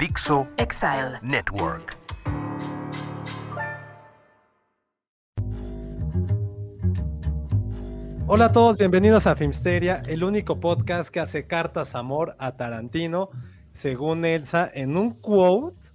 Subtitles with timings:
[0.00, 1.18] Dixo Exile.
[1.20, 1.96] Network.
[8.26, 13.30] Hola a todos, bienvenidos a Filmsteria, el único podcast que hace cartas amor a Tarantino,
[13.72, 15.88] según Elsa, en un quote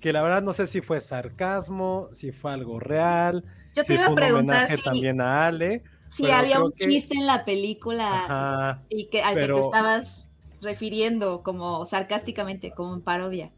[0.00, 3.44] que la verdad no sé si fue sarcasmo, si fue algo real.
[3.74, 5.82] Yo te si iba fue a un preguntar homenaje si, también a Ale.
[6.08, 9.60] si había un que- chiste en la película Ajá, y que al que pero- te
[9.62, 10.26] estabas
[10.62, 13.50] refiriendo como sarcásticamente, como en parodia.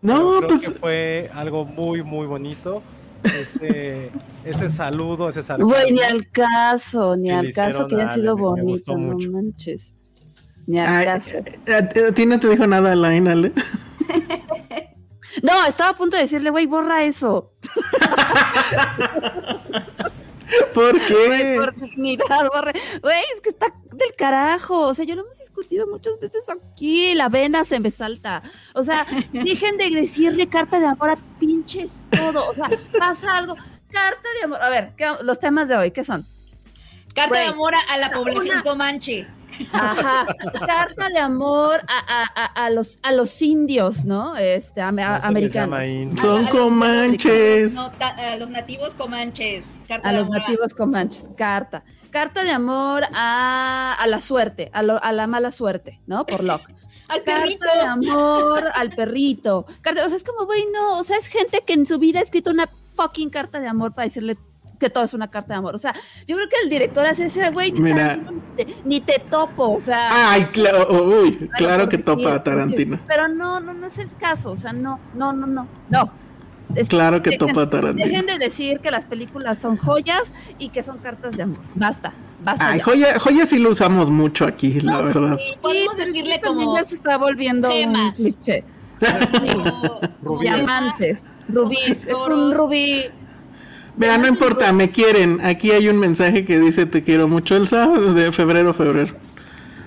[0.00, 2.82] No, creo pues que fue algo muy, muy bonito.
[3.22, 4.10] Ese,
[4.44, 5.72] ese saludo, ese sarcasmo.
[5.72, 9.30] Güey, ni al caso, ni al caso que haya sido bonito, no mucho.
[9.30, 9.94] manches.
[10.66, 11.38] Ni al ay, caso.
[11.68, 13.52] a, a ti no te dijo nada Alain, Ale.
[15.42, 17.52] No, estaba a punto de decirle, güey, borra eso.
[20.74, 21.56] ¿Por Güey, qué?
[21.58, 22.72] por dignidad, borra.
[23.02, 24.80] Güey, es que está del carajo.
[24.80, 27.14] O sea, ya lo hemos discutido muchas veces aquí.
[27.14, 28.42] La vena se me salta.
[28.74, 32.48] O sea, dejen de decirle carta de amor a pinches todo.
[32.48, 33.54] O sea, pasa algo.
[33.90, 34.62] Carta de amor.
[34.62, 36.26] A ver, ¿qué- los temas de hoy, ¿qué son?
[37.14, 37.42] Carta Güey.
[37.42, 39.26] de amor a, a la población Una- comanche.
[39.72, 40.26] Ajá,
[40.66, 44.36] carta de amor a, a- a- a los, a los indios, ¿no?
[44.36, 44.88] Este, No
[45.22, 46.20] americanos.
[46.20, 47.74] Son comanches.
[47.74, 49.78] No, ta- a los nativos comanches.
[49.88, 51.82] Carta A de los amor nativos comanches, carta.
[52.10, 56.24] Carta de amor a, a la suerte, a, lo- a la mala suerte, ¿no?
[56.24, 56.74] Por Locke.
[57.08, 57.58] al perrito.
[57.60, 59.66] Carta de amor al perrito.
[59.82, 62.20] Carta, o sea, es como, güey, no, o sea, es gente que en su vida
[62.20, 64.36] ha escrito una fucking carta de amor para decirle
[64.78, 65.74] que todo es una carta de amor.
[65.74, 65.94] O sea,
[66.26, 68.16] yo creo que el director hace ese, güey, Mira.
[68.16, 70.32] ni te, ni te topo, o sea.
[70.32, 72.92] Ay, claro, uy, claro que topa Tarantino.
[72.96, 73.00] decir.
[73.06, 76.12] Pero no, no, no es el caso, o sea, no, no, no, no, no.
[76.74, 78.06] Es- Claro que dejen- topa a Tarantino.
[78.06, 81.60] Dejen de decir que las películas son joyas y que son cartas de amor.
[81.74, 82.12] Basta,
[82.44, 82.68] basta.
[82.70, 82.84] Ay, ya.
[82.84, 85.38] joya, joya sí lo usamos mucho aquí, la verdad.
[85.38, 88.18] Sí, podemos decirle también como ya se está volviendo gemas.
[88.18, 88.64] un cliché.
[90.40, 93.04] Diamantes, rubíes, es un rubí.
[93.98, 95.40] Mira, no importa, me quieren.
[95.44, 99.12] Aquí hay un mensaje que dice te quiero mucho Elsa de febrero, febrero.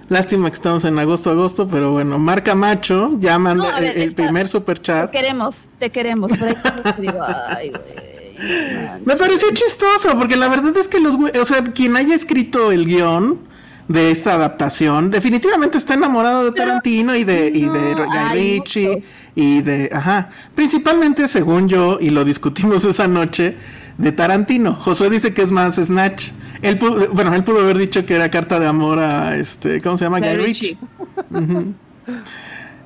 [0.10, 4.10] Lástima que estamos en agosto, agosto, pero bueno, marca macho, ya manda No, ver, el,
[4.10, 5.12] el primer super Te chat.
[5.12, 6.34] queremos, te queremos.
[6.34, 9.02] Hay cosas que digo, ay, güey.
[9.06, 12.86] Me pareció chistoso, porque la verdad es que los o sea, quien haya escrito el
[12.86, 13.40] guion
[13.88, 18.90] de esta adaptación, definitivamente está enamorado de Tarantino y de, y de no, Guy Ritchie
[18.90, 19.08] muchos.
[19.36, 23.56] y de, ajá, principalmente según yo, y lo discutimos esa noche,
[23.98, 24.74] de Tarantino.
[24.76, 26.32] Josué dice que es más Snatch.
[26.62, 29.98] Él pudo, bueno, él pudo haber dicho que era carta de amor a este, ¿cómo
[29.98, 30.20] se llama?
[30.20, 30.78] Guy Ritchie.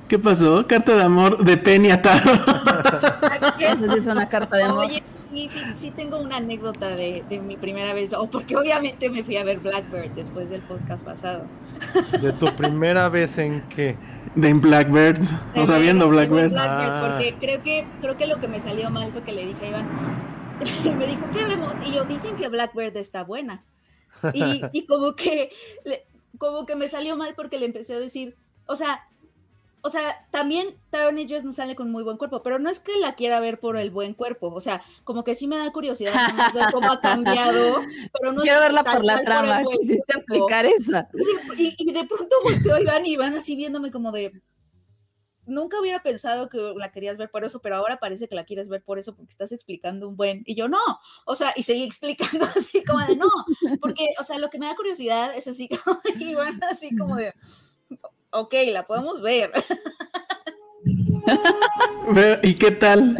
[0.08, 0.66] ¿Qué pasó?
[0.66, 2.30] Carta de amor de Penny a Taro.
[3.58, 4.84] Esa es una carta de amor.
[4.84, 5.02] Oye,
[5.34, 9.24] sí, sí, sí tengo una anécdota de, de mi primera vez, o porque obviamente me
[9.24, 11.44] fui a ver Blackbird después del podcast pasado.
[12.22, 13.96] ¿De tu primera vez en qué?
[14.36, 15.18] de Blackbird.
[15.54, 16.50] De O sea, viendo Blackbird.
[16.52, 17.08] Blackbird, Ah.
[17.16, 19.68] porque creo que, creo que lo que me salió mal fue que le dije a
[19.70, 19.86] Iván,
[20.96, 21.74] me dijo, ¿qué vemos?
[21.86, 23.64] Y yo, dicen que Blackbird está buena.
[24.32, 25.50] Y, y como que,
[26.38, 28.36] como que me salió mal porque le empecé a decir,
[28.66, 29.06] o sea,
[29.86, 32.98] o sea, también Taron Egerton no sale con muy buen cuerpo, pero no es que
[32.98, 36.12] la quiera ver por el buen cuerpo, o sea, como que sí me da curiosidad
[36.54, 37.76] ver cómo ha cambiado,
[38.12, 39.62] pero no Quiero verla por la trama.
[39.64, 40.46] Quisiste cuerpo.
[40.46, 41.08] aplicar esa.
[41.56, 44.32] Y, y de pronto volteó a Iván y Iván así viéndome como de.
[45.46, 48.68] Nunca hubiera pensado que la querías ver por eso, pero ahora parece que la quieres
[48.68, 50.42] ver por eso porque estás explicando un buen.
[50.44, 50.78] Y yo no,
[51.24, 53.28] o sea, y seguí explicando así como de no,
[53.80, 57.32] porque, o sea, lo que me da curiosidad es así como de así como de.
[58.30, 59.52] Ok, la podemos ver.
[62.12, 63.16] Ve- ¿Y qué tal?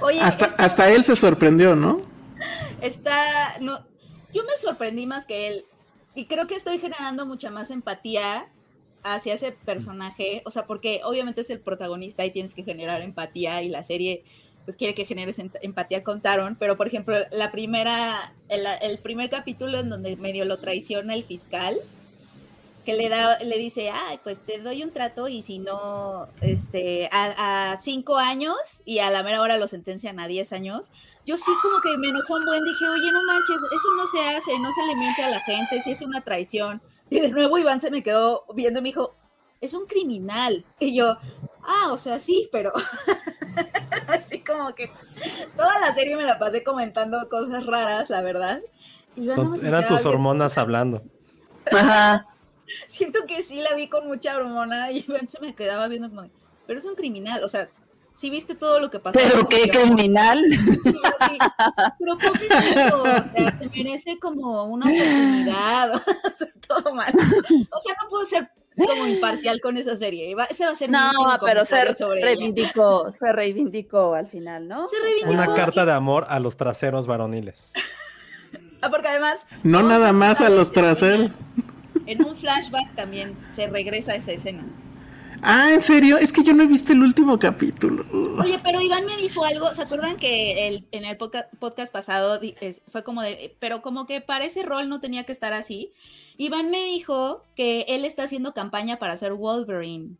[0.00, 1.98] Oye, Hasta, hasta él se sorprendió, ¿no?
[2.80, 3.58] está.
[3.60, 3.78] No,
[4.32, 5.64] yo me sorprendí más que él.
[6.14, 8.48] y creo que estoy generando mucha más empatía
[9.02, 13.62] hacia ese personaje, o sea, porque obviamente es el protagonista y tienes que generar empatía
[13.62, 14.24] y la serie
[14.64, 19.30] pues quiere que generes em- empatía con Taron, pero por ejemplo, la primera, el, primer
[19.30, 21.76] capítulo en donde medio lo traiciona el fiscal,
[22.84, 27.08] que le da, le dice, ay, pues te doy un trato y si no, este,
[27.12, 30.90] a, a cinco años y a la mera hora lo sentencian a diez años.
[31.26, 34.20] Yo sí como que me enojó un buen, dije, oye, no manches, eso no se
[34.20, 36.80] hace, no se le miente a la gente, si es una traición.
[37.10, 39.16] Y de nuevo Iván se me quedó viendo y me dijo,
[39.60, 40.64] es un criminal.
[40.78, 41.16] Y yo,
[41.62, 42.72] ah, o sea, sí, pero
[44.08, 44.90] así como que
[45.56, 48.60] toda la serie me la pasé comentando cosas raras, la verdad.
[49.16, 51.02] Y yo me eran tus viendo- hormonas hablando.
[51.70, 52.26] Ajá.
[52.86, 56.30] Siento que sí la vi con mucha hormona y Iván se me quedaba viendo como,
[56.66, 57.68] pero es un criminal, o sea,
[58.20, 59.18] si viste todo lo que pasó.
[59.18, 60.44] Pero qué criminal.
[61.98, 66.00] pero pobrecito, o sea, se merece como una oportunidad, o
[66.34, 67.12] sea, todo mal.
[67.14, 70.34] O sea, no puedo ser como imparcial con esa serie.
[70.34, 71.10] Va- Ese va a ser mi No,
[71.44, 71.94] pero se ella.
[72.22, 74.86] reivindicó, se reivindicó al final, ¿no?
[74.86, 75.32] Se reivindicó.
[75.42, 77.72] Una carta de amor a los traseros varoniles.
[78.82, 79.46] Ah, porque además.
[79.62, 81.32] No nada más a los traseros.
[82.06, 84.64] En un flashback también se regresa a esa escena.
[85.42, 86.18] Ah, ¿en serio?
[86.18, 88.04] Es que yo no he visto el último capítulo.
[88.42, 92.40] Oye, pero Iván me dijo algo, ¿se acuerdan que el, en el podca- podcast pasado
[92.88, 95.90] fue como de, pero como que para ese rol no tenía que estar así?
[96.36, 100.16] Iván me dijo que él está haciendo campaña para ser Wolverine.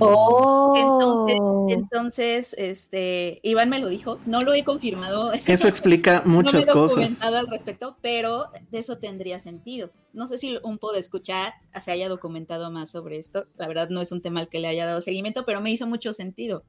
[0.00, 0.74] Oh.
[0.76, 1.38] Entonces,
[1.78, 5.32] entonces, este, Iván me lo dijo, no lo he confirmado.
[5.46, 6.96] Eso explica no me muchas he cosas.
[6.96, 9.90] documentado al respecto, pero de eso tendría sentido.
[10.12, 13.46] No sé si un puedo escuchar se haya documentado más sobre esto.
[13.56, 15.86] La verdad no es un tema al que le haya dado seguimiento, pero me hizo
[15.86, 16.64] mucho sentido.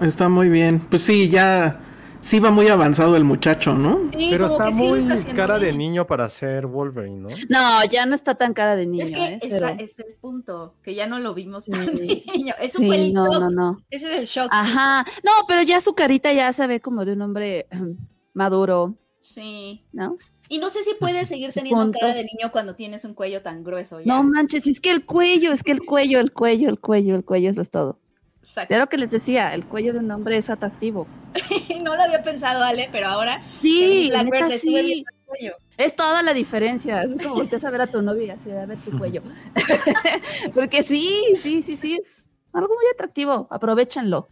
[0.00, 0.80] Está muy bien.
[0.80, 1.80] Pues sí, ya
[2.24, 3.98] sí va muy avanzado el muchacho, ¿no?
[4.16, 7.28] Sí, Pero está sí muy está cara de niño para ser Wolverine, ¿no?
[7.48, 9.38] No, ya no está tan cara de niño, Es que ¿eh?
[9.42, 12.24] esa- es el punto, que ya no lo vimos tan Sí.
[12.34, 12.54] niño.
[12.60, 13.40] Eso Sí, fue el no, shock.
[13.42, 13.78] no, no.
[13.90, 14.48] Ese es el shock.
[14.50, 15.04] Ajá.
[15.22, 17.96] No, pero ya su carita ya se ve como de un hombre ejem,
[18.32, 19.84] maduro, Sí.
[19.92, 20.16] ¿no?
[20.48, 21.98] Y no sé si puedes seguir teniendo punto.
[22.00, 24.00] cara de niño cuando tienes un cuello tan grueso.
[24.00, 24.06] Ya.
[24.14, 27.24] No manches, es que el cuello, es que el cuello, el cuello, el cuello, el
[27.24, 27.98] cuello, eso es todo.
[28.44, 28.74] Exacto.
[28.74, 31.06] Ya lo que les decía, el cuello de un hombre es atractivo.
[31.82, 34.84] no lo había pensado, Ale, pero ahora Sí, neta, le estuve sí.
[34.84, 35.56] viendo el cuello.
[35.78, 37.02] Es toda la diferencia.
[37.04, 39.22] Es como volteas a ver a tu novia así, a ver tu cuello.
[40.54, 43.48] Porque sí, sí, sí, sí, es algo muy atractivo.
[43.50, 44.28] Aprovechenlo.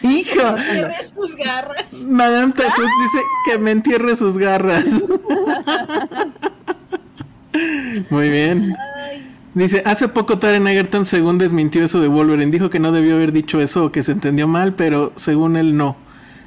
[0.00, 0.54] ¡Hijo!
[0.72, 2.02] Tiene sus garras.
[2.02, 4.86] Madame Tassus dice que me entierre sus garras.
[8.10, 8.74] Muy bien.
[9.54, 13.32] Dice, hace poco Taron Egerton según desmintió eso de Wolverine, dijo que no debió haber
[13.32, 15.96] dicho eso o que se entendió mal, pero según él no.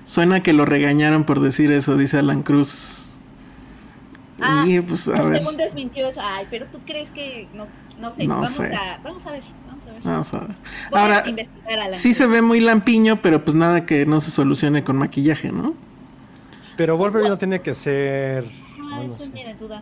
[0.05, 3.17] Suena que lo regañaron por decir eso, dice Alan Cruz.
[4.41, 6.19] Ah, y pues a ver, Según desmintió eso.
[6.23, 7.67] Ay, pero tú crees que no,
[7.99, 8.25] no sé.
[8.25, 8.75] No vamos sé.
[8.75, 10.01] a vamos a ver, vamos a ver.
[10.03, 10.55] vamos a ver.
[10.91, 14.05] Voy Ahora, a investigar a la sí se ve muy lampiño, pero pues nada que
[14.05, 15.73] no se solucione con maquillaje, ¿no?
[16.75, 18.45] Pero Wolverine no tiene que ser.
[18.45, 19.81] Ah, bueno, eso ni de duda.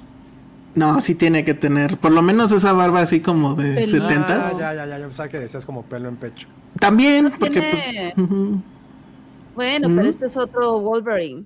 [0.75, 4.56] No, sí tiene que tener, por lo menos esa barba así como de setentas.
[4.56, 4.98] Ah, ya, ya, ya.
[4.98, 6.48] Yo pensaba que decías como pelo en pecho.
[6.80, 8.30] También, No porque tiene- pues...
[9.56, 9.96] Bueno, Ujú.
[9.98, 11.46] pero este es otro Wolverine,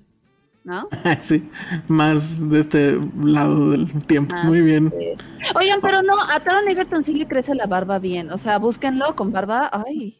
[0.64, 0.88] ¿no?
[1.18, 1.50] sí,
[1.88, 4.34] más de este lado del tiempo.
[4.34, 4.90] Más, Muy bien.
[4.98, 5.14] eh,
[5.54, 8.30] Oigan, pero no, a Taron Egerton sí le crece la barba bien.
[8.30, 9.68] O sea, búsquenlo con barba.
[9.70, 10.16] Ay,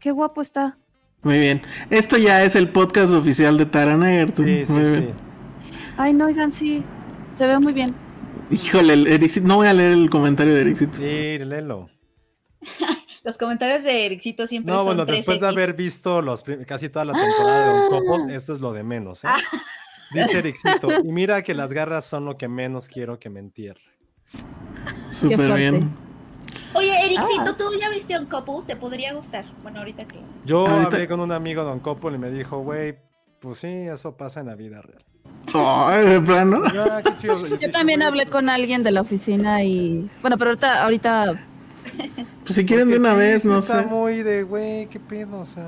[0.00, 0.76] qué guapo está.
[1.22, 1.62] Muy bien.
[1.90, 4.44] Esto ya es el podcast oficial de Taron Egerton.
[4.46, 4.90] Sí, sí, Muy sí.
[4.90, 5.12] bien.
[5.96, 6.82] Ay, no, oigan, sí.
[7.34, 7.94] Se ve muy bien.
[8.50, 10.96] Híjole, Ericito- no voy a leer el comentario de Ericito.
[10.98, 11.88] Sí, léelo.
[13.22, 15.50] Los comentarios de Ericito siempre No, son bueno, después de 3X.
[15.52, 19.24] haber visto los casi toda la temporada de Don Copo, esto es lo de menos,
[19.24, 19.28] ¿eh?
[19.30, 19.38] Ah.
[20.14, 23.82] Dice Ericito, y mira que las garras son lo que menos quiero que me entierre.
[25.10, 25.90] Súper bien.
[26.72, 27.56] Oye, Ericito, Ah.
[27.58, 28.64] ¿tú ya viste un couple?
[28.66, 29.44] ¿Te podría gustar?
[29.62, 30.18] Bueno, ahorita que.
[30.46, 32.96] Yo Ahorita- hablé con un amigo Don Copo y me dijo, güey,
[33.40, 35.04] pues sí, eso pasa en la vida real.
[35.46, 36.62] De plano.
[36.72, 37.40] Yo, "Ah, qué chido".
[37.48, 40.08] Yo dije, también "Güey, hablé con alguien de la oficina y.
[40.20, 41.46] Bueno, pero ahorita, ahorita.
[42.44, 43.86] Pues si quieren de una vez, no está sé.
[43.88, 45.64] muy de, güey, qué pedo, o sea...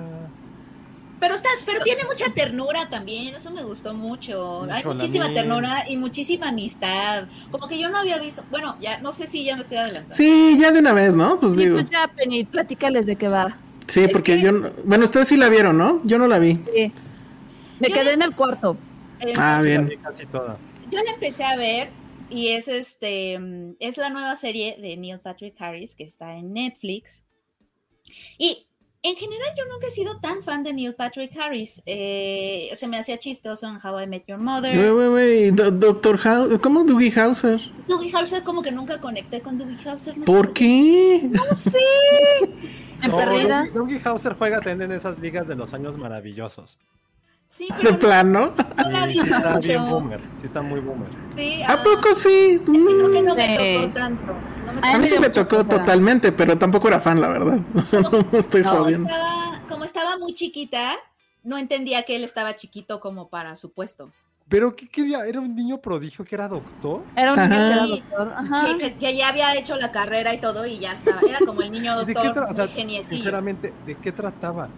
[1.21, 4.65] Pero está, pero tiene mucha ternura también, eso me gustó mucho.
[4.69, 7.25] Hay Híjole, muchísima ternura y muchísima amistad.
[7.53, 8.43] Como que yo no había visto.
[8.51, 10.17] Bueno, ya no sé si ya me estoy adelantando.
[10.17, 11.39] Sí, ya de una vez, ¿no?
[11.39, 11.77] Pues Sí, digo.
[11.77, 13.57] pues ya, Penny, platícales de qué va.
[13.87, 14.51] Sí, Es porque que- yo.
[14.51, 16.01] no- Bueno, ustedes sí la vieron, ¿no?
[16.03, 16.59] Yo no la vi.
[16.75, 16.93] Sí.
[17.79, 18.77] Me Yo quedé en el cuarto.
[19.23, 19.91] Eh, Ah, bien.
[20.03, 20.59] casi toda.
[20.91, 21.91] Yo la empecé a ver
[22.31, 23.39] y es este
[23.81, 27.25] es la nueva serie de Neil Patrick Harris que está en Netflix.
[28.39, 28.67] Y
[29.05, 31.83] en general yo nunca he sido tan fan de Neil Patrick Harris.
[31.87, 34.77] Eh, se me hacía chistoso en How I Met Your Mother.
[34.79, 37.61] Wey, wey, wey, do- Doctor House, ¿cómo Dougie Hauser?
[37.89, 40.19] Dougie Hauser como que nunca conecté con Dougie Hauser.
[40.19, 41.23] No ¿Por qué?
[41.31, 41.79] No sé.
[43.03, 43.17] En No.
[43.19, 46.79] Dougie- Dougie Hauser juega también en esas ligas de los años maravillosos.
[47.53, 48.55] Sí, De no, plano.
[48.79, 50.21] no la Sí, está bien boomer.
[50.39, 51.09] Sí, está muy boomer.
[51.35, 52.55] Sí, ¿A ah, poco sí?
[52.55, 53.81] es que creo que no me Sí.
[53.83, 54.33] tocó tanto.
[54.67, 57.59] No me Ay, A mí sí me tocó totalmente, pero tampoco era fan, la verdad.
[57.75, 59.07] O sea, no, no estoy jodiendo.
[59.07, 60.95] estaba, como estaba muy chiquita,
[61.45, 64.11] no entendía que él estaba chiquito como para su puesto.
[64.49, 65.25] Pero ¿qué quería?
[65.27, 67.03] ¿Era un niño prodigio que era doctor?
[67.17, 67.67] Era un niño Ajá.
[67.69, 68.33] que era doctor.
[68.35, 68.65] Ajá.
[68.67, 71.21] Que, que- que ya había hecho la carrera y todo y ya estaba.
[71.21, 72.69] Era como el niño ¿Y ¿De qué doctor, o sea,
[73.03, 74.69] sinceramente, ¿de qué trataba?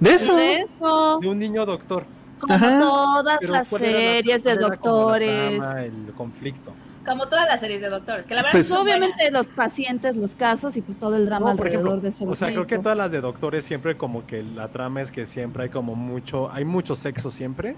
[0.00, 0.34] De eso.
[0.36, 1.18] De eso.
[1.20, 2.04] De un niño doctor.
[2.40, 2.80] Como Ajá.
[2.80, 5.58] todas Pero las ¿cuál era la- series de doctores.
[5.58, 6.72] trama, el conflicto.
[7.06, 9.32] Como todas las series de doctores, que la verdad Pues, son Obviamente buenas.
[9.32, 12.26] los pacientes, los casos y pues todo el drama No, por alrededor ejemplo, de ese
[12.26, 15.24] o sea, creo que todas las de doctores siempre como que la trama es que
[15.26, 17.74] siempre hay como mucho, hay mucho sexo siempre,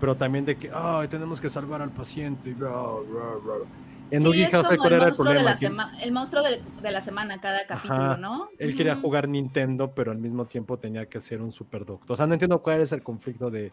[0.00, 2.52] pero también de que, ay, tenemos que salvar al paciente.
[2.54, 3.54] bla, bla, bla".
[4.10, 5.56] En Sí, como ¿cuál el era el monstruo, de problema?
[5.56, 8.16] sema- el monstruo de, de la semana cada capítulo, Ajá.
[8.16, 8.48] ¿no?
[8.58, 9.02] Él quería Ujú.
[9.02, 12.12] jugar Nintendo, pero al mismo tiempo tenía que ser un super doctor.
[12.14, 13.70] O sea, no entiendo cuál es el conflicto de,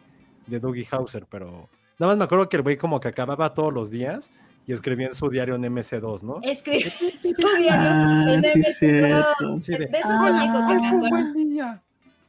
[0.48, 3.74] de Dougie Hauser, pero nada más me acuerdo que el güey como que acababa todos
[3.74, 4.30] los días
[4.68, 6.40] y escribía en su diario en MC2, ¿no?
[6.42, 8.64] Escribe su diario Ah, en sí, MS2.
[8.74, 9.62] cierto.
[9.62, 10.22] Sí, de- De eso Ah.
[10.26, 11.10] es el único que Hoy me acuerdo.
[11.10, 11.82] buen día.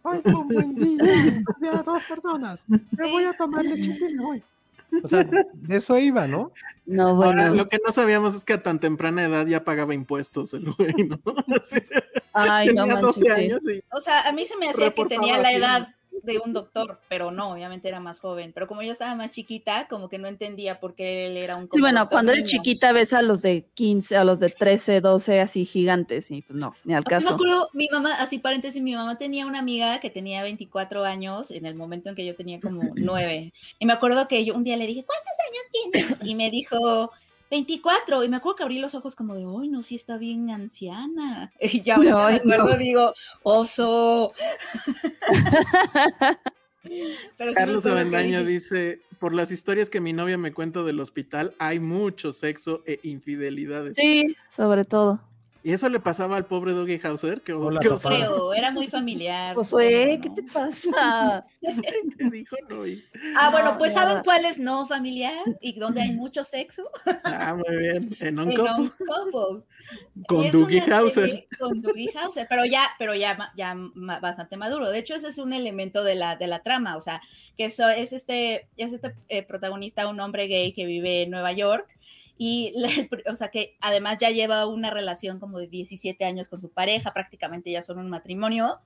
[0.02, 1.02] Hoy fue un buen día.
[1.60, 2.64] Vi a dos personas.
[2.68, 4.42] Me voy a tomar lechita y me voy.
[5.02, 6.52] O sea, de eso iba, ¿no?
[6.86, 7.54] No, Ahora, bueno.
[7.54, 10.94] lo que no sabíamos es que a tan temprana edad ya pagaba impuestos el güey,
[11.08, 11.20] ¿no?
[11.60, 11.76] Así,
[12.32, 13.24] Ay, no tenía 12 manches.
[13.24, 13.30] sí.
[13.44, 15.95] años y O sea, a mí se me hacía que tenía la así, edad
[16.26, 18.52] de un doctor, pero no, obviamente era más joven.
[18.52, 21.68] Pero como yo estaba más chiquita, como que no entendía por qué él era un
[21.72, 25.40] Sí, bueno, cuando eres chiquita ves a los de 15, a los de 13, 12,
[25.40, 27.34] así gigantes, y pues no, ni al Yo me caso.
[27.34, 31.64] acuerdo, mi mamá, así paréntesis, mi mamá tenía una amiga que tenía 24 años en
[31.66, 33.52] el momento en que yo tenía como 9.
[33.78, 36.28] Y me acuerdo que yo un día le dije, ¿cuántos años tienes?
[36.30, 37.12] Y me dijo,
[37.50, 38.24] 24.
[38.24, 41.52] Y me acuerdo que abrí los ojos como de, ¡ay, no, sí está bien anciana!
[41.60, 42.54] Y ya me Ay, no.
[42.54, 44.32] acuerdo, digo, ¡oso!
[46.82, 47.00] Pero
[47.36, 50.84] sí me Carlos acuerdo Avendaño dije, dice, por las historias que mi novia me cuenta
[50.84, 53.96] del hospital, hay mucho sexo e infidelidades.
[53.96, 55.20] Sí, sobre todo.
[55.66, 57.88] Y eso le pasaba al pobre Dougie Hauser, que, Hola, que
[58.56, 59.56] era muy familiar.
[59.56, 61.44] Josué, supongo, ¿qué te pasa?
[62.18, 62.86] que dijo no.
[62.86, 63.04] y-
[63.36, 64.10] Ah, bueno, No, pues nada.
[64.10, 66.88] ¿saben cuál es no familiar y donde hay mucho sexo?
[67.24, 68.16] Ah, muy bien.
[68.20, 69.64] En un En un couple.
[70.28, 71.48] Con una Hauser.
[71.58, 73.74] Con Dougie Hauser, pero ya, pero ya, ya
[74.20, 74.88] bastante maduro.
[74.88, 77.20] De hecho, ese es un elemento de la, de la trama, o sea,
[77.58, 81.50] que eso es este, es este eh, protagonista, un hombre gay que vive en Nueva
[81.50, 81.88] York.
[82.38, 82.72] Y,
[83.10, 86.68] pr- o sea, que además ya lleva una relación como de 17 años con su
[86.70, 88.80] pareja, prácticamente ya son un matrimonio.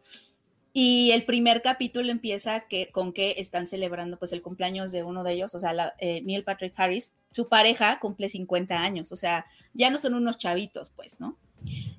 [0.73, 5.25] Y el primer capítulo empieza que, con que están celebrando pues el cumpleaños de uno
[5.25, 9.17] de ellos, o sea, la- eh, Neil Patrick Harris, su pareja cumple 50 años, o
[9.17, 11.37] sea, ya no son unos chavitos, pues, ¿no?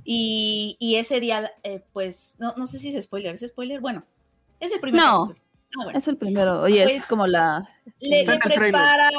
[0.05, 3.81] Y, y ese día, eh, pues, no, no sé si es spoiler, ¿es spoiler?
[3.81, 4.05] Bueno,
[4.61, 5.27] es el primer No.
[5.27, 5.45] capítulo.
[5.79, 5.97] Ah, bueno.
[5.97, 6.61] Es el primero.
[6.61, 7.67] Oye, Pues, es como la.
[7.99, 9.09] Le, prepara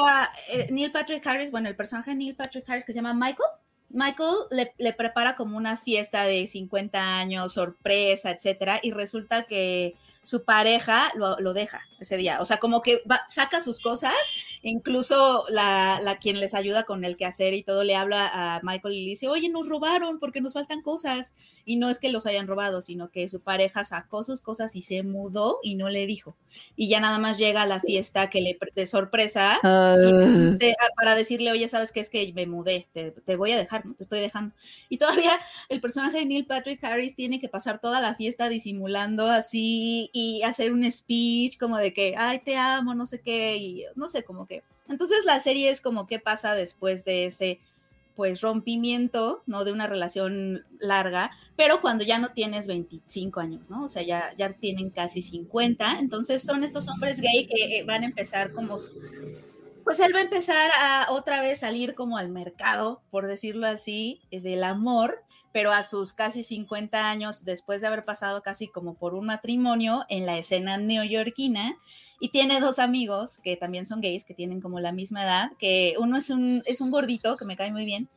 [0.49, 3.49] eh, Neil Patrick Harris, bueno, el personaje de Neil Patrick Harris que se llama Michael.
[3.95, 9.93] Michael le, le prepara como una fiesta de 50 años, sorpresa, etcétera, y resulta que
[10.23, 12.41] su pareja lo, lo deja ese día.
[12.41, 14.15] O sea, como que va- saca sus cosas,
[14.63, 18.95] incluso la, la quien les ayuda con el quehacer y todo le habla a Michael
[18.95, 21.33] y le dice, oye, nos robaron porque nos faltan cosas.
[21.65, 24.81] Y no es que los hayan robado, sino que su pareja sacó sus cosas y
[24.81, 26.35] se mudó y no le dijo.
[26.75, 30.71] Y ya nada más llega a la fiesta que le de sorpresa Ah, y te-
[30.71, 31.99] a- para decirle, oye, ¿sabes qué?
[32.01, 33.93] Es que me mudé, te, te voy a dejar, ¿no?
[33.95, 34.53] Te estoy dejando.
[34.89, 35.39] Y todavía
[35.69, 40.41] el personaje de Neil Patrick Harris tiene que pasar toda la fiesta disimulando así y
[40.43, 44.23] hacer un speech como de que, ay, te amo, no sé qué, y no sé,
[44.23, 44.63] como que.
[44.89, 47.59] Entonces la serie es como qué pasa después de ese
[48.15, 49.65] pues rompimiento, ¿no?
[49.65, 53.83] De una relación larga, pero cuando ya no tienes 25 años, ¿no?
[53.83, 58.03] O sea, ya, ya tienen casi 50, entonces son estos hombres gay que eh, van
[58.03, 58.77] a empezar como
[59.83, 64.21] pues él va a empezar a otra vez salir como al mercado, por decirlo así,
[64.31, 68.95] eh, del amor, pero a sus casi 50 años, después de haber pasado casi como
[68.95, 71.77] por un matrimonio en la escena neoyorquina,
[72.23, 75.95] y tiene dos amigos que también son gays, que tienen como la misma edad, que
[75.99, 78.07] uno es un, es un gordito que me cae muy bien,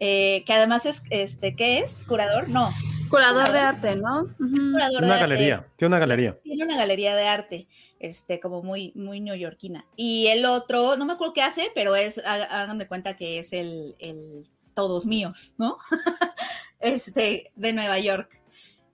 [0.00, 2.00] eh, que además es, este, ¿qué es?
[2.08, 2.48] ¿Curador?
[2.48, 2.68] No,
[3.08, 4.26] curador de arte, ¿no?
[4.72, 6.36] curador de Una arte galería, tiene una galería.
[6.42, 7.68] tiene una galería de arte,
[8.00, 9.86] este, como muy, muy neoyorquina.
[9.94, 13.38] Y el otro, no me acuerdo qué hace, pero es, ha- hagan de cuenta que
[13.38, 14.42] es el, el
[14.74, 15.78] todos míos, ¿no?
[16.80, 18.37] este, de Nueva York.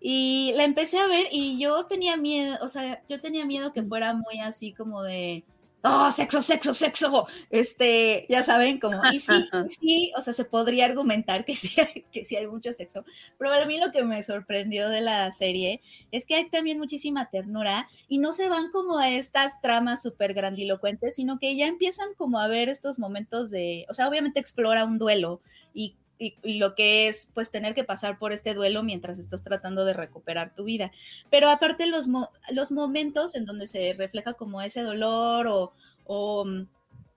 [0.06, 3.82] Y la empecé a ver y yo tenía miedo, o sea, yo tenía miedo que
[3.82, 5.44] fuera muy así como de,
[5.82, 9.32] oh, sexo, sexo, sexo, este, ya saben, como, y sí,
[9.80, 11.74] sí, o sea, se podría argumentar que sí,
[12.12, 13.06] que sí hay mucho sexo,
[13.38, 15.80] pero a mí lo que me sorprendió de la serie
[16.10, 20.34] es que hay también muchísima ternura y no se van como a estas tramas súper
[20.34, 24.84] grandilocuentes, sino que ya empiezan como a ver estos momentos de, o sea, obviamente explora
[24.84, 25.40] un duelo
[25.72, 29.84] y y, lo que es pues tener que pasar por este duelo mientras estás tratando
[29.84, 30.92] de recuperar tu vida.
[31.30, 32.06] Pero aparte los,
[32.52, 35.72] los momentos en donde se refleja como ese dolor o,
[36.04, 36.66] o, mm,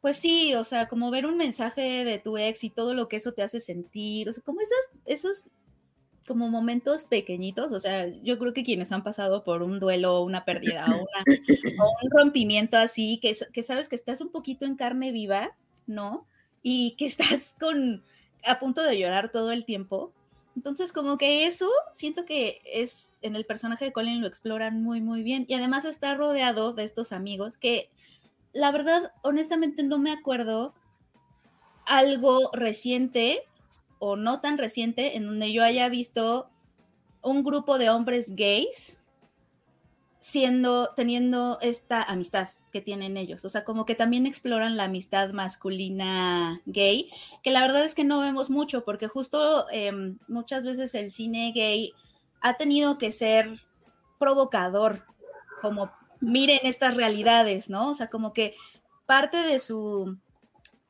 [0.01, 3.17] pues sí, o sea, como ver un mensaje de tu ex y todo lo que
[3.17, 5.49] eso te hace sentir, o sea, como esos, esos
[6.27, 10.43] como momentos pequeñitos, o sea, yo creo que quienes han pasado por un duelo, una
[10.43, 11.05] pérdida o,
[11.81, 15.55] o un rompimiento así, que, que sabes que estás un poquito en carne viva,
[15.87, 16.27] ¿no?
[16.61, 18.03] Y que estás con,
[18.45, 20.13] a punto de llorar todo el tiempo.
[20.55, 25.01] Entonces, como que eso siento que es en el personaje de Colin lo exploran muy,
[25.01, 25.45] muy bien.
[25.47, 27.89] Y además está rodeado de estos amigos que,
[28.53, 30.73] la verdad, honestamente no me acuerdo
[31.85, 33.43] algo reciente
[33.99, 36.49] o no tan reciente en donde yo haya visto
[37.21, 38.99] un grupo de hombres gays
[40.19, 43.43] siendo, teniendo esta amistad que tienen ellos.
[43.43, 47.09] O sea, como que también exploran la amistad masculina gay,
[47.41, 51.53] que la verdad es que no vemos mucho, porque justo em, muchas veces el cine
[51.55, 51.93] gay
[52.39, 53.49] ha tenido que ser
[54.19, 55.05] provocador,
[55.59, 55.91] como
[56.21, 57.89] miren estas realidades, ¿no?
[57.89, 58.53] O sea, como que
[59.07, 60.19] parte de su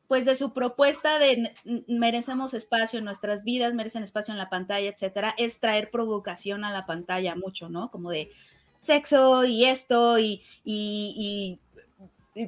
[0.09, 1.53] pues de su propuesta de
[1.87, 6.71] merecemos espacio en nuestras vidas, merecen espacio en la pantalla, etcétera, es traer provocación a
[6.71, 7.91] la pantalla mucho, ¿no?
[7.91, 8.31] Como de
[8.79, 11.59] sexo y esto y, y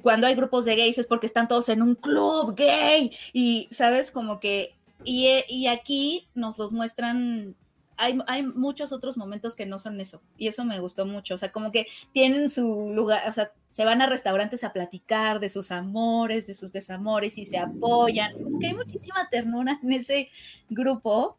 [0.01, 4.11] cuando hay grupos de gays es porque están todos en un club gay y, ¿sabes?
[4.11, 7.55] Como que, y, y aquí nos los muestran,
[7.97, 11.37] hay, hay, muchos otros momentos que no son eso, y eso me gustó mucho, o
[11.37, 15.49] sea, como que tienen su lugar, o sea, se van a restaurantes a platicar de
[15.49, 20.29] sus amores, de sus desamores y se apoyan, que hay muchísima ternura en ese
[20.69, 21.37] grupo,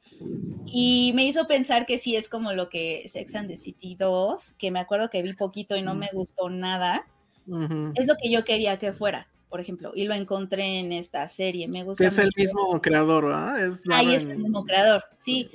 [0.67, 4.53] y me hizo pensar que sí es como lo que Sex and the City 2,
[4.53, 7.07] que me acuerdo que vi poquito y no me gustó nada,
[7.95, 11.69] es lo que yo quería que fuera, por ejemplo, y lo encontré en esta serie.
[11.69, 12.07] Me gusta.
[12.07, 13.65] Es el mismo creador, ¿verdad?
[13.65, 15.51] Es Ahí es el mismo creador, sí.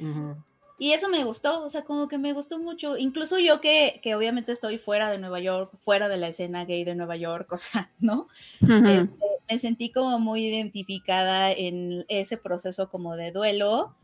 [0.78, 2.98] Y eso me gustó, o sea, como que me gustó mucho.
[2.98, 6.84] Incluso yo que, que, obviamente estoy fuera de Nueva York, fuera de la escena gay
[6.84, 8.28] de Nueva York, o sea, ¿no?
[8.62, 9.10] Este,
[9.50, 13.96] me sentí como muy identificada en ese proceso como de duelo,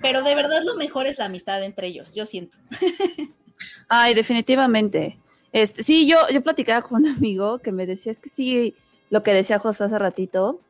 [0.00, 2.56] pero de verdad lo mejor es la amistad entre ellos, yo siento.
[3.88, 5.18] Ay, definitivamente.
[5.54, 8.74] Este, sí, yo, yo platicaba con un amigo que me decía, es que sí,
[9.08, 10.60] lo que decía Josué hace ratito,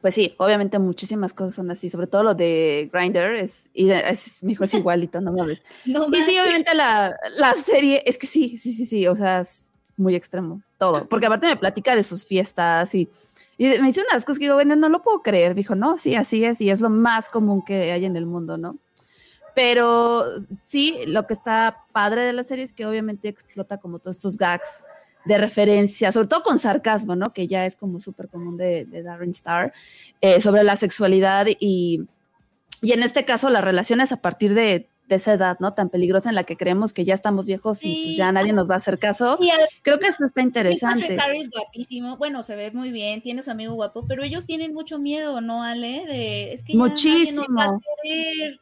[0.00, 4.52] pues sí, obviamente muchísimas cosas son así, sobre todo lo de Grinder, es, es, mi
[4.54, 5.62] hijo es igualito, no mames.
[5.84, 9.42] No y sí, obviamente la, la, serie, es que sí, sí, sí, sí, o sea,
[9.42, 13.08] es muy extremo, todo, porque aparte me platica de sus fiestas y,
[13.56, 16.16] y me dice unas cosas que digo, bueno, no lo puedo creer, dijo, no, sí,
[16.16, 18.78] así es, y es lo más común que hay en el mundo, ¿no?
[19.58, 20.24] Pero
[20.56, 24.36] sí, lo que está padre de la serie es que obviamente explota como todos estos
[24.36, 24.84] gags
[25.24, 27.32] de referencia, sobre todo con sarcasmo, ¿no?
[27.32, 29.72] Que ya es como súper común de, Darren Star,
[30.20, 32.06] eh, sobre la sexualidad y,
[32.82, 35.74] y en este caso las relaciones a partir de, esa edad, ¿no?
[35.74, 38.70] Tan peligrosa en la que creemos que ya estamos viejos y pues ya nadie nos
[38.70, 39.40] va a hacer caso.
[39.82, 41.16] Creo que eso está interesante.
[41.34, 45.00] es guapísimo, bueno, se ve muy bien, tiene su amigo guapo, pero ellos tienen mucho
[45.00, 46.04] miedo, ¿no, Ale?
[46.06, 47.44] De, es que ya Muchísimo.
[47.48, 48.60] Nadie nos va a querer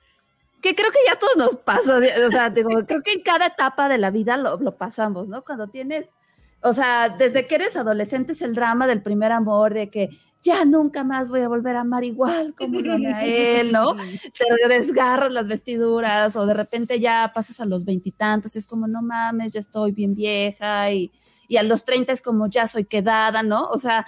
[0.67, 3.89] que creo que ya todos nos pasa, o sea, digo, creo que en cada etapa
[3.89, 5.45] de la vida lo, lo, pasamos, ¿no?
[5.45, 6.15] Cuando tienes,
[6.61, 10.11] o sea, desde que eres adolescente es el drama del primer amor, de que
[10.43, 13.95] ya nunca más voy a volver a amar igual como lo a él, ¿no?
[14.39, 18.89] Te desgarras las vestiduras o de repente ya pasas a los veintitantos y es como,
[18.89, 21.13] no mames, ya estoy bien vieja y,
[21.47, 23.69] y a los treinta es como, ya soy quedada, ¿no?
[23.69, 24.05] O sea,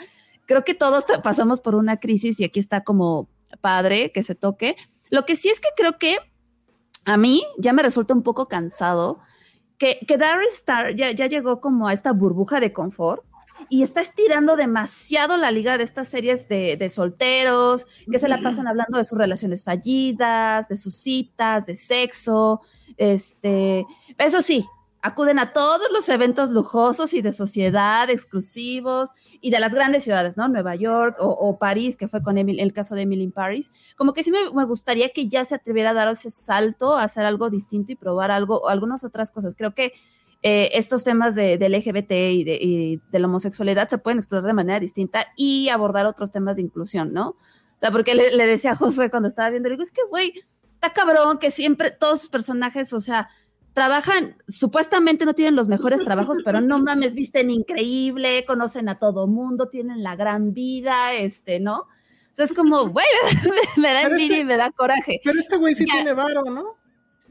[0.47, 3.29] creo que todos pasamos por una crisis y aquí está como
[3.61, 4.77] padre que se toque.
[5.11, 6.19] Lo que sí es que creo que
[7.05, 9.21] a mí ya me resulta un poco cansado
[9.79, 13.25] que, que Darry Star ya, ya llegó como a esta burbuja de confort
[13.69, 18.41] y está estirando demasiado la liga de estas series de, de, solteros, que se la
[18.41, 22.61] pasan hablando de sus relaciones fallidas, de sus citas, de sexo.
[22.97, 23.85] Este,
[24.17, 24.65] eso sí,
[25.01, 30.37] acuden a todos los eventos lujosos y de sociedad exclusivos y de las grandes ciudades,
[30.37, 30.49] ¿no?
[30.49, 33.71] Nueva York o, París, que fue con el caso de Emily in Paris.
[33.97, 37.25] Como que sí me, gustaría que ya se atreviera a dar ese salto, a hacer
[37.25, 39.55] algo distinto y probar algo, algunas otras cosas.
[39.55, 39.93] Creo que
[40.43, 44.53] eh, estos temas de, del LGBT y de, de, la homosexualidad se pueden explorar de
[44.53, 47.31] manera distinta y abordar otros temas de inclusión, ¿no?
[47.31, 50.03] O sea, porque le, le decía a Josué cuando estaba viendo, le digo, es que,
[50.11, 50.33] güey,
[50.75, 53.29] está cabrón que siempre todos sus personajes, o sea,
[53.79, 59.29] trabajan, supuestamente no tienen los mejores trabajos, pero no mames, visten increíble, conocen a todo
[59.29, 61.81] mundo, tienen la gran vida, este, ¿no?
[61.83, 61.87] O
[62.33, 63.07] sea, es como, güey,
[63.77, 65.21] me, da envidia este- y me da coraje.
[65.23, 65.93] Pero este güey sí Ya.
[65.95, 66.77] tiene varo, ¿no?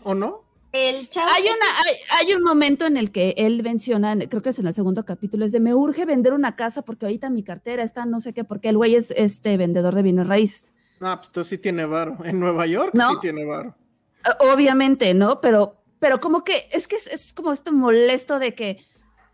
[0.04, 0.44] ¿O no?
[0.72, 1.28] El chavo.
[1.34, 4.68] Hay, una, hay, hay un momento en el que él menciona, creo que es en
[4.68, 8.06] el segundo capítulo, es de me urge vender una casa porque ahorita mi cartera está
[8.06, 10.72] no sé qué, porque el güey es este vendedor de bienes raíces.
[11.00, 12.18] No, pues entonces sí tiene varo.
[12.24, 13.10] En Nueva York No.
[13.12, 13.76] sí tiene varo.
[14.40, 15.40] Obviamente, ¿no?
[15.42, 18.86] Pero, pero como que es que es, es como este molesto de que,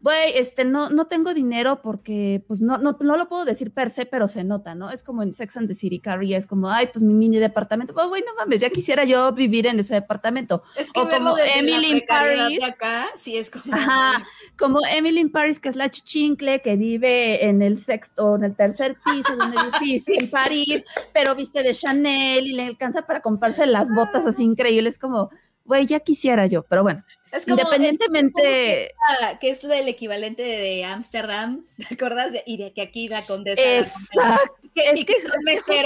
[0.04, 3.89] güey, este, no, no tengo dinero porque, pues, no, no, no lo puedo decir per
[3.89, 4.91] se, pero se nota, ¿no?
[4.91, 7.93] Es como en Sex and the City, Carrie, es como, ay, pues mi mini departamento,
[7.93, 10.62] pues, güey, no mames, ya quisiera yo vivir en ese departamento.
[10.76, 12.60] Es que o como Emily in Paris.
[12.60, 13.73] de acá, sí es como.
[13.73, 14.26] Ajá,
[14.58, 18.43] como Emily in Paris, que es la chichincle que vive en el sexto o en
[18.43, 23.04] el tercer piso de un edificio en París, pero viste de Chanel y le alcanza
[23.04, 25.30] para comprarse las botas así increíbles, como,
[25.65, 30.43] güey, ya quisiera yo, pero bueno, Es como- independientemente, es como que, es el equivalente
[30.43, 32.32] de Ámsterdam, ¿te acuerdas?
[32.45, 33.62] Y de que aquí la condesa.
[33.62, 35.13] exacto, es que,
[35.54, 35.84] es que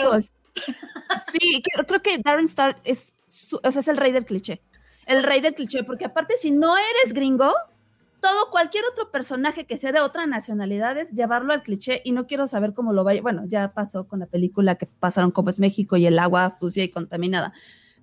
[1.31, 4.61] sí, creo, creo que Darren Star es, su- o sea, es el rey del cliché,
[5.05, 7.53] el rey del cliché, porque aparte si no eres gringo,
[8.19, 12.25] todo, cualquier otro personaje que sea de otra nacionalidad es llevarlo al cliché y no
[12.25, 13.21] quiero saber cómo lo vaya.
[13.21, 16.83] Bueno, ya pasó con la película que pasaron como es México y el agua sucia
[16.83, 17.53] y contaminada.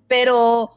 [0.07, 0.73] Pero,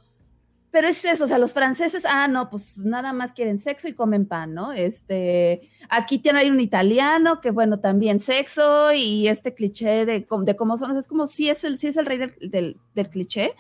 [0.79, 3.95] pero es eso, o sea, los franceses, ah, no, pues nada más quieren sexo y
[3.95, 4.73] comen pan, ¿no?
[4.73, 10.57] Este, aquí tiene ahí un italiano que, bueno, también sexo y este cliché de, de
[10.57, 12.77] cómo son, o sea, es como si es el, sí es el rey del, del,
[12.95, 13.57] del cliché.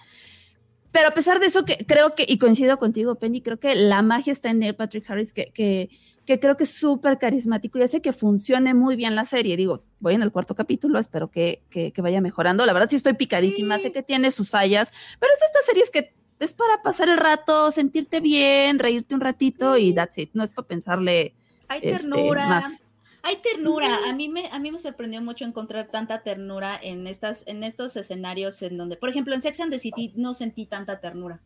[0.92, 4.00] Pero a pesar de eso, que creo que, y coincido contigo, Penny, creo que la
[4.00, 5.90] magia está en Neil Patrick Harris, que, que,
[6.24, 9.56] que creo que es súper carismático y hace que funcione muy bien la serie.
[9.56, 12.64] Digo, voy en el cuarto capítulo, espero que, que, que vaya mejorando.
[12.64, 16.14] La verdad sí estoy picadísima, sé que tiene sus fallas, pero es estas series que
[16.38, 20.30] es para pasar el rato, sentirte bien, reírte un ratito y that's it.
[20.34, 21.34] No es para pensarle
[21.68, 22.46] Hay este, ternura.
[22.46, 22.82] más.
[23.22, 23.88] Hay ternura.
[24.08, 27.96] A mí me, a mí me sorprendió mucho encontrar tanta ternura en estas, en estos
[27.96, 31.40] escenarios en donde, por ejemplo, en Sex and the City no sentí tanta ternura.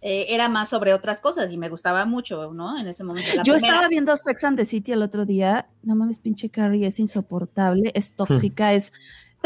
[0.00, 2.78] Eh, era más sobre otras cosas y me gustaba mucho, ¿no?
[2.78, 3.28] En ese momento.
[3.36, 5.66] La Yo primera- estaba viendo Sex and the City el otro día.
[5.82, 8.92] No mames, pinche Carrie, es insoportable, es tóxica, es.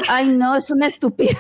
[0.09, 1.37] Ay, no, es una estúpida.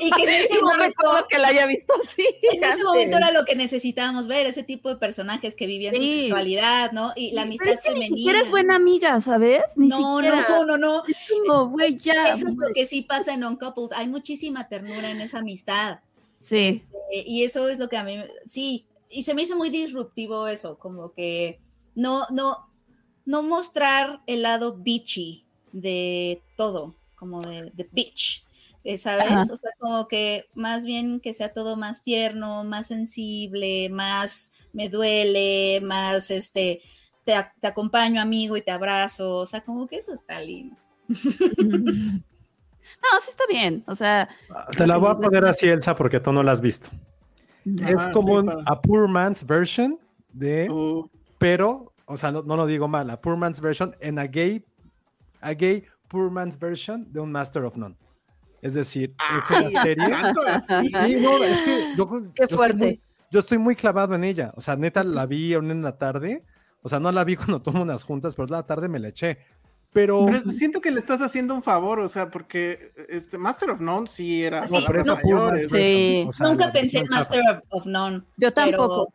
[0.00, 2.26] Y que en ese no me momento, que la haya visto así.
[2.52, 6.00] en ese momento era lo que necesitábamos ver, ese tipo de personajes que vivían su
[6.00, 6.20] Sí.
[6.22, 7.12] sexualidad, ¿no?
[7.16, 8.10] Y la amistad Pero es que femenina.
[8.14, 9.62] ni siquiera es buena amiga, ¿sabes?
[9.76, 10.46] Ni no, siquiera.
[10.48, 11.02] no, no, no.
[11.06, 12.32] Es como, güey, ya.
[12.32, 13.92] Eso es lo que sí pasa en Uncoupled.
[13.94, 16.00] Hay muchísima ternura en esa amistad.
[16.38, 16.82] Sí.
[17.12, 20.48] Eh, y eso es lo que a mí, sí, y se me hizo muy disruptivo
[20.48, 21.60] eso, como que
[21.94, 22.66] no, no,
[23.26, 28.44] no mostrar el lado bitchy de todo, como de, de bitch,
[28.82, 29.30] eh, ¿sabes?
[29.30, 29.42] Ajá.
[29.52, 34.88] O sea, como que más bien que sea todo más tierno, más sensible, más me
[34.88, 36.80] duele, más este,
[37.24, 40.76] te, te acompaño amigo y te abrazo, o sea, como que eso está lindo.
[43.00, 43.84] No, sí está bien.
[43.86, 44.28] O sea,
[44.76, 46.88] Te la voy a poner así, Elsa, porque tú no la has visto.
[47.64, 49.98] es Ah, como sí, un- a poor man's version
[50.32, 51.08] de, Uh,
[51.38, 54.64] pero, o sea, no, no lo digo mal, a poor man's version en a gay,
[55.40, 57.96] a gay poor man's version de un Master of None.
[58.60, 59.14] Es decir,
[59.86, 60.86] es tanto así.
[60.88, 62.76] Sí, no, es que yo, Qué yo estoy fuerte.
[62.84, 64.52] muy- yo estoy muy clavado en ella.
[64.56, 66.44] O sea, neta, la vi en la tarde.
[66.82, 69.38] O sea, no la vi cuando tomo unas juntas, pero la tarde me la eché.
[69.92, 73.80] Pero, Pero siento que le estás haciendo un favor, o sea, porque este Master of
[73.80, 74.74] None sí era Sí,
[75.06, 75.70] no, mayores.
[75.70, 76.24] Sí.
[76.28, 78.22] o sea, Nunca pensé en Master of, of None.
[78.38, 79.12] yo pero- tampoco.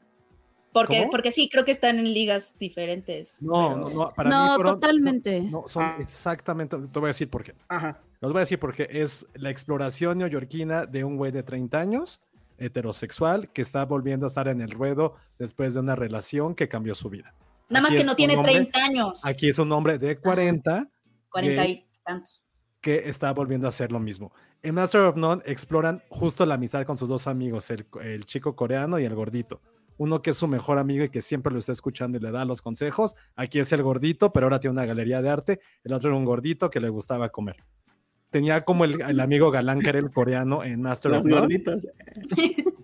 [0.74, 1.12] Porque, ¿Cómo?
[1.12, 3.42] porque sí, creo que están en ligas diferentes.
[3.42, 5.42] No, pero- no, no, para No, mí fueron- totalmente.
[5.42, 5.96] No, son Ah.
[6.00, 7.54] exactamente, te voy a decir por qué.
[7.68, 8.00] Ajá.
[8.22, 12.22] Los voy a decir porque es la exploración neoyorquina de un güey de 30 años,
[12.58, 16.96] heterosexual, que está volviendo a estar en el ruedo después de una relación que cambió
[16.96, 17.34] su vida.
[17.70, 20.88] Nada más que no tiene hombre- 30 años, Aquí es un hombre de 40
[21.30, 21.72] cuarenta gay.
[21.72, 22.44] y tantos.
[22.82, 24.32] que está volviendo a hacer lo mismo.
[24.64, 28.56] En Master of None exploran justo la amistad con sus dos amigos, el, el chico
[28.56, 29.62] coreano y el gordito.
[29.98, 32.46] Uno que es su mejor amigo y que siempre lo está escuchando y le da
[32.46, 33.16] los consejos.
[33.36, 35.60] Aquí es el gordito, pero ahora tiene una galería de arte.
[35.84, 37.58] El otro era un gordito que le gustaba comer.
[38.30, 41.42] Tenía como el, el amigo galán que era el coreano en Master Las of None.
[41.42, 41.88] gorditas.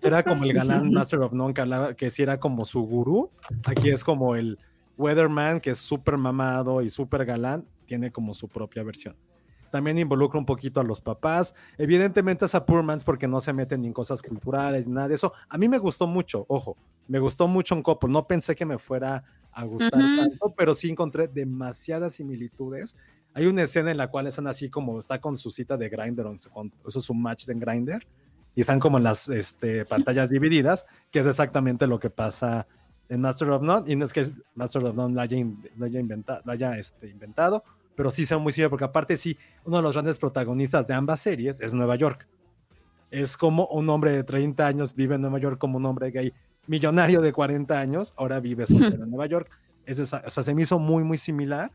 [0.02, 3.30] Era como el galán Master of None que hablaba, que sí era como su gurú.
[3.64, 4.58] Aquí es como el
[4.96, 9.16] Weatherman, que es súper mamado y súper galán, tiene como su propia versión.
[9.74, 11.52] También involucra un poquito a los papás.
[11.78, 15.08] Evidentemente es a Poor Man's porque no se meten ni en cosas culturales ni nada
[15.08, 15.32] de eso.
[15.48, 16.76] A mí me gustó mucho, ojo,
[17.08, 18.08] me gustó mucho un couple.
[18.08, 20.16] No pensé que me fuera a gustar Ujú.
[20.16, 22.96] tanto, pero sí encontré demasiadas similitudes.
[23.32, 25.90] Hay una escena en la cual están así como está con su cita de
[26.52, 28.06] con- eso es un match de Grindr,
[28.54, 32.68] y están como en las este, pantallas divididas, que es exactamente lo que pasa
[33.08, 35.86] en Master of None, y no es que Master of None lo haya, in- lo
[35.86, 37.64] haya inventa- lo haya, este, inventado,
[37.96, 41.20] pero sí son muy similares, porque aparte sí, uno de los grandes protagonistas de ambas
[41.20, 42.26] series es Nueva York.
[43.10, 46.32] Es como un hombre de 30 años vive en Nueva York como un hombre gay
[46.66, 49.50] millonario de 40 años, ahora vive soltero en Nueva York.
[49.86, 51.70] Es esa- o sea, se me hizo muy, muy similar.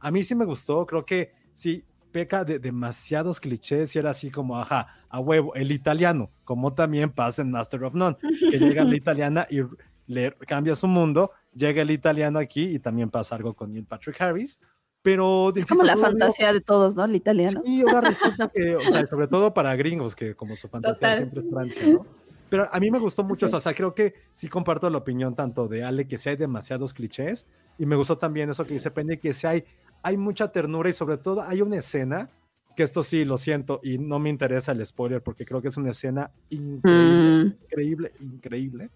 [0.00, 1.82] A mí sí me gustó, creo que sí
[2.12, 7.10] peca de demasiados clichés y era así como, ajá, a huevo, el italiano, como también
[7.10, 9.62] pasa en Master of None, que llega la italiana y
[10.06, 14.20] le cambia su mundo, llega el italiano aquí y también pasa algo con Neil Patrick
[14.20, 14.60] Harris,
[15.04, 15.52] pero...
[15.54, 17.04] Es como la fantasía de todos, ¿no?
[17.04, 17.62] El italiano.
[17.64, 21.16] Sí, ahora resulta que, o sea, sobre todo para gringos, que como su fantasía Total.
[21.18, 22.06] siempre es Francia, ¿no?
[22.48, 23.54] Pero a mí me gustó mucho, Sí.
[23.54, 26.94] o sea, creo que sí comparto la opinión tanto de Ale, que sí hay demasiados
[26.94, 27.46] clichés,
[27.78, 29.64] y me gustó también eso que dice Penny, que sí hay,
[30.02, 32.30] hay mucha ternura y sobre todo hay una escena,
[32.76, 35.76] que esto sí, lo siento, y no me interesa el spoiler, porque creo que es
[35.76, 37.54] una escena increíble, Mm.
[37.64, 38.90] increíble, increíble,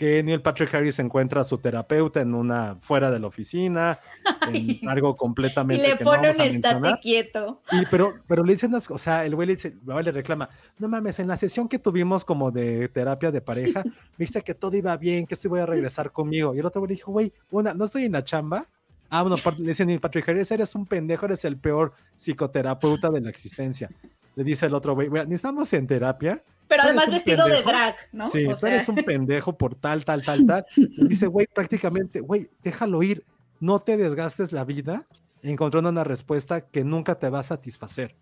[0.00, 3.98] que Neil Patrick Harris encuentra a su terapeuta en una, fuera de la oficina,
[4.50, 7.60] en algo Y completamente le que no pone un estate quieto.
[7.70, 11.18] Y, pero, pero le dicen, o sea, el güey le, dice, le reclama, no mames,
[11.18, 13.84] en la sesión que tuvimos como de terapia de pareja,
[14.16, 16.54] viste que todo iba bien, que estoy voy a regresar conmigo.
[16.54, 18.68] Y el otro güey le dijo, güey, una, no estoy en la chamba.
[19.10, 23.20] Ah, bueno, le dicen, Neil Patrick Harris, eres un pendejo, eres el peor psicoterapeuta de
[23.20, 23.90] la existencia.
[24.34, 26.42] Le dice el otro güey, ni estamos en terapia.
[26.70, 27.68] Pero además vestido de pendejo.
[27.70, 28.30] drag, ¿no?
[28.30, 30.64] Sí, O tú sea, eres un pendejo por tal, tal, tal, tal.
[30.76, 33.26] Le dice, güey, prácticamente, güey, déjalo ir.
[33.60, 35.04] No te desgastes la vida
[35.42, 38.16] encontrando una respuesta que nunca te va a satisfacer.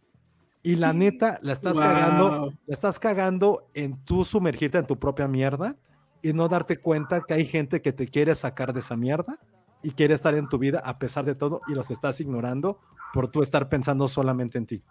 [0.62, 1.82] Y la neta, la estás Wow.
[1.82, 5.76] cagando, la estás cagando en tú sumergirte en tu propia mierda
[6.22, 9.38] y no darte cuenta que hay gente que te quiere sacar de esa mierda
[9.84, 12.80] y quiere estar en tu vida a pesar de todo y los estás ignorando
[13.12, 14.82] por tú estar pensando solamente en ti.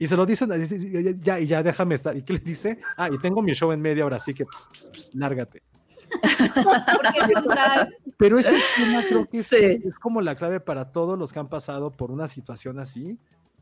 [0.00, 2.16] Y se lo dicen, dice, ya, ya, ya déjame estar.
[2.16, 2.80] ¿Y qué le dice?
[2.96, 5.62] Ah, y tengo mi show en media hora, así que ps, ps, ps, lárgate.
[8.16, 9.56] Pero esa escena creo que es, Sí.
[9.56, 13.18] es como la clave para todos los que han pasado por una situación así.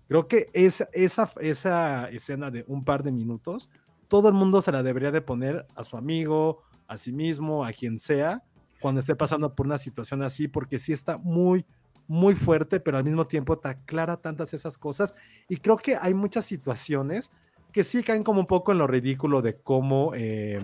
[0.06, 3.68] Creo que esa, esa, esa escena de un par de minutos,
[4.06, 7.72] todo el mundo se la debería de poner a su amigo, a sí mismo, a
[7.72, 8.42] quien sea,
[8.80, 11.66] cuando esté pasando por una situación así, porque sí está muy,
[12.08, 15.14] muy fuerte, pero al mismo tiempo te aclara tantas esas cosas.
[15.48, 17.32] Y creo que hay muchas situaciones
[17.72, 20.12] que sí caen como un poco en lo ridículo de cómo...
[20.14, 20.60] eh,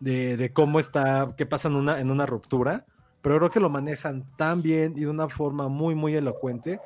[0.00, 2.84] de, de cómo está, qué pasa en una, en una ruptura,
[3.22, 6.80] pero creo que lo manejan tan bien y de una forma muy, muy elocuente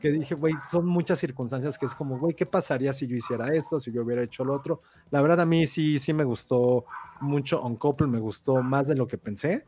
[0.00, 3.48] que dije, güey, son muchas circunstancias que es como, güey, ¿qué pasaría si yo hiciera
[3.48, 4.82] esto, si yo hubiera hecho lo otro?
[5.10, 6.84] La verdad a mí sí, sí me gustó
[7.20, 9.64] mucho On Couple, me gustó más de lo que pensé,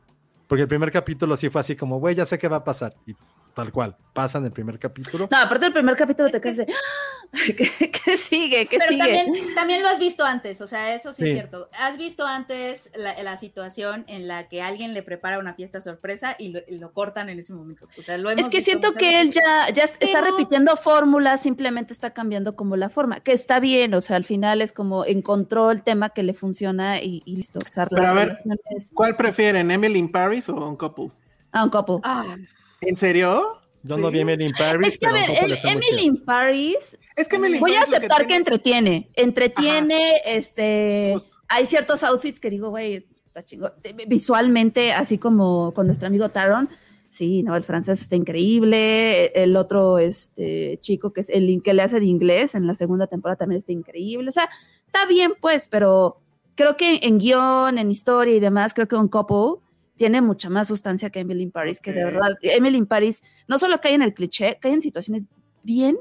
[0.48, 2.94] porque el primer capítulo sí fue así como, güey, ya sé qué va a pasar,
[3.06, 3.14] y
[3.54, 5.28] tal cual, pasa en el primer capítulo.
[5.30, 7.07] No, aparte del primer capítulo Es te que- quedas de, "Ah,
[7.56, 8.66] ¿qué, qué sigue?
[8.66, 9.22] ¿Qué Pero sigue?
[9.24, 11.28] también, también lo has visto antes, o sea, eso sí, Sí.
[11.28, 11.68] es cierto.
[11.78, 16.36] Has visto antes la, la situación en la que alguien le prepara una fiesta sorpresa
[16.38, 17.86] y lo, y lo cortan en ese momento.
[17.98, 21.92] O sea, lo hemos Es que siento que él ya, ya está repitiendo fórmulas, simplemente
[21.92, 25.70] está cambiando como la forma, que está bien, o sea, al final es como encontró
[25.70, 27.58] el tema que le funciona y, y listo.
[27.66, 28.38] O sea, Pero a ver,
[28.74, 31.10] es- ¿Cuál prefieren, Emily in Paris o Un Couple?
[31.52, 31.96] Ah, un couple.
[32.04, 32.36] Ah,
[32.80, 33.60] ¿En serio?
[33.82, 34.14] Yo no Sí.
[34.14, 36.02] vi Emily in Paris, es que a ver, el muy Emily chido.
[36.02, 41.36] in Paris, Es que in voy a aceptar que, tiene- entretiene, entretiene, este, Justo.
[41.48, 43.70] hay ciertos outfits que digo, güey, está chingo,
[44.06, 46.68] visualmente, así como con nuestro amigo Taron,
[47.10, 51.82] sí, no, el francés está increíble, el otro, este, chico que es el que le
[51.82, 54.48] hace de inglés en la segunda temporada también está increíble, o sea,
[54.86, 56.18] está bien pues, pero
[56.54, 59.62] creo que en guion, en historia y demás, creo que un couple
[59.96, 63.58] tiene mucha más sustancia que Emily in Paris, que de verdad, Emily in Paris no
[63.58, 65.28] solo cae en el cliché, cae en situaciones
[65.64, 65.98] bien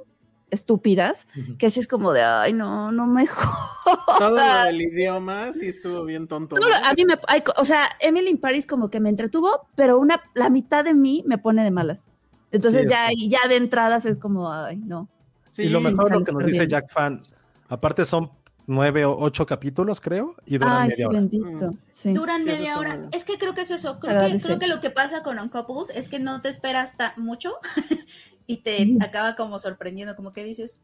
[0.49, 1.57] estúpidas, Ujú.
[1.57, 4.65] que así es como de, ay, no, no me Todo lo jodas.
[4.67, 6.55] del idioma sí estuvo bien tonto.
[6.55, 6.77] Todo ¿no?
[6.79, 7.15] lo- a mí me,
[7.57, 11.23] o sea, Emily in Paris como que me entretuvo, pero una, la mitad de mí
[11.27, 12.07] me pone de malas.
[12.51, 15.09] Entonces Sí, ya, y ya de entradas es como, ay, no.
[15.51, 16.67] Sí, y lo mejor lo que nos dice.
[16.67, 17.21] Jack Fan,
[17.67, 18.31] aparte son
[18.67, 21.19] nueve o ocho capítulos, creo, y duran Ay, media sí, hora.
[21.19, 21.73] bendito.
[21.89, 22.13] Sí.
[22.13, 22.95] Duran Sí, media hora.
[22.95, 23.09] bueno.
[23.11, 23.99] Es que creo que es eso.
[23.99, 27.53] Creo que, creo que lo que pasa con Uncoupled es que no te esperas mucho
[28.47, 30.79] y te acaba como sorprendiendo, como que dices,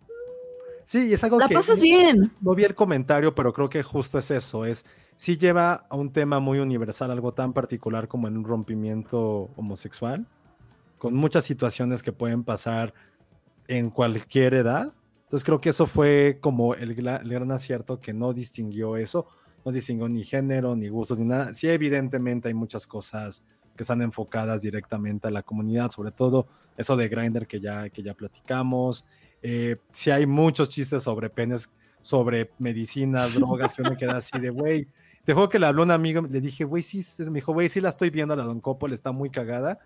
[0.86, 2.32] Sí, y es algo La que pasas bien.
[2.42, 6.12] no vi el comentario, pero creo que justo es eso, es sí lleva a un
[6.12, 10.28] tema muy universal, algo tan particular como en un rompimiento homosexual,
[10.98, 12.94] con muchas situaciones que pueden pasar
[13.70, 14.94] en cualquier edad.
[15.24, 19.26] Entonces creo que eso fue como el, el gran acierto que no distinguió eso,
[19.64, 21.54] no distinguió ni género, ni gustos, ni nada.
[21.54, 23.42] Sí, evidentemente hay muchas cosas
[23.76, 28.04] que están enfocadas directamente a la comunidad, sobre todo eso de Grindr que ya, que
[28.04, 29.06] ya platicamos.
[29.42, 34.50] Eh, sí hay muchos chistes sobre penes, sobre medicinas, drogas, que uno queda así de,
[34.50, 34.88] güey,
[35.26, 37.82] Te juego que le habló un amigo, le dije, güey, sí, me dijo, güey, sí
[37.82, 39.80] la estoy viendo, la Don Coppola está muy cagada.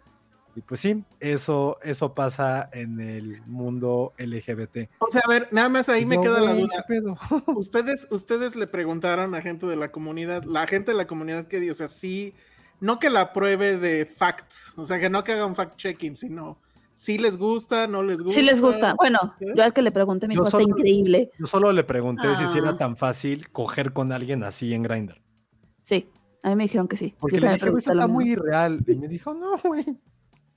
[0.58, 4.90] Y pues sí, eso, eso pasa en el mundo LGBT.
[4.98, 6.84] O sea, a ver, nada más ahí me queda la duda.
[7.56, 11.60] Ustedes, ustedes le preguntaron a gente de la comunidad, la gente de la comunidad que
[11.60, 12.34] dio, o sea, sí,
[12.80, 16.60] no que la pruebe de facts, o sea, que no que haga un fact-checking, sino
[16.94, 18.34] si les gusta, no les gusta.
[18.40, 18.96] Sí les gusta.
[18.96, 19.20] Bueno,
[19.56, 21.32] yo al que le pregunté me dijo, está increíble.
[21.38, 22.62] Yo solo le pregunté si sí Ah.
[22.62, 25.22] era tan fácil coger con alguien así en Grindr.
[25.84, 26.10] Sí,
[26.42, 27.16] a mí me dijeron que sí.
[27.20, 28.80] Porque Yo le dije, eso está muy irreal.
[28.88, 29.86] Y me dijo, no, güey.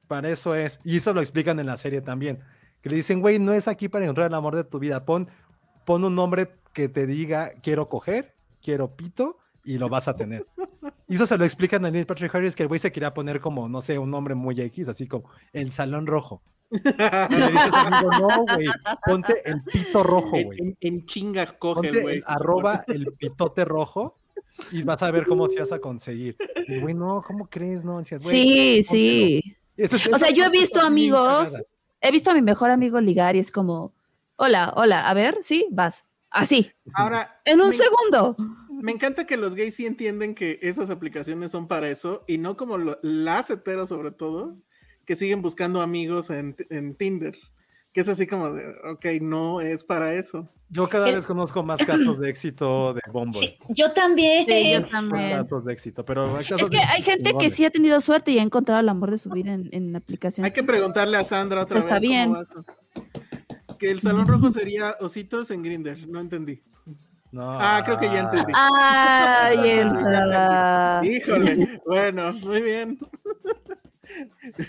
[0.09, 0.81] Para eso es.
[0.83, 2.41] Y eso lo explican en la serie también.
[2.81, 5.05] Que le dicen, güey, no es aquí para encontrar el amor de tu vida.
[5.05, 5.29] Pon,
[5.85, 10.47] pon un nombre que te diga, quiero coger, quiero pito, y lo vas a tener.
[11.09, 13.41] Y eso se lo explican a Neil Patrick Harris, que el güey se quería poner
[13.41, 16.43] como, no sé, un nombre muy X, así como el salón rojo.
[16.71, 18.11] Y le dice a su amigo,
[18.47, 18.69] no, güey,
[19.05, 20.59] ponte el pito rojo, güey.
[20.61, 22.23] en- en chinga coge güey.
[22.27, 24.19] arroba el pitote rojo
[24.71, 26.37] y vas a ver cómo se vas a conseguir.
[26.69, 27.83] Y güey, no, ¿cómo crees?
[27.85, 29.57] No, Decías, güey, Sí, sí.
[29.77, 31.61] Eso es- O sea, yo he visto amigos,
[32.01, 33.93] he visto a mi mejor amigo ligar y es como,
[34.37, 36.05] hola, hola, a ver, sí, vas.
[36.31, 38.37] Así, Ahora, en un me, segundo.
[38.85, 42.57] me encanta que los gays sí entienden que esas aplicaciones son para eso y no
[42.57, 44.57] como lo- las heteros sobre todo,
[45.05, 47.37] que siguen buscando amigos en, en Tinder.
[47.93, 50.49] Que es así como de, ok, no es para eso.
[50.69, 53.33] Yo cada El- vez conozco más casos de éxito de Bumble.
[53.37, 54.47] Sí, yo también.
[54.47, 55.31] Sí, yo Más también.
[55.31, 58.01] Casos de éxito, pero hay casos Es que de hay gente que sí ha tenido
[58.01, 60.49] suerte y ha encontrado el amor de su vida en, en aplicaciones.
[60.49, 62.03] Hay que preguntarle a Sandra otra Está vez.
[62.03, 62.33] cómo bien.
[62.33, 62.65] va eso.
[63.81, 66.63] Que el salón rojo sería ositos en Grinder, no entendí.
[67.33, 68.53] No, Ah, creo que ya entendí.
[68.57, 71.01] Ay, Elsa.
[71.05, 72.99] Híjole, bueno, muy bien.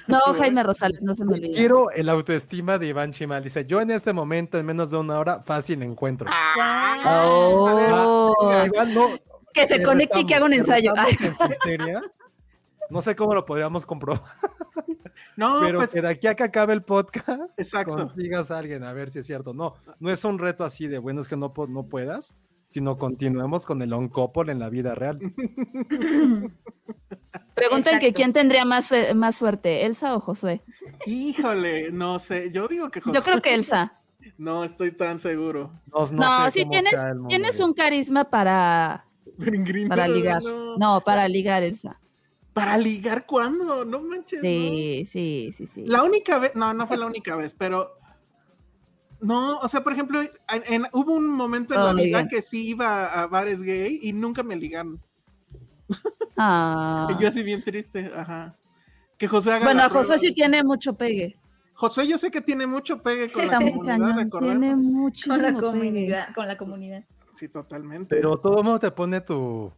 [0.07, 1.55] No, Jaime Rosales, no se me olvide.
[1.55, 3.43] Quiero el autoestima de Iván Chimal.
[3.43, 6.29] Dice, yo en este momento, en menos de una hora, fácil encuentro.
[7.07, 9.07] Oh, Iván, no,
[9.51, 10.93] que se te conecte y que haga un ensayo.
[11.65, 12.01] en.
[12.91, 14.21] No sé cómo lo podríamos comprobar,
[15.37, 17.95] No, pero pues que de aquí a que acabe el podcast, exacto.
[17.95, 19.53] consigas a alguien a ver si es cierto.
[19.53, 22.35] No, no es un reto así de bueno, es que no, no puedas,
[22.67, 25.19] sino continuemos con el on couple en la vida real.
[27.55, 30.61] Preguntan que quién tendría más, eh, más suerte, Elsa o Josué.
[31.05, 32.51] Híjole, no sé.
[32.51, 33.93] Yo digo que Yo Josué- creo que Elsa.
[34.37, 35.71] No estoy tan seguro.
[35.91, 36.93] No, no No, sé sí tienes,
[37.27, 39.05] tienes un carisma para,
[39.89, 40.43] para ligar.
[40.43, 40.77] no.
[40.77, 41.99] No, para ligar, Elsa.
[42.53, 43.85] ¿Para ligar cuándo?
[43.85, 44.39] No manches.
[44.39, 44.49] no.
[44.49, 45.85] Sí, sí, sí, sí.
[45.85, 47.91] La única vez, no, no fue la única vez, pero
[49.21, 50.31] no, o sea, por ejemplo, en-
[50.67, 52.27] en- hubo un momento en Oh, la vida bien.
[52.29, 54.99] que sí iba a bares gay y nunca me ligaron.
[56.37, 57.07] Ah.
[57.09, 58.55] Y yo así bien triste, ajá.
[59.17, 61.37] Que José haga Bueno, Josué sí tiene mucho pegue.
[61.73, 65.47] José yo sé que tiene mucho pegue con Está la comunidad, tiene muchísimo Con la
[65.49, 65.61] pegue.
[65.61, 67.03] comunidad, con la comunidad.
[67.35, 68.15] Sí, totalmente.
[68.15, 69.71] Pero todo el mundo te pone tu...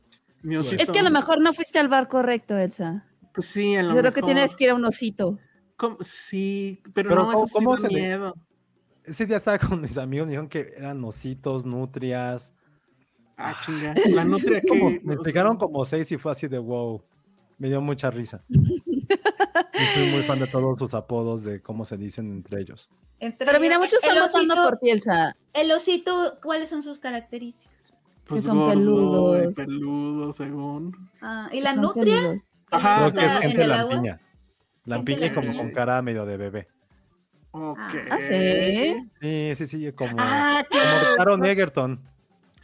[0.44, 0.82] Mi osito.
[0.82, 3.06] Es que a lo mejor no fuiste al bar correcto, Elsa.
[3.34, 4.34] Pues sí, a lo Yo creo que mejor.
[4.36, 5.40] tienes que ir a un osito.
[5.78, 5.98] ¿Cómo?
[6.02, 8.36] Sí, pero, Pero no, ¿cómo- eso sí cómo da se le- miedo.
[9.06, 12.54] Ese día estaba con mis amigos, me dijeron que eran ositos, nutrias.
[13.38, 13.94] Ah, chinga.
[14.12, 14.68] La nutria que...
[14.68, 17.04] Como- me explicaron como seis y fue así de wow.
[17.58, 18.44] Me dio mucha risa.
[19.76, 22.90] Y soy muy fan de todos sus apodos, de cómo se dicen entre ellos.
[23.20, 25.36] Entre Pero mira, muchos están votando por ti, Elsa.
[25.54, 27.73] El osito, ¿cuáles son sus características?
[28.26, 28.76] Pues son gordo y
[29.42, 29.56] peludos.
[29.56, 31.10] peludo, según.
[31.22, 32.16] Ah, ¿Y la nutria?
[32.16, 32.42] peludos.
[32.72, 34.20] Ajá, Creo que es gente lampiña.
[34.86, 36.68] Lampiña y como con cara medio de bebé.
[37.52, 37.78] Ok.
[38.10, 39.10] Ah, sí.
[39.22, 42.02] Sí, sí, sí, como, Ah, como está- Egerton.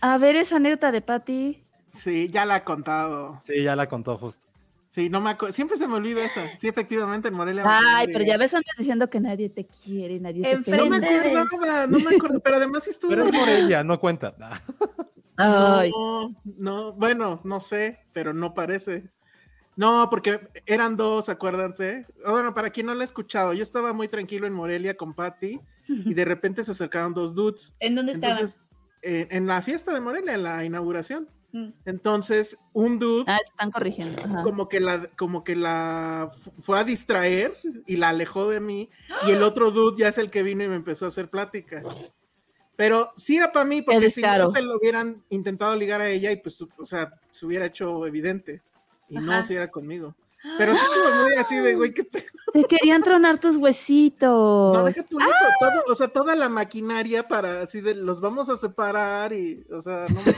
[0.01, 1.63] A ver esa anécdota de Patty.
[1.93, 3.41] Sí, ya la ha contado.
[3.43, 4.45] Sí, ya la contó justo.
[4.89, 5.53] Sí, no me acuerdo.
[5.53, 6.57] Siempre se me olvida esa.
[6.57, 7.63] Sí, efectivamente, en Morelia.
[7.65, 10.99] Ay, pero ya ves andas diciendo que nadie te quiere, nadie te Enfrente No me
[11.07, 11.37] quiere.
[11.37, 13.11] acordaba, no me acuerdo, pero además sí estuvo.
[13.11, 14.33] Pero es Morelia, no cuenta.
[15.39, 19.09] Ay, No, no, bueno, no sé, pero no parece.
[19.75, 22.05] No, porque eran dos, acuérdate.
[22.25, 25.13] Ah, Bueno, para quien no la ha escuchado, yo estaba muy tranquilo en Morelia con
[25.13, 27.73] Patty y de repente se acercaron dos dudes.
[27.79, 28.37] ¿En dónde estaban?
[28.39, 28.59] Entonces,
[29.01, 31.29] eh, en la fiesta de Morelia, en la inauguración.
[31.51, 31.69] Mm.
[31.85, 34.21] Entonces, un dude ah, te están corrigiendo.
[34.23, 34.43] ajá.
[34.43, 37.55] como que la como que la fu- fue a distraer
[37.87, 38.89] y la alejó de mí
[39.27, 41.81] y el otro dude ya es el que vino y me empezó a hacer plática.
[42.79, 46.31] Pero sí era para mí porque si no se lo hubieran intentado ligar a ella
[46.31, 48.61] y pues o sea, se hubiera hecho evidente
[49.09, 50.15] y no si era conmigo.
[50.57, 52.23] Pero sí estuvo muy así de güey, qué pedo.
[52.53, 54.73] Te querían tronar tus huesitos.
[54.73, 58.47] No, deja tú eso, todo- o sea, toda la maquinaria para así de los vamos
[58.47, 60.31] a separar y, o sea, no me-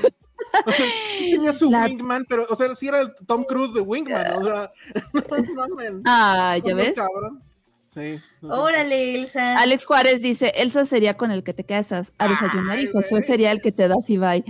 [0.65, 0.85] o sea,
[1.19, 4.41] tenía su La- wingman, pero, o sea, sí era el Tom Cruise de wingman, o
[4.41, 4.71] sea,
[5.13, 6.01] no.
[6.05, 6.95] Ah, ¿ya ves?
[6.95, 7.43] cabrón.
[7.93, 8.21] Sí.
[8.41, 8.61] no sé.
[8.61, 9.59] Órale, Elsa.
[9.59, 13.51] Alex Juárez dice, Elsa sería con el que te casas a desayunar y Josué sería
[13.51, 14.45] el que te das y bye.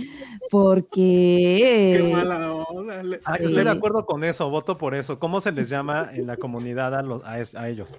[0.50, 1.98] Porque...
[2.06, 3.02] Qué mala onda.
[3.24, 3.44] Ah, Sí.
[3.46, 5.18] estoy de acuerdo con eso, voto por eso.
[5.18, 7.96] ¿Cómo se les llama en la comunidad a, los, a, es- a ellos?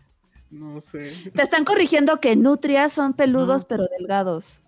[0.49, 1.13] No sé.
[1.33, 4.63] Te están corrigiendo que nutrias son peludos pero delgados.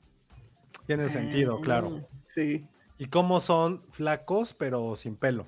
[0.87, 2.07] Tiene sentido, claro.
[2.33, 2.65] Sí.
[2.97, 5.45] ¿Y cómo son flacos pero sin pelo?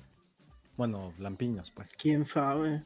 [0.76, 1.92] Bueno, lampiños, pues.
[1.96, 2.82] ¿Quién sabe?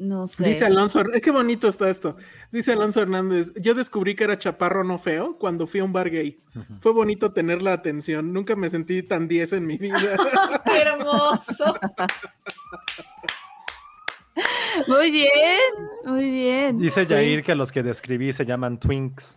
[0.00, 0.48] No sé.
[0.48, 2.16] Dice Alonso, es que bonito está esto.
[2.50, 6.08] Dice Alonso Hernández, yo descubrí que era chaparro no feo cuando fui a un bar
[6.08, 6.42] gay.
[6.78, 9.98] Fue bonito tener la atención, nunca me sentí tan 10 en mi vida.
[10.64, 11.78] ¡Qué hermoso!
[14.88, 15.60] Muy bien,
[16.06, 16.78] muy bien.
[16.78, 19.36] Dice Yair que los que describí se llaman twinks.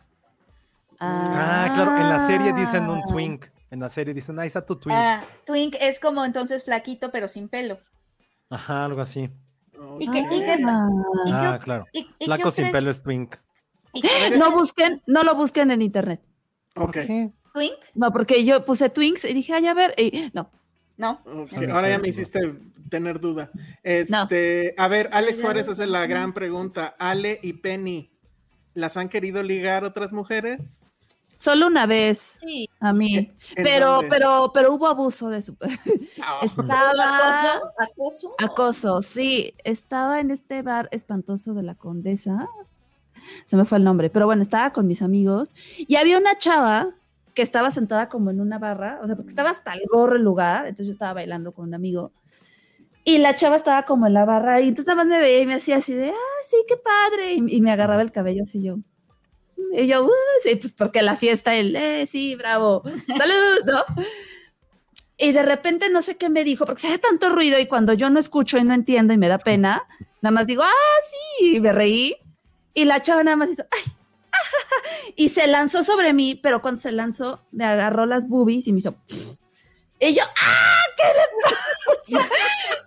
[0.97, 3.47] Ah, claro, en la serie dicen un twink.
[3.70, 4.95] En la serie dicen, ahí está tu twink.
[4.97, 7.80] Ah, twink es como entonces flaquito, pero sin pelo.
[8.49, 9.30] Ajá, algo así.
[9.99, 10.88] ¿Y qué, y qué- Ah.
[11.25, 11.86] y qué Ah, claro.
[11.93, 13.36] y- y qué Flaco sin pelo es twink.
[14.38, 16.21] No busquen, no lo busquen en internet.
[16.75, 16.97] ok.
[17.53, 17.73] ¿Twink?
[17.93, 20.49] No, porque yo puse Twinks y dije, ay, a ver, y no.
[20.97, 21.21] No.
[21.71, 22.39] Ahora ya me hiciste
[22.89, 23.51] tener duda.
[23.84, 26.95] Este, a ver, Alex Juárez hace la gran pregunta.
[26.97, 28.11] Ale y Penny,
[28.73, 30.82] ¿las han querido ligar otras mujeres?
[31.44, 32.70] Solo una vez Sí.
[32.80, 33.16] a mí.
[33.18, 34.08] ¿En Pero, dónde?
[34.10, 35.58] pero, pero hubo abuso de su.
[36.41, 36.91] Estaba.
[37.56, 37.72] ¿Acoso?
[37.78, 38.36] ¿Acoso?
[38.39, 39.54] Acoso, sí.
[39.64, 42.48] Estaba en este bar espantoso de la Condesa.
[43.46, 46.89] Se me fue el nombre, pero bueno, estaba con mis amigos y había una chava
[47.34, 50.24] que estaba sentada como en una barra, o sea, porque estaba hasta el gorro el
[50.24, 52.12] lugar, entonces yo estaba bailando con un amigo
[53.06, 55.46] y la chava estaba como en la barra y entonces nada más me veía y
[55.46, 58.62] me hacía así de, ah, sí, qué padre, y, y me agarraba el cabello así
[58.62, 58.78] yo.
[59.76, 60.12] Y yo, "Uh",
[60.43, 62.84] sí, pues porque la fiesta, el, eh, sí, bravo,
[63.18, 63.84] salud, ¿no?
[65.18, 67.93] Y de repente no sé qué me dijo, porque se hace tanto ruido y cuando
[67.93, 69.84] yo no escucho y no entiendo y me da pena,
[70.22, 70.99] nada más digo, ah,
[71.39, 72.16] sí, y me reí.
[72.74, 76.91] Y la chava nada más hizo, ay, y se lanzó sobre mí, pero cuando se
[76.91, 78.95] lanzó, me agarró las boobies y me hizo,
[80.10, 80.82] y yo, ¡ah!
[80.97, 82.30] ¿Qué le pasa?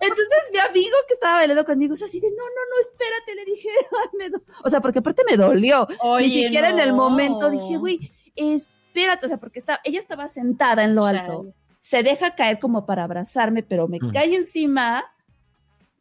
[0.01, 3.45] Entonces mi amigo que estaba bailando conmigo es así de, no, no, no, espérate, le
[3.45, 4.43] dije, "Ay, me do-".
[4.65, 5.87] o sea, porque aparte me dolió.
[6.19, 10.85] Ni siquiera en el momento dije, güey, espérate, o sea, porque estaba, ella estaba sentada
[10.85, 11.55] en lo alto Chale.
[11.81, 14.13] se deja caer como para abrazarme, pero me Mm.
[14.13, 15.05] cae encima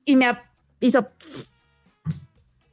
[0.05, 0.37] y me
[0.79, 1.07] hizo.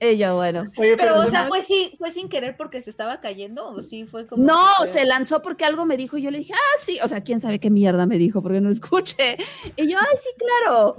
[0.05, 0.69] Ella, bueno.
[0.79, 3.69] Oye, Pero, o sea, ¿fue, sí, ¿fue sin querer porque se estaba cayendo?
[3.69, 4.43] ¿O sí fue como.?
[4.43, 6.99] No, se lanzó porque algo me dijo y yo le dije, ah, sí.
[7.05, 9.37] O sea, quién sabe qué mierda me dijo porque no escuché.
[9.77, 10.97] Y yo, ay, sí, claro.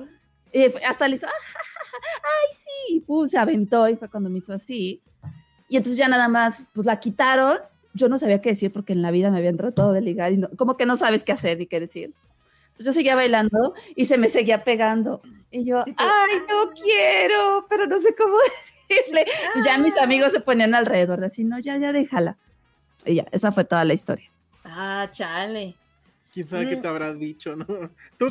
[0.53, 3.03] Y hasta le hizo, "Ah, ja, ja, ja, ay, sí.
[3.25, 5.01] Y se aventó y fue cuando me hizo así.
[5.67, 7.57] Y entonces ya nada más, pues la quitaron.
[7.93, 10.37] Yo no sabía qué decir porque en la vida me habían tratado de ligar y
[10.37, 12.13] no- como que no sabes qué hacer ni qué decir.
[12.73, 15.21] Entonces yo seguía bailando y se me seguía pegando.
[15.51, 18.35] Y yo, ay, no quiero, pero no sé cómo
[18.89, 19.25] decirle.
[19.45, 22.37] Entonces ya mis amigos se ponían alrededor de así, no, ya, ya déjala.
[23.05, 24.31] Y ya, esa fue toda la historia.
[24.65, 25.75] Ah, chale.
[26.33, 26.81] ¿Quién sabe qué Mm.
[26.81, 27.65] te habrá dicho, no?
[28.17, 28.25] Tú,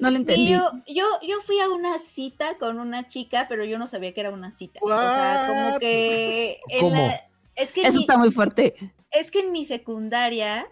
[0.00, 0.48] No lo Sí, entendí.
[0.52, 4.20] yo, yo, yo fui a una cita con una chica, pero yo no sabía que
[4.20, 4.78] era una cita.
[4.82, 6.60] O sea, como que.
[6.68, 6.94] en ¿Cómo?
[7.08, 7.20] la-
[7.56, 8.74] es que en Eso mi- está muy fuerte.
[9.10, 10.66] es que en mi secundaria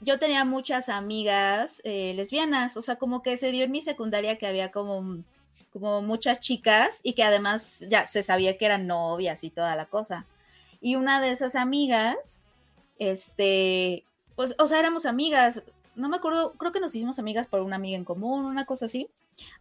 [0.00, 4.38] yo tenía muchas amigas eh, lesbianas, o sea, como que se dio en mi secundaria
[4.38, 5.22] que había como,
[5.72, 9.86] como muchas chicas y que además ya se sabía que eran novias y toda la
[9.86, 10.26] cosa.
[10.80, 12.40] Y una de esas amigas,
[12.98, 15.62] este, pues, o sea, éramos amigas,
[15.94, 18.86] no me acuerdo, creo que nos hicimos amigas por una amiga en común, una cosa
[18.86, 19.08] así.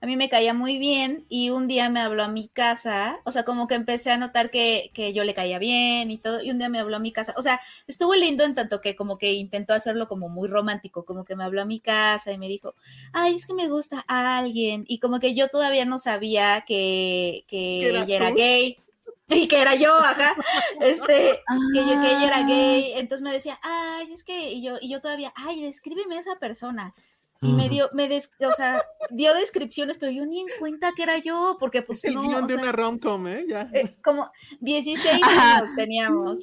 [0.02, 3.32] A mí me caía muy bien y un día me habló a mi casa, o
[3.32, 6.52] sea, como que empecé a notar que, que yo le caía bien y todo, y
[6.52, 9.18] un día me habló a mi casa, o sea, estuvo lindo en tanto que como
[9.18, 12.48] que intentó hacerlo como muy romántico, como que me habló a mi casa y me
[12.48, 12.76] dijo,
[13.14, 17.80] ay, es que me gusta alguien, y como que yo todavía no sabía que, que
[17.82, 18.78] ¿Que eras ella era gay.
[19.28, 20.36] Y que era yo, ajá,
[20.82, 21.42] este,
[21.74, 22.46] que, yo, que ella era Ah.
[22.48, 26.20] gay, entonces me decía, ay, es que, y yo, y yo todavía, ay, descríbeme a
[26.20, 26.94] esa persona,
[27.42, 31.04] y me dio, me des, o sea, dio descripciones, pero yo ni en cuenta que
[31.04, 33.46] era yo, porque pues es el no, guion de sea, una rom-com, ¿eh?
[33.48, 33.70] Ya.
[33.74, 34.32] eh, como
[34.62, 35.58] 16 Ajá.
[35.58, 36.40] años teníamos.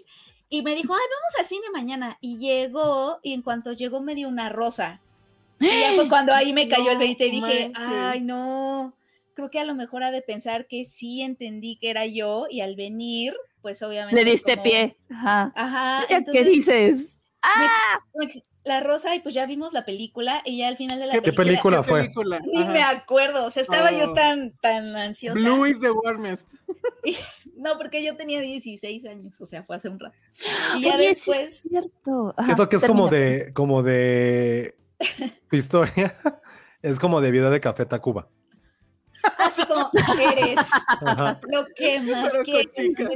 [0.49, 2.19] Y me dijo, ay, vamos al cine mañana.
[2.21, 5.01] Y llegó, y en cuanto llegó me dio una rosa.
[5.59, 7.83] Y ya fue cuando ahí me cayó el No 20 20 y dije, manches.
[7.89, 8.95] ay, no,
[9.35, 12.61] creo que a lo mejor ha de pensar que sí entendí que era yo, y
[12.61, 14.15] al venir, pues obviamente.
[14.23, 14.97] Le diste como- pie.
[15.11, 15.53] Ajá.
[15.55, 16.05] Ajá.
[16.07, 17.15] ¿Qué entonces, dices?
[17.15, 18.01] me- ¡Ah!
[18.15, 21.15] me- la rosa, y pues ya vimos la película, y ya al final de la
[21.15, 22.01] ¿Qué ¿Qué película ¿Qué fue?
[22.03, 22.41] película?
[22.53, 24.15] Ni me acuerdo, o sea, estaba yo Oh.
[24.15, 25.39] tan, tan ansiosa.
[25.39, 26.49] Blue is the warmest.
[27.57, 30.17] No, porque yo tenía 16 años, o sea, fue hace un rato.
[30.77, 32.35] Y ya Oye, sí después, es cierto.
[32.37, 34.75] Ajá, Siento que es como de, como de
[35.49, 36.17] tu historia.
[36.83, 38.29] Es como de video de Café Tacuba.
[39.39, 40.59] Así como, eres
[40.89, 41.41] Ajá.
[41.51, 42.71] lo que más Pero con quiero.
[42.73, 43.11] chicas.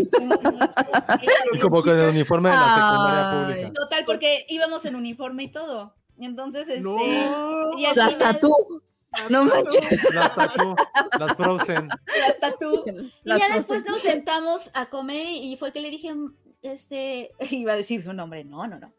[1.52, 3.46] Es como con el uniforme de la secundaria Ay.
[3.46, 3.72] pública.
[3.72, 5.94] Total, porque íbamos en uniforme y todo.
[6.18, 6.80] Entonces, este.
[6.82, 7.76] No.
[7.76, 8.82] y al Las final- tatú.
[9.30, 10.12] No manches.
[10.12, 10.74] Las tatú,
[11.18, 11.88] las Frozen.
[11.88, 12.84] las tatú.
[13.24, 16.14] Y ya después nos sentamos a comer y fue que le dije,
[16.62, 18.92] este, iba a decir su nombre, no, no, no.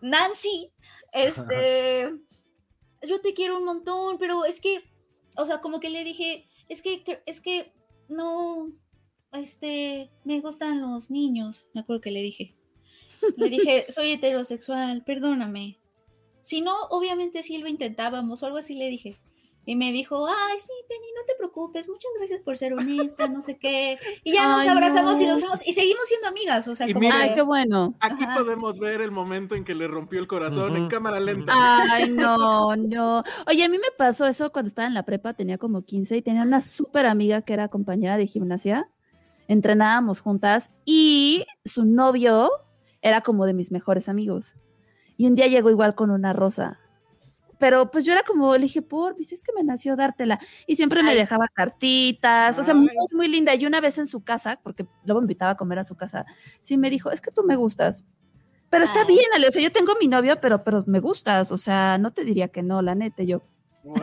[0.00, 0.72] Nancy,
[1.12, 2.08] este,
[3.02, 4.84] yo te quiero un montón, pero es que,
[5.38, 7.72] o sea, como que le dije, es que, es que,
[8.08, 8.72] no,
[9.32, 12.56] este, me gustan los niños, me acuerdo que le dije.
[13.36, 15.78] Le dije, soy heterosexual, perdóname.
[16.42, 19.16] Si no, obviamente sí lo intentábamos o algo así le dije.
[19.70, 23.42] Y me dijo, ay, sí, Penny, no te preocupes, muchas gracias por ser honesta, no
[23.42, 23.98] sé qué.
[24.24, 25.32] Y ya nos Ay, abrazamos y no.
[25.32, 27.94] nos fuimos y seguimos siendo amigas, o sea, Y como mira- Ay, qué bueno.
[28.00, 28.38] Aquí Ajá.
[28.38, 31.52] podemos ver el momento en que le rompió el corazón en cámara lenta.
[31.54, 33.22] Ay, no, no.
[33.46, 36.22] Oye, a mí me pasó eso cuando estaba en la prepa, tenía como 15 y
[36.22, 38.88] tenía una súper amiga que era compañera de gimnasia.
[39.48, 42.50] Entrenábamos juntas y su novio
[43.02, 44.56] era como de mis mejores amigos.
[45.18, 46.80] Y un día llegó igual con una rosa.
[47.58, 50.38] Pero pues yo era como, le dije, por, pues es que me nació dártela.
[50.66, 51.16] Y siempre me Ay.
[51.16, 53.54] dejaba cartitas, o sea, muy, muy linda.
[53.54, 56.24] Y una vez en su casa, porque luego me invitaba a comer a su casa,
[56.60, 58.04] sí me dijo, es que tú me gustas.
[58.70, 61.56] Pero está bien, Ale, o sea, yo tengo mi novio, pero, pero me gustas, o
[61.56, 63.42] sea, no te diría que no, la neta, yo.
[63.82, 63.96] Wow,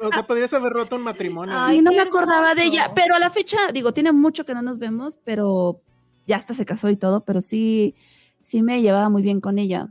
[0.00, 1.54] o sea, podrías haber roto un matrimonio.
[1.58, 4.54] Ay, y no me acordaba de ella, pero a la fecha, digo, tiene mucho que
[4.54, 5.80] no nos vemos, pero
[6.26, 7.96] ya hasta se casó y todo, pero sí,
[8.40, 9.88] sí me llevaba muy bien con ella.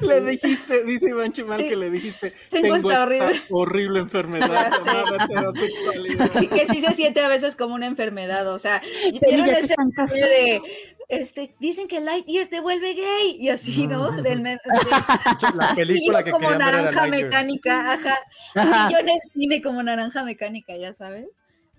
[0.00, 1.68] Le dijiste, dice Iván Chimal Sí.
[1.68, 5.52] que le dijiste, Tengo esta horrible- horrible enfermedad llamada.
[6.38, 8.80] Sí, que sí se siente a veces como una enfermedad, o sea,
[9.20, 9.74] Pero ¿vieron ese
[10.14, 10.62] de,
[11.08, 14.10] este, dicen que Lightyear te vuelve gay, y así, ¿no?
[14.22, 14.60] Del me- de-
[15.54, 18.18] La película que como ver naranja mecánica, ajá.
[18.54, 18.84] Ajá.
[18.86, 21.26] Así yo en el cine como naranja mecánica, ya sabes.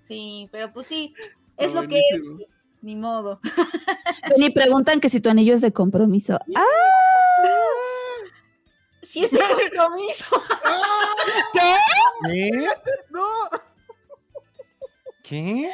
[0.02, 1.14] Sí, pero pues sí,
[1.58, 2.02] es lo que
[2.82, 3.40] ni modo.
[4.38, 6.40] Ni preguntan que si tu anillo es de compromiso.
[6.56, 6.64] ¡Ah!
[9.12, 10.26] Sí es de compromiso.
[11.54, 11.76] ¿Qué?
[12.28, 12.70] ¿Qué?
[13.10, 13.26] No,
[15.24, 15.72] ¿Qué?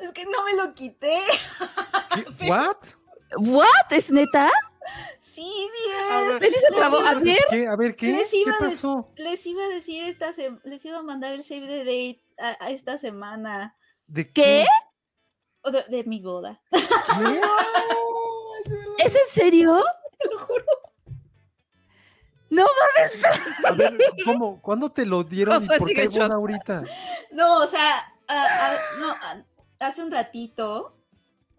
[0.00, 1.18] Es que no me lo quité.
[2.38, 2.44] ¿Qué?
[2.50, 2.76] ¿What?
[3.38, 3.90] ¿What?
[3.90, 4.50] ¿Es neta?
[5.18, 6.38] Sí, sí A es.
[6.40, 6.98] ver, trabó.
[6.98, 7.66] A ver, ¿Qué?
[7.66, 8.06] A ver, ¿qué?
[8.12, 9.12] Les ¿Qué iba, pasó?
[9.16, 10.30] les iba a decir esta
[10.62, 13.76] les iba a mandar el save the date a, a esta semana
[14.06, 14.66] ¿De ¿qué?
[15.62, 16.62] o de, de mi boda.
[16.70, 17.40] ¿Qué?
[19.04, 19.82] ¿Es en serio?
[20.18, 20.64] Te lo juro.
[22.50, 23.24] No mames.
[23.64, 24.60] A ver, ¿cómo?
[24.62, 26.84] ¿Cuándo te lo dieron y por qué en boda ahorita?
[27.32, 29.44] No, o sea, a- a- no, a-
[29.80, 30.92] hace un ratito,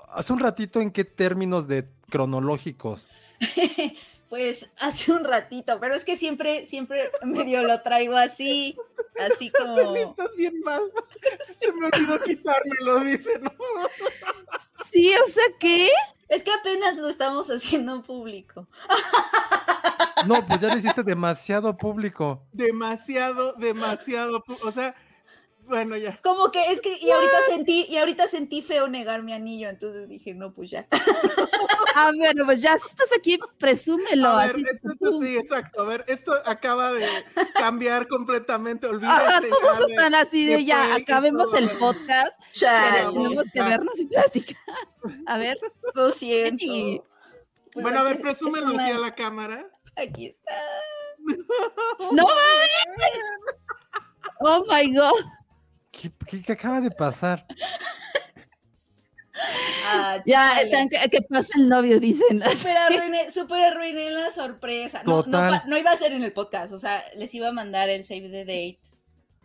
[0.09, 3.07] Hace un ratito, ¿en qué términos de cronológicos?
[4.29, 8.77] pues hace un ratito, pero es que siempre, siempre medio lo traigo así,
[9.19, 9.95] así como...
[9.97, 10.81] estás bien mal.
[11.59, 13.51] Se me olvidó quitármelo, dice, no.
[14.91, 15.89] Sí, o sea, ¿qué?
[16.29, 18.65] Es que apenas lo estamos haciendo público.
[20.27, 22.43] No, pues ya lo hiciste demasiado público.
[22.53, 24.43] Demasiado, demasiado.
[24.63, 24.95] O sea,
[25.61, 26.17] bueno, ya.
[26.21, 30.07] Como que es que, y ahorita sentí, y ahorita sentí feo negar mi anillo, entonces
[30.07, 30.87] dije, no, pues ya.
[31.95, 34.29] A ver, pues ya si estás aquí, presúmelo.
[34.29, 35.81] A ver, así, esto, sí, exacto.
[35.81, 37.05] A ver, esto acaba de
[37.55, 38.87] cambiar completamente.
[38.87, 39.49] Olvídate.
[39.49, 41.57] Ya todos de- están así de de ya, y acabemos todo.
[41.57, 44.57] el podcast, Ya, tenemos que vernos y platicar.
[45.25, 45.57] A ver,
[45.95, 46.63] lo siento.
[46.65, 47.01] Sí.
[47.73, 49.67] Pues Bueno, a ver, presúmelo una- así a la cámara.
[49.97, 50.53] Aquí está.
[52.11, 53.15] no mames.
[54.39, 55.13] Oh my god.
[55.91, 57.45] ¿Qué, qué- qué acaba de pasar?
[59.85, 62.39] Ah, Ya están que, que pasa el novio, dicen.
[62.39, 65.01] Súper arruiné, súper arruiné la sorpresa.
[65.05, 67.89] No, no, no iba a ser en el podcast, o sea, les iba a mandar
[67.89, 68.79] el save the date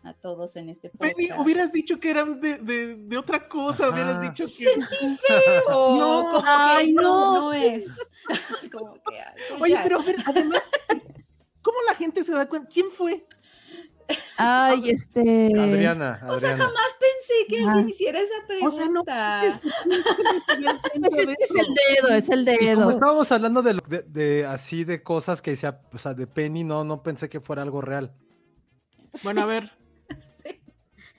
[0.04, 1.14] a todos en este podcast.
[1.16, 3.84] Penny, hubieras dicho que eran de, de, de otra cosa.
[3.86, 3.92] Ajá.
[3.94, 4.50] Hubieras dicho que.
[4.50, 5.62] Sentí feo.
[5.68, 6.22] No.
[6.32, 7.40] como que Ay, no, no.
[7.40, 7.98] no es.
[8.72, 9.82] como que, ay, pues Oye, ya.
[9.82, 10.62] pero a ver, además,
[11.62, 12.68] ¿cómo la gente se da cuenta?
[12.72, 13.26] ¿Quién fue?
[14.36, 15.20] Ay, este.
[15.58, 18.72] Adriana, O sea, jamás pensé que alguien hiciera esa O pregunta.
[18.76, 19.02] sea, no.
[21.00, 22.90] Pues es que es el dedo, es el Y como dedo.
[22.90, 26.64] estábamos hablando de, lo- de- de así de cosas que decía, o sea, de Penny,
[26.64, 28.12] no, no pensé que fuera algo real.
[29.24, 29.70] Bueno, a ver.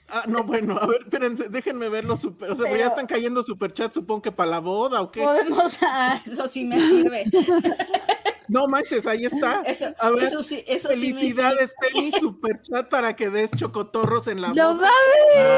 [0.08, 2.50] Ah, no, bueno, a ver, espérense, déjenme ver los super.
[2.50, 5.22] O sea, Pero- ya están cayendo superchats, supongo que para la boda o qué.
[5.22, 7.24] Podemos, ah, eso sí me sirve.
[8.48, 9.62] No manches, ahí está.
[9.62, 14.26] Eso, A ver, eso sí, eso sí Felicidades, Penny, super chat para que des chocotorros
[14.28, 14.88] en la ¡No boca.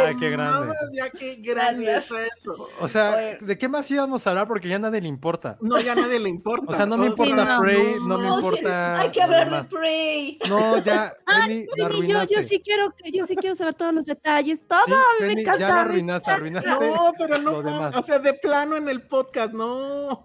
[0.07, 0.61] Ay, qué grande.
[0.69, 2.11] Mames, ya qué grande Gracias.
[2.21, 2.69] es eso.
[2.81, 3.37] O sea.
[3.41, 4.47] ¿de qué más íbamos a hablar?
[4.49, 5.59] Porque ya a nadie le importa.
[5.61, 6.67] No, ya a nadie le importa.
[6.69, 7.61] O sea, no me importa no.
[7.61, 9.01] Prey, no, me No, sí, importa.
[9.01, 10.39] hay que hablar de Prey.
[10.49, 13.93] No, ya, Penny, la Penny, yo, yo sí quiero que yo sí quiero saber todos
[13.95, 15.59] los detalles, todo, Sí, a mí Penny, me encanta.
[15.61, 17.51] ya la arruinaste, arruinaste No, pero no.
[17.51, 17.97] lo demás.
[17.97, 20.25] O sea, de plano en el podcast, no.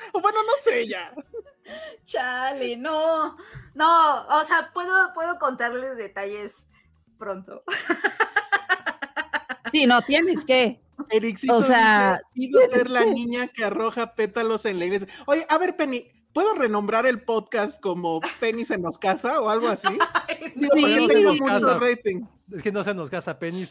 [0.12, 1.12] O bueno, no sé ya.
[2.04, 3.36] Chale, no.
[3.74, 6.66] No, o sea, puedo, puedo contarles detalles
[7.18, 7.62] pronto.
[9.72, 10.80] Sí, no tienes que.
[11.10, 15.08] Ericito O sea- dice, ser la niña que arroja pétalos en la iglesia.
[15.26, 19.68] Oye, a ver, Penny, ¿puedo renombrar el podcast como Penny se nos casa o algo
[19.68, 19.86] así?
[20.56, 20.80] Digo, Sí.
[20.82, 21.78] porque tengo mucho casa.
[21.78, 22.22] rating.
[22.54, 23.66] Es que no se nos casa, Penny,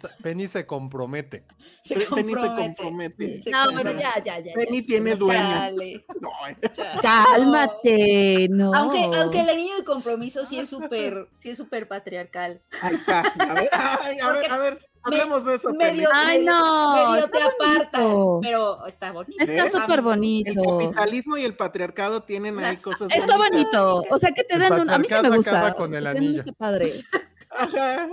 [0.47, 1.43] se compromete.
[1.81, 3.41] Se Pe- Penny se compromete.
[3.41, 3.93] Se No, compromete.
[3.95, 4.53] bueno, ya, ya, ya.
[4.53, 4.87] Penny ya.
[4.87, 5.39] tiene dueño.
[6.21, 6.59] No, eh.
[7.01, 8.73] Cálmate, no.
[8.73, 12.61] Aunque, aunque el anillo de compromiso sí es súper, sí es súper patriarcal.
[12.81, 13.19] Ahí está.
[13.21, 15.73] A ver, ay, a ver, a ver, hablemos de eso.
[15.73, 18.39] Medio, Ay, no, medio está te apartan, bonito.
[18.41, 19.41] pero está bonito.
[19.43, 19.69] Está ¿Eh?
[19.69, 20.61] súper El bonito.
[20.63, 23.81] capitalismo y el patriarcado tienen ahí Las- cosas Está bonitas.
[23.81, 24.03] bonito.
[24.09, 24.89] O sea, que te El den un.
[24.89, 25.73] A mí sí me gusta.
[25.73, 26.39] con el anillo.
[26.41, 26.91] Está padre.
[27.51, 28.07] Ajá.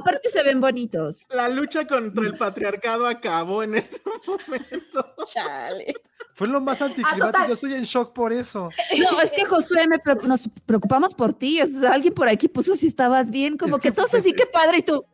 [0.00, 1.18] Aparte se ven bonitos.
[1.30, 5.14] La lucha contra el patriarcado acabó en este momento.
[5.26, 5.94] Chale.
[6.34, 7.24] Fue lo más anticlimático.
[7.26, 7.46] Ah, total.
[7.48, 8.68] Yo estoy en shock por eso.
[8.98, 11.60] No, es que Josué, me pre- nos preocupamos por ti.
[11.62, 13.56] O sea, alguien por aquí puso si estabas bien.
[13.56, 14.78] Como Es que, que, todos pues, así, qué es- padre.
[14.78, 15.04] Y tú,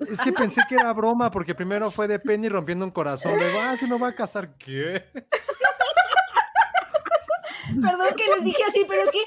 [0.00, 3.36] Es que pensé que era broma, porque primero fue de Penny rompiendo un corazón.
[3.36, 4.56] Luego, ah, que me va a casar.
[4.56, 5.04] ¿Qué?
[7.80, 9.22] Perdón que les dije así, pero es que,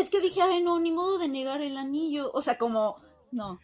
[0.00, 2.30] es que dije, ay, no, ni modo de negar el anillo.
[2.32, 3.00] O sea, como,
[3.36, 3.60] no.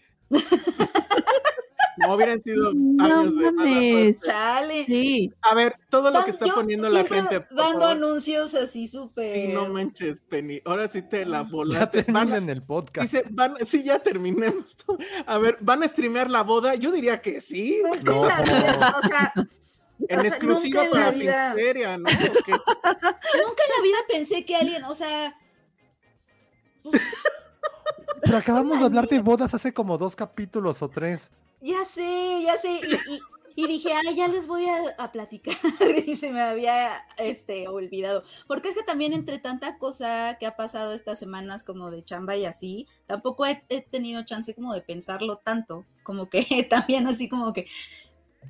[1.99, 4.19] No hubieran sido no años de mames.
[4.21, 4.85] Chale.
[4.87, 5.31] Sí.
[5.43, 7.41] A ver, todo lo que está yo poniendo la gente.
[7.43, 7.97] por Dando favor.
[7.97, 9.33] anuncios así súper.
[9.33, 10.61] Sí, no manches, Penny.
[10.65, 12.05] Ahora sí te la Ya volaste.
[12.09, 13.13] Van a- terminen el podcast.
[13.13, 14.75] dice, van, sí, ya terminemos.
[15.27, 16.75] A ver, ¿van a streamear la boda?
[16.77, 17.83] Yo diría que sí.
[17.85, 19.33] En la vida, o sea,
[20.09, 22.05] En o sea, exclusiva en la para vida- Pinteria, ¿no?
[22.05, 25.37] Porque- nunca en la vida pensé que alguien, o sea,
[28.25, 31.31] Pero acabamos de hablar de bodas hace como dos capítulos o tres.
[31.61, 32.81] ya sé, ya sé.
[32.85, 33.21] Y, y-
[33.55, 35.55] y dije, ay, ya les voy a, a platicar.
[36.07, 38.25] y se me había este, olvidado.
[38.47, 42.35] Porque es que también entre tanta cosa que ha pasado estas semanas como de chamba
[42.35, 45.85] y así, tampoco he, he tenido chance como de pensarlo tanto.
[46.03, 47.67] Como que también así como que,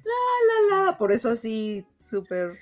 [0.04, 0.98] la, la, la.
[0.98, 2.58] Por eso así, súper...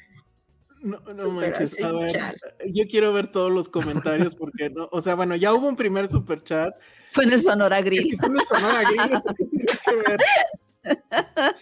[0.82, 1.82] No, no manches.
[1.82, 2.36] A ver,
[2.68, 4.88] yo quiero ver todos los comentarios porque no.
[4.92, 6.74] O sea, bueno, ya hubo un primer super chat.
[7.12, 8.10] Fue en el Sonora Es Grill.
[8.10, 10.20] que fue en el Sonora Grill, eso tiene que ver.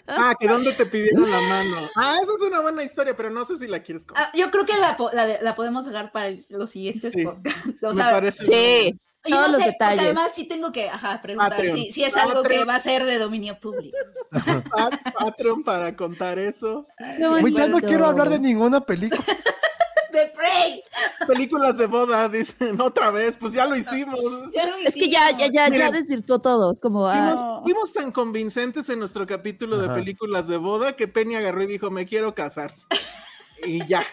[0.07, 1.77] Ah, que dónde te pidieron la mano.
[1.97, 4.27] Ah, esa es una buena historia, pero no sé si la quieres contar.
[4.27, 7.61] Ah, yo creo que la, la, de- la podemos dejar para los siguientes Sí, podcasts.
[7.83, 8.99] O Me sea, parece Sí.
[9.25, 10.01] Y no todos los sé, porque detalles.
[10.05, 13.19] Además, sí tengo que ajá, preguntar si, si es algo que va a ser de
[13.19, 13.97] dominio público.
[14.31, 16.87] Pat- Patreon para contar eso.
[17.19, 19.23] No, ya no quiero hablar de ninguna película.
[20.13, 20.83] ¡De Prey!
[21.27, 24.19] Películas de boda, dicen otra vez, pues ya lo hicimos.
[24.55, 26.73] Ya lo Es que ya, ya, ya, ya desvirtuó todo.
[26.73, 29.95] Es como, ah, Fuimos, fuimos tan convincentes en nuestro capítulo de Ajá.
[29.97, 32.75] películas de boda que Penny agarró y dijo, me quiero casar.
[33.67, 34.07] Y ya.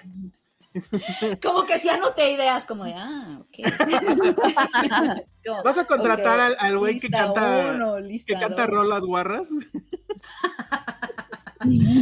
[1.42, 3.58] Como que sí anoté ideas, como de, ah, ok.
[5.46, 7.96] Como, ¿Vas a contratar ok, al- al güey que canta- uno,
[8.26, 9.48] Que canta rolas guarras.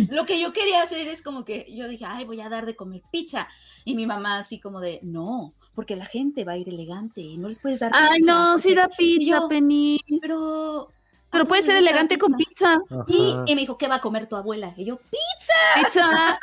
[0.09, 2.75] Lo que yo quería hacer es como que yo dije, ay, voy a dar de
[2.75, 3.47] comer pizza.
[3.85, 7.37] Y mi mamá así como de, no, porque la gente va a ir elegante y
[7.37, 9.99] no les puedes dar ay, pizza, no, sí da pizza, yo- Penny.
[10.21, 10.89] Pero...
[11.29, 12.79] Pero ¿a puede ser elegante con pizza.
[13.07, 14.73] Y, y me dijo, ¿qué va a comer tu abuela?
[14.77, 16.39] Y yo, Pizza.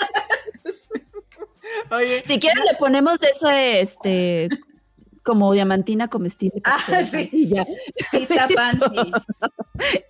[1.91, 4.49] Oye, Si quieres le ponemos ese, este,
[5.23, 6.61] como diamantina comestible.
[6.65, 6.93] Ah, sí.
[6.95, 7.67] así, ya.
[8.11, 9.13] pizza fancy.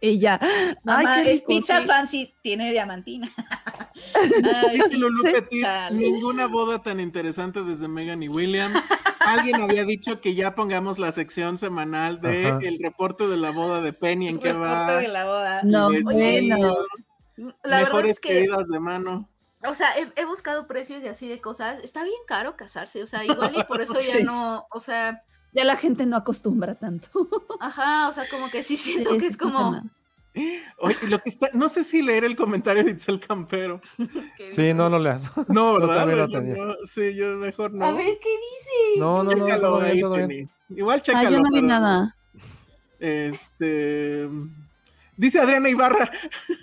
[0.00, 0.40] Y ya.
[0.84, 1.86] Mamá, Ay, es rico, pizza sí.
[1.86, 3.28] fancy, tiene diamantina.
[4.68, 4.96] Ay, sí.
[4.96, 5.28] Lulu sí.
[5.32, 8.72] Petit, ninguna boda tan interesante desde Megan y William.
[9.20, 12.58] Alguien había dicho que ya pongamos la sección semanal de Ajá.
[12.62, 14.96] el reporte de la boda de Penny en qué Reporte va.
[14.96, 15.60] de la boda.
[15.62, 16.74] No, bueno.
[17.62, 19.28] La verdad mejores es que, pedidas de mano.
[19.66, 21.78] O sea, he, he buscado precios y así de cosas.
[21.82, 24.22] Está bien caro casarse, o sea, igual y por eso ya Sí.
[24.24, 27.08] no, o sea, Ya la gente no acostumbra tanto.
[27.60, 29.58] ajá, o sea, como que sí siento Sí, que es como...
[29.58, 29.84] tema.
[30.78, 33.80] Oye, lo que está, no sé si leer el comentario de Itzel Campero.
[34.50, 35.24] Sí, no, no le hagas.
[35.48, 36.28] No, Yo ¿verdad?
[36.28, 37.84] lo no, sí, yo mejor no.
[37.84, 39.00] A ver, ¿qué dice?
[39.00, 40.28] No, no, no, Chécalo todo bien, ahí, todo bien.
[40.28, 40.48] Penny.
[40.78, 41.30] Igual Ah, chécalo.
[41.30, 42.16] yo no vi pero- nada.
[43.00, 44.28] Este.
[45.20, 46.10] Dice Adriana Ibarra,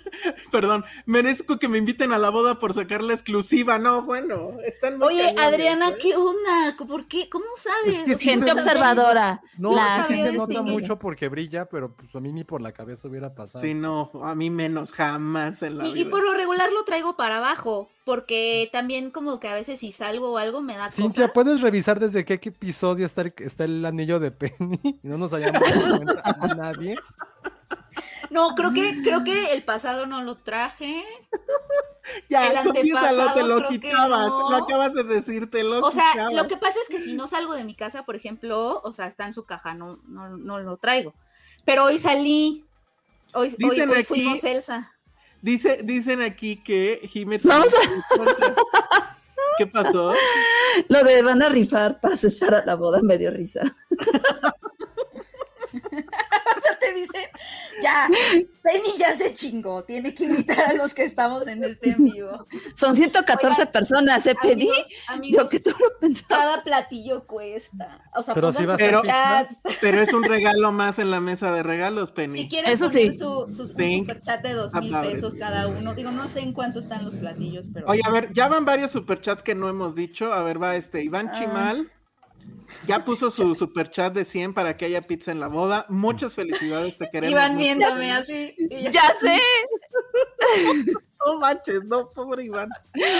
[0.50, 3.78] perdón, merezco que me inviten a la boda por sacar la exclusiva.
[3.78, 5.96] No, bueno, están muy Oye, cañones, Adriana, ¿eh?
[6.02, 6.74] ¿qué onda?
[6.88, 7.28] ¿Por qué?
[7.28, 8.00] ¿Cómo sabes?
[8.00, 9.40] Es que sí Gente se- observadora.
[9.58, 12.72] No, La- sí se nota mucho porque brilla, pero pues a mí ni por la
[12.72, 13.62] cabeza hubiera pasado.
[13.64, 17.36] Sí, no, a mí menos, jamás en la Y, por lo regular lo traigo para
[17.36, 21.32] abajo, porque también como que a veces si salgo o algo me da Cintia, cosa.
[21.32, 24.80] ¿puedes revisar desde qué episodio está el, está el anillo de Penny?
[25.04, 26.96] Y no nos hayamos dado cuenta a nadie.
[28.30, 31.04] No, creo que, creo que el pasado no lo traje.
[32.30, 34.50] Ya, el confiésalo, te antepasado lo quitabas, no.
[34.50, 36.32] lo acabas de decir, te lo O sea, quitabas.
[36.32, 39.08] lo que pasa es que si no salgo de mi casa, por ejemplo, o sea,
[39.08, 41.12] está en su caja, no, no, no lo traigo.
[41.66, 42.64] Pero hoy salí.
[43.34, 44.90] Hoy, Dicen hoy aquí- fuimos Elsa.
[45.42, 47.38] Dice, dicen aquí que Jimé...
[47.44, 47.74] Vamos
[49.58, 50.14] ¿Qué pasó?
[50.88, 53.60] Lo de van a rifar pases para la boda me dio risa.
[56.80, 57.30] Te dice,
[57.82, 58.08] ya,
[58.62, 62.46] Penny ya se chingó, tiene que invitar a los que estamos en este en vivo.
[62.76, 64.68] Son 114 Oigan, personas, ¿eh, Penny?
[64.68, 66.28] Amigos, amigos, Yo que tú lo pensaba.
[66.28, 68.02] cada platillo cuesta.
[68.14, 68.96] O sea, Pero sí va a ser.
[69.80, 72.32] Pero es un regalo más en la mesa de regalos, Penny.
[72.42, 73.18] Si quieren Eso poner sí.
[73.18, 75.94] su, su, superchat de dos Ah, mil pesos cada uno.
[75.94, 77.86] Digo, no sé en cuánto están los platillos, pero.
[77.88, 80.32] Oye, a ver, ya van varios superchats que no hemos dicho.
[80.32, 81.02] A ver, va este, Ah.
[81.02, 81.90] Iván Chimal.
[82.86, 85.86] Ya puso su superchat de 100 para que haya pizza en la boda.
[85.88, 87.30] Muchas felicidades, te queremos.
[87.32, 87.64] Iban mucho.
[87.64, 88.54] viéndome así.
[88.90, 89.38] Ya sé.
[91.26, 92.68] No manches, no, pobre Iván.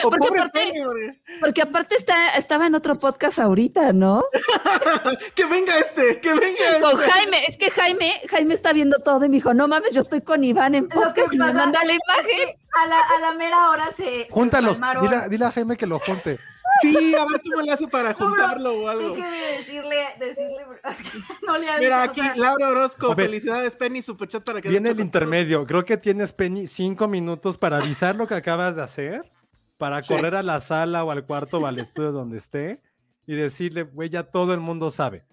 [0.05, 4.25] O Porque pobre aparte- porque- aparte está, estaba en otro podcast ahorita, ¿no?
[5.35, 6.81] Que venga este, que venga este.
[6.81, 7.39] Con Jaime.
[7.49, 10.45] Es que Jaime, Jaime está viendo todo y me dijo, no mames, yo estoy con
[10.45, 12.57] Iván en Lo que podcast y me manda la imagen.
[12.83, 14.05] a la, a la mera hora se.
[14.05, 14.81] se Júntalos.
[15.03, 16.39] Dile, a- dile a Jaime que lo junte.
[16.81, 19.11] Sí, a ver cómo le hace para juntarlo o algo.
[19.11, 20.57] Déjeme decirle, decirle,
[20.91, 23.27] es que no le aviso, Mira, o aquí sea, Laura Orozco, ver.
[23.27, 25.67] felicidades, Penny, superchat para que Viene el intermedio.
[25.67, 29.31] Creo que tienes, Penny, cinco minutos para avisar lo que acabas de hacer,
[29.77, 30.15] para Sí.
[30.15, 32.81] correr a la sala o al cuarto o al estudio donde esté
[33.27, 35.25] y decirle, güey, ya todo el mundo sabe.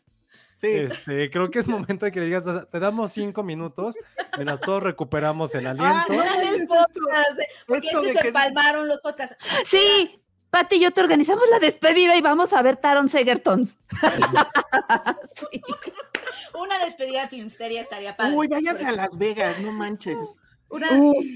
[0.55, 3.97] Sí, Este, creo que es momento de que le digas, te damos cinco minutos,
[4.37, 6.13] mientras todos recuperamos el Ah, aliento.
[6.13, 9.35] no, Vean el podcast, porque es que se que- palmaron los podcasts.
[9.65, 10.21] Sí,
[10.55, 13.77] Pati y yo te organizamos la despedida y vamos a ver Taron Segertons.
[15.51, 15.61] Sí.
[16.57, 18.37] Una despedida de Filmsteria estaría padre.
[18.37, 20.17] Uy, váyanse a Las Vegas, no manches.
[20.69, 20.87] Una,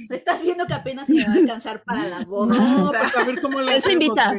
[0.09, 2.55] estás viendo que apenas se me va a alcanzar para la boda.
[2.57, 4.33] No, o sea, pues a ver cómo hacemos, invita.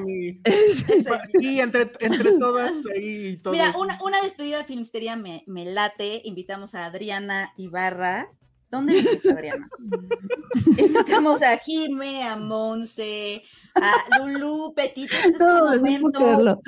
[0.44, 3.54] Esa- Sí, entre, entre todas ahí y todos.
[3.56, 6.22] Mira, una, una despedida de Filmsteria me, me late.
[6.24, 8.30] Invitamos a Adriana Ibarra.
[8.70, 9.68] ¿Dónde vives, Adriana?
[10.78, 13.42] Invitamos a Jime, a Monse,
[13.74, 15.12] a Lulu, Petito.
[15.12, 16.60] Este es No, puedo momento.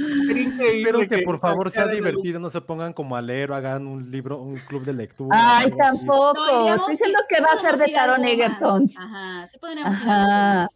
[0.65, 4.11] Espero que por favor sea divertido, no se pongan como a leer o hagan un
[4.11, 5.37] libro, un club de lectura.
[5.41, 6.35] Ay, tampoco.
[6.35, 8.99] No, Estoy diciendo sí, que va a ser de Taron Egertons.
[8.99, 10.67] Ajá, sí podríamos Ajá.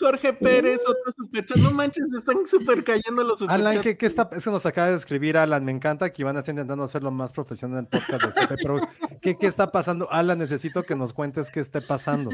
[0.00, 1.58] Jorge Pérez, otro superchat.
[1.58, 3.66] No manches, están súper cayendo los superchats.
[3.66, 4.28] Alan, ¿qué, qué está?
[4.32, 5.64] Eso nos acaba de escribir Alan.
[5.64, 8.80] Me encanta que Iván está intentando hacerlo más profesional en el podcast de CP, pero
[9.20, 10.10] ¿qué, ¿qué está pasando?
[10.10, 12.30] Alan, necesito que nos cuentes qué esté pasando.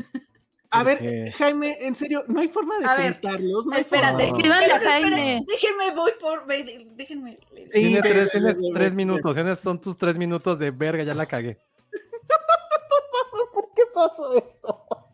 [0.70, 3.20] A ver, Jaime, en serio, no hay forma de A ver.
[3.22, 4.24] No Espérate.
[4.24, 5.44] Escríbanle a Jaime.
[5.46, 6.46] Déjenme, voy por.
[6.46, 7.38] Déjenme.
[7.54, 9.34] Sí, Tiene ve, tres, tienes tres minutos.
[9.36, 11.58] tienes- son tus tres minutos de verga, ya la cagué.
[13.54, 15.05] ¿Por qué pasó esto?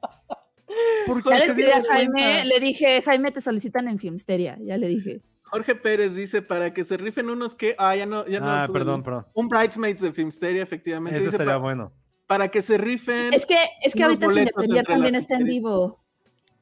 [1.06, 1.44] ¿Por Ya le qué?
[1.46, 2.44] escribí a dieron Jaime, cuenta.
[2.44, 4.58] le dije, Jaime, te solicitan en Filmsteria.
[4.62, 5.20] Ya le dije.
[5.44, 7.74] Jorge Pérez dice para que se rifen unos que.
[7.78, 8.26] Ah, ya no.
[8.26, 9.26] Ya no Ah, perdón, perdón.
[9.34, 11.16] Un Bridesmaids de Filmsteria, efectivamente.
[11.18, 11.92] Eso Dice, estaría pa- bueno.
[12.26, 13.34] Para que se rifen.
[13.34, 16.02] Es que, es que ahorita Cine boletos Premier entre también está en vivo.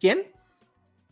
[0.00, 0.32] ¿Quién?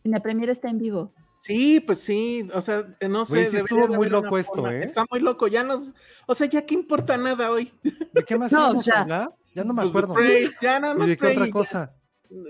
[0.03, 1.13] Cine Premier está en vivo.
[1.41, 3.35] Sí, pues sí, o sea, eh, no sé.
[3.35, 4.73] Güey, sí estuvo muy loco esto, forma.
[4.73, 4.83] ¿eh?
[4.83, 5.93] Está muy loco, ya nos,
[6.27, 7.71] o sea, ya que importa nada hoy.
[8.13, 8.95] ¿De qué más No, íbamos ya.
[8.95, 9.29] a hablar?
[9.55, 10.15] Ya no me Pues acuerdo.
[10.61, 11.95] Ya nada ¿Y más de qué otra ya- cosa?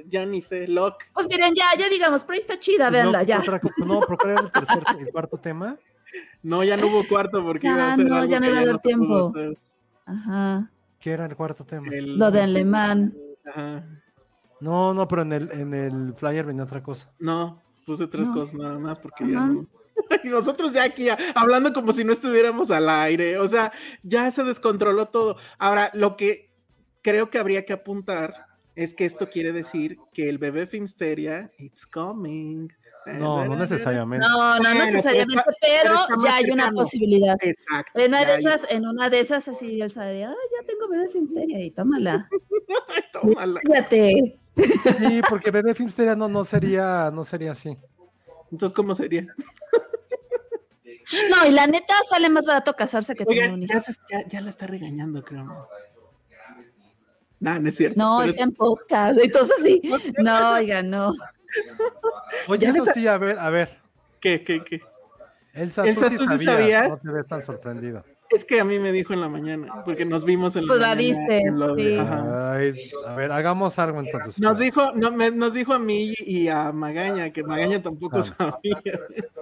[0.07, 1.03] Ya, ni sé, Lock.
[1.13, 3.39] Pues miren, ya, ya digamos, pero está chida, véanla, no, ya.
[3.39, 5.77] otra no, pero ¿cuál era el tercer, el cuarto tema?
[6.43, 8.59] No, ya no hubo cuarto porque Ya, iba a ser no, algo ya no iba
[8.59, 9.31] a pudo tiempo.
[10.05, 10.71] Ajá.
[10.99, 11.87] ¿Qué era el cuarto tema?
[11.93, 13.15] El- Lo de alemán.
[13.45, 13.85] Ajá.
[14.59, 17.09] No, no, pero en el, en el flyer venía otra cosa.
[17.19, 18.33] No, puse tres No.
[18.33, 19.47] cosas nada más porque ya Ajá.
[19.47, 19.67] no.
[20.23, 23.71] Y nosotros ya aquí hablando como si no estuviéramos al aire, o sea,
[24.01, 25.35] ya se descontroló todo.
[25.57, 26.49] Ahora, lo que
[27.01, 28.47] creo que habría que apuntar
[28.83, 32.67] es que esto quiere decir que el bebé Filmsteria, it's coming.
[33.05, 34.25] No, no necesariamente.
[34.27, 37.35] No, no Bueno, pero necesariamente, está- pero, ya hay una posibilidad.
[37.41, 37.99] Exacto.
[37.99, 40.87] En una de hay- esas, en una de esas, así Elsa de, ah, ya tengo
[40.89, 42.29] bebé Filmsteria y tómala.
[43.13, 43.59] tómala.
[43.65, 44.37] Fíjate.
[44.55, 47.77] Sí, porque Bebé Filmsteria no, no sería, no sería así.
[48.51, 49.25] Entonces, ¿cómo sería?
[51.31, 53.73] No, y la neta sale más barato casarse que tener Oigan, un hijo.
[54.11, 55.67] ya- ya la está regañando, creo.
[57.39, 57.59] ¿No?
[57.59, 57.97] No, es cierto.
[57.97, 59.19] No, está en podcast.
[59.21, 59.81] Entonces sí.
[60.23, 61.13] No, oigan, no.
[62.47, 63.77] Oye, Ya eso sí, a ver, a ver.
[64.19, 64.81] ¿Qué, qué, qué?
[65.53, 66.53] Elsa, Elsa, tú sí ¿tú sí sabías.
[66.53, 66.89] sabías?
[66.89, 68.03] No te ves tan sorprendido.
[68.29, 70.79] Es que a mí me dijo en la mañana, porque nos vimos en la Pues
[70.79, 71.41] la mañana viste,
[71.77, 71.97] sí.
[71.99, 74.39] Ay, a ver, hagamos algo entonces.
[74.39, 78.79] Nos dijo, no, me- nos dijo a mí y a Magaña, que Magaña tampoco sabía.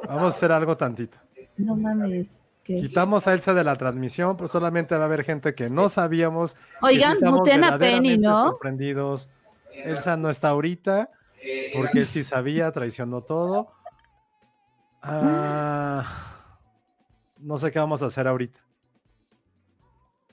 [0.08, 1.18] Vamos a hacer algo tantito.
[1.58, 2.28] No mames.
[2.68, 6.58] Quitamos a Elsa de la transmisión, pero solamente va a haber gente que no sabíamos.
[6.82, 8.42] Oigan, muten a Penny, ¿no?
[8.42, 9.30] sorprendidos.
[9.72, 11.10] Elsa no está ahorita,
[11.74, 13.72] porque sí sabía, traicionó todo.
[15.02, 16.06] Ah,
[17.40, 18.60] no sé qué vamos a hacer ahorita.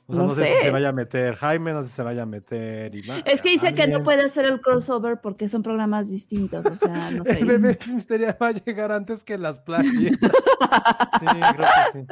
[0.06, 0.44] O sea, no, No sé.
[0.44, 3.22] si se vaya a meter Jaime, no sé si se vaya a meter Iván.
[3.24, 6.66] Es que dice que no puede hacer el crossover porque son programas distintos.
[6.66, 7.38] O sea, no sé.
[7.38, 9.86] El bebé Misteria va a llegar antes que las playas.
[9.94, 10.10] sí,
[11.26, 12.06] creo que sí.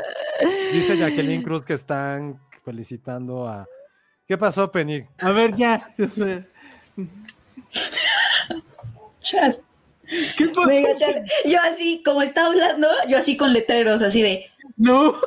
[0.72, 3.66] Dice Jacqueline Cruz que están felicitando a.
[4.26, 5.02] ¿Qué pasó, Penny?
[5.18, 5.94] A ver, ya.
[9.20, 9.60] Chale.
[10.38, 10.66] ¿Qué pasó?
[10.66, 10.96] Venga.
[11.44, 14.46] Yo así, como está hablando, yo así con letreros, así de.
[14.76, 15.14] No.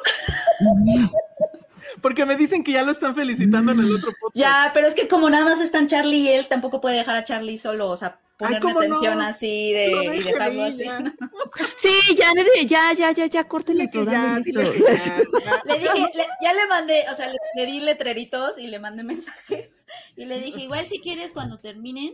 [2.01, 4.35] Porque me dicen que ya lo están felicitando en el otro podcast.
[4.35, 7.23] Ya, pero es que como nada más están Charlie y él, tampoco puede dejar a
[7.23, 8.79] Charlie solo, o sea, ponerle ¿cómo no?
[8.81, 10.83] atención así de, y dejarlo ahí, así.
[10.83, 11.03] ya.
[11.77, 12.27] Sí, ya,
[12.65, 14.39] ya, ya, ya, ya, córtenle programa.
[14.45, 15.23] ya, ya, ya.
[15.65, 19.03] Le dije, le- ya le mandé, o sea, le, le di letreritos y le mandé
[19.03, 19.85] mensajes.
[20.17, 22.13] Y le dije, igual si quieres cuando terminen.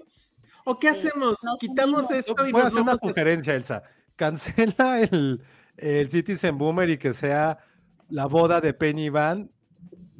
[0.63, 1.37] ¿O qué Sí, hacemos?
[1.59, 3.81] Quitamos esto y Voy a hacer una vamos sugerencia, Elsa.
[4.15, 5.43] Cancela el,
[5.77, 7.57] el Citizen Boomer y que sea
[8.09, 9.49] la boda de Penny Van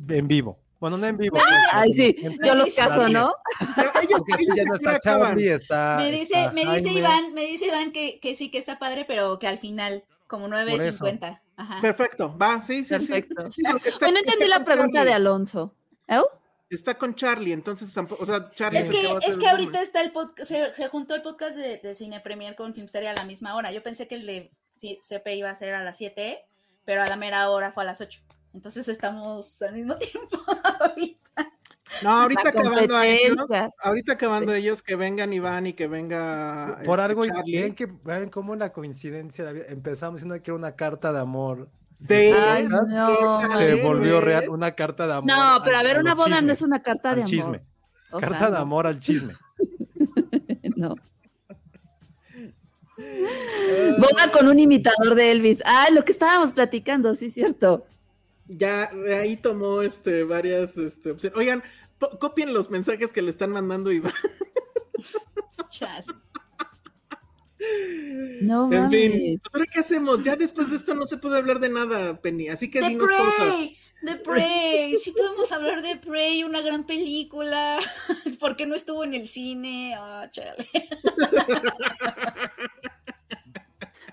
[0.09, 0.59] en vivo.
[0.79, 1.37] Bueno, no en vivo.
[1.71, 3.35] Ay, sí, yo los caso, ¿no?
[3.75, 5.27] Pero ellos, Porque ellos ya a no qué hora está acaban.
[5.29, 5.97] Charlie, está.
[5.99, 6.99] me dice, está me dice Jaime.
[6.99, 10.47] Iván, me dice Iván que, que sí, que está padre, pero que al final, como
[10.47, 11.39] 9.50.
[11.57, 11.81] Ajá.
[11.81, 13.07] Perfecto, va, sí, sí, sí.
[13.07, 13.51] Perfecto.
[13.51, 15.13] Sí, está- entendí la pregunta de Charlie.
[15.13, 15.75] Alonso.
[16.07, 16.19] ¿Eh?
[16.71, 20.11] Está con Charlie, entonces tampoco, o sea, Charlie Es que, es que ahorita está el
[20.11, 23.55] podcast, se, se juntó el podcast de, de Cine Premier con Filmsteria a la misma
[23.55, 23.71] hora.
[23.71, 26.39] Yo pensé que el de CP iba a ser a las 7,
[26.85, 28.21] pero a la mera hora fue a las 8.
[28.53, 30.37] Entonces estamos al mismo tiempo
[30.79, 31.21] ahorita.
[32.03, 33.37] No, ahorita acabando a ellos,
[33.83, 38.29] ahorita acabando ellos, que vengan Iván y que venga Por este, algo, ven, que, ven
[38.29, 41.69] cómo la coincidencia, empezamos diciendo que era una carta de amor.
[41.99, 43.57] De Ay, no.
[43.57, 45.27] Se volvió real, una carta de amor.
[45.27, 47.29] No, pero a ver, una boda chisme, no es una carta de amor.
[47.29, 47.61] chisme.
[48.11, 48.61] O carta sea, de no.
[48.61, 49.33] amor al chisme.
[50.75, 50.95] No.
[53.99, 55.61] Boda con un imitador de Elvis.
[55.65, 57.85] Ah, lo que estábamos platicando, sí, cierto.
[58.57, 58.91] Ya
[59.21, 61.37] ahí tomó este varias este, opciones.
[61.37, 61.63] Oigan,
[62.19, 64.13] copien los mensajes que le están mandando Iván.
[65.69, 66.05] Chas.
[68.41, 69.41] No En fin, mames.
[69.53, 70.21] ¿pero qué hacemos?
[70.23, 72.49] Ya después de esto no se puede hablar de nada, Penny.
[72.49, 73.55] Así que The dinos cosas.
[73.55, 77.77] Prey, The Prey, sí podemos hablar de Prey, una gran película.
[78.39, 79.93] ¿Por qué no estuvo en el cine?
[79.97, 80.67] Ah, chale.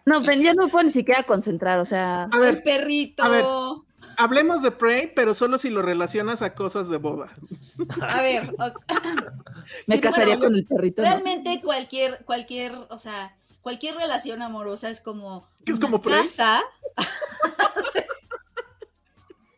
[0.05, 2.30] No, pero ya no puedo ni siquiera concentrar, o sea.
[2.32, 3.22] A El ver, perrito.
[3.22, 3.45] a ver.
[4.19, 7.33] Hablemos de Prey, pero solo si lo relacionas a cosas de boda.
[8.03, 8.43] A ver.
[9.87, 11.01] Me casaría bueno, con el perrito.
[11.03, 11.09] ¿no?
[11.09, 16.21] realmente cualquier, cualquier, o sea, cualquier relación amorosa es como ¿Que es una como Prey?
[16.23, 16.62] casa.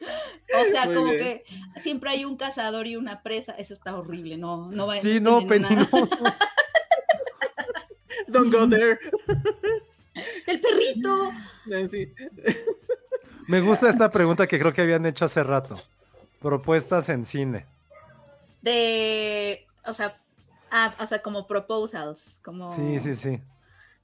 [0.00, 1.18] o sea, Muy como bien.
[1.18, 1.44] que
[1.80, 3.52] siempre hay un cazador y una presa.
[3.52, 5.88] Eso está horrible, no, no va Sí, no, Penny, nada.
[5.92, 6.08] no, no.
[8.28, 8.98] Don't go there.
[10.46, 11.32] El perrito.
[11.90, 12.12] Sí.
[13.50, 15.74] Me gusta esta pregunta que creo que habían hecho hace rato.
[16.40, 17.66] Propuestas en cine.
[18.62, 20.16] De, o sea,
[20.70, 23.40] ah, o sea, como proposals, como Sí, sí, sí.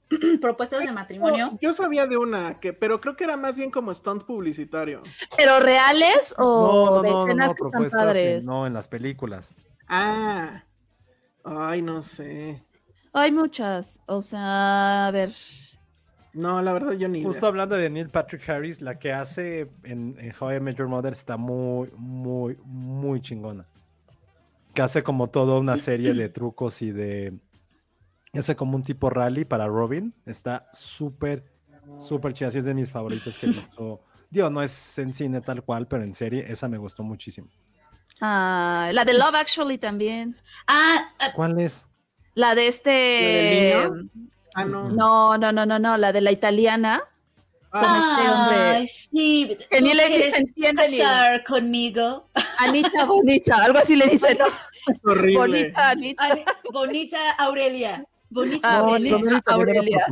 [0.41, 1.57] propuestas de matrimonio.
[1.61, 5.01] Yo sabía de una, que, pero creo que era más bien como stunt publicitario.
[5.37, 8.45] ¿Pero reales o No, no, de no, no, escenas no, que están propuestas en- padres?
[8.45, 9.53] no, en las películas.
[9.87, 10.63] Ah.
[11.45, 12.61] Ay, no sé.
[13.13, 14.01] Hay muchas.
[14.07, 15.31] O sea, a ver.
[16.33, 17.27] No, la verdad yo ni idea.
[17.27, 20.87] Justo hablando de Neil Patrick Harris, la que hace en, en How I Met Your
[20.87, 23.65] Mother está muy, muy, muy chingona.
[24.73, 27.33] Que hace como toda una serie de trucos y de...
[28.33, 30.13] Hace como un tipo rally para Robin.
[30.25, 31.43] Está súper,
[31.97, 32.49] súper chida.
[32.49, 34.01] Así es de mis favoritas que he visto.
[34.29, 37.49] Digo, no es en cine tal cual, pero en serie esa me gustó muchísimo.
[38.21, 40.35] Ah, la de Love Actually también.
[40.67, 41.87] Ah, ah, ¿Cuál es?
[42.35, 43.71] La de este.
[43.73, 44.09] ¿La del niño?
[44.57, 44.89] Ah, no.
[44.89, 45.97] No, no, no, no, no.
[45.97, 47.03] La de la italiana.
[47.71, 48.87] Ah, con este hombre.
[48.87, 49.57] sí.
[49.69, 52.27] Que ni ¿tú le se entiende ni- casar conmigo.
[52.59, 53.63] Anita Bonita.
[53.63, 54.45] Algo así le dice, ¿no?
[55.03, 55.37] horrible.
[55.37, 56.23] Bonita, Anita.
[56.23, 58.03] Ay, bonita Aurelia.
[58.29, 59.11] Bonita Ah, Aurelia.
[59.17, 59.27] bonita.
[59.29, 60.05] Italiana Aurelia.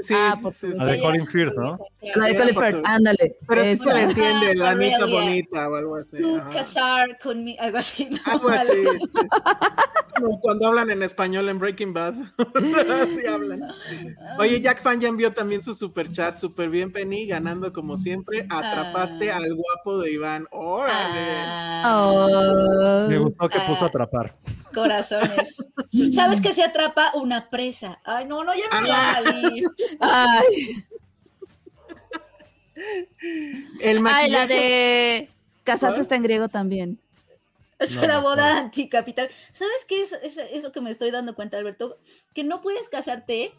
[0.00, 0.78] Sí, Ah, por sí, sí.
[0.78, 1.78] La de Colin Firth, ¿no?
[2.16, 3.36] La de Colin Firth, ándale.
[3.48, 5.20] Pero sí se le entiende, la niña Aurelia.
[5.22, 6.20] bonita o algo así.
[6.20, 8.08] Tú casar conmigo, algo así.
[8.10, 8.18] ¿no?
[8.26, 8.66] Algo así.
[9.00, 9.08] sí.
[10.20, 12.14] Como cuando hablan en español en Breaking Bad.
[12.54, 13.62] Así hablan.
[14.38, 16.38] Oye, Jack Fan ya envió también su super chat.
[16.38, 18.46] Super bien, Penny, ganando como siempre.
[18.48, 19.38] Atrapaste Ah.
[19.38, 20.46] al guapo de Iván.
[20.52, 21.20] ¡Órale!
[21.36, 23.08] Ah, Oh.
[23.08, 23.66] Me gustó que Ah.
[23.66, 24.34] puso atrapar.
[24.74, 25.70] Corazones.
[26.12, 28.00] ¿Sabes que se atrapa una presa?
[28.04, 29.64] Ay, no, no, ya no va a salir.
[30.00, 30.84] Ay,
[33.80, 35.30] El ay, la de
[35.64, 36.98] casarse está en griego también.
[37.78, 38.60] Es No, una no, boda no.
[38.60, 39.28] anticapital.
[39.52, 41.98] ¿Sabes qué es, es, es lo que me estoy dando cuenta, Alberto?
[42.32, 43.52] Que no puedes casarte.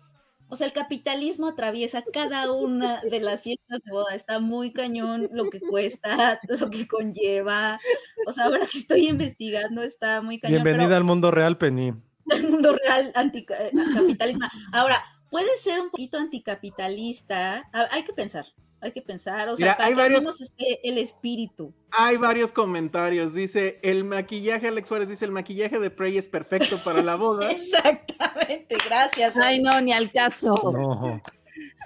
[0.48, 4.14] O sea, el capitalismo atraviesa cada una de las fiestas de boda.
[4.14, 7.80] Está muy cañón lo que cuesta, lo que conlleva.
[8.28, 10.64] O sea, ahora que estoy investigando, está muy cañón.
[10.64, 11.94] Bienvenida pero al mundo real, Penny.
[12.30, 14.48] el mundo real anticapitalismo.
[14.72, 17.70] Ahora, puede ser un poquito anticapitalista.
[17.92, 18.46] Hay que pensar,
[18.82, 19.50] hay que pensar.
[19.50, 21.74] O sea, Mira, para hay que varios- menos esté el espíritu.
[21.92, 23.34] Hay varios comentarios.
[23.34, 27.50] Dice, el maquillaje, Alex Suárez dice, el maquillaje de Prey es perfecto para la boda.
[27.52, 29.36] Exactamente, gracias.
[29.38, 30.54] Ay, no, ni al caso.
[30.72, 31.22] No.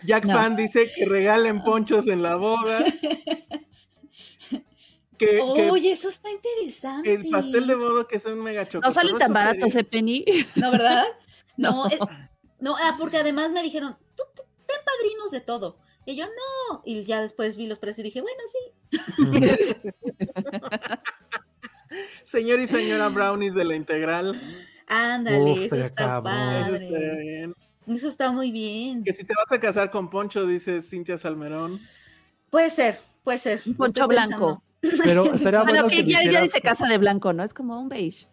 [0.04, 0.34] Jack No.
[0.34, 2.84] Fan dice que regalen ponchos en la boda.
[5.18, 5.26] Que,
[5.56, 7.14] que Oye, eso está interesante.
[7.14, 8.88] el pastel de boda que es un mega chocolate.
[8.88, 10.24] No salen tan baratos, ¿eh, Penny?
[10.56, 11.04] ¿No, verdad?
[11.58, 11.72] No.
[11.72, 12.00] No, es-
[12.62, 15.78] no, ah, porque además me dijeron, tú te- ten padrinos de todo.
[16.10, 16.82] Y yo, no.
[16.86, 19.00] Y ya después vi los precios y dije, bueno, sí.
[22.24, 24.42] Señor y señora Brownies de la integral.
[24.88, 26.34] Ándale, Uf, eso está cabrón.
[26.66, 27.22] Eso está padre.
[27.22, 27.54] bien.
[27.88, 29.04] Eso está muy bien.
[29.04, 31.80] Que si te vas a casar con Poncho, dice Cintia Salmerón.
[32.50, 33.62] Puede ser, puede ser.
[33.78, 34.62] Poncho estoy pensando.
[34.82, 35.04] blanco.
[35.04, 37.44] Pero estaría Bueno, bueno que ya, ya dijeras, dice casa de blanco, ¿no?
[37.44, 38.28] Es como un beige.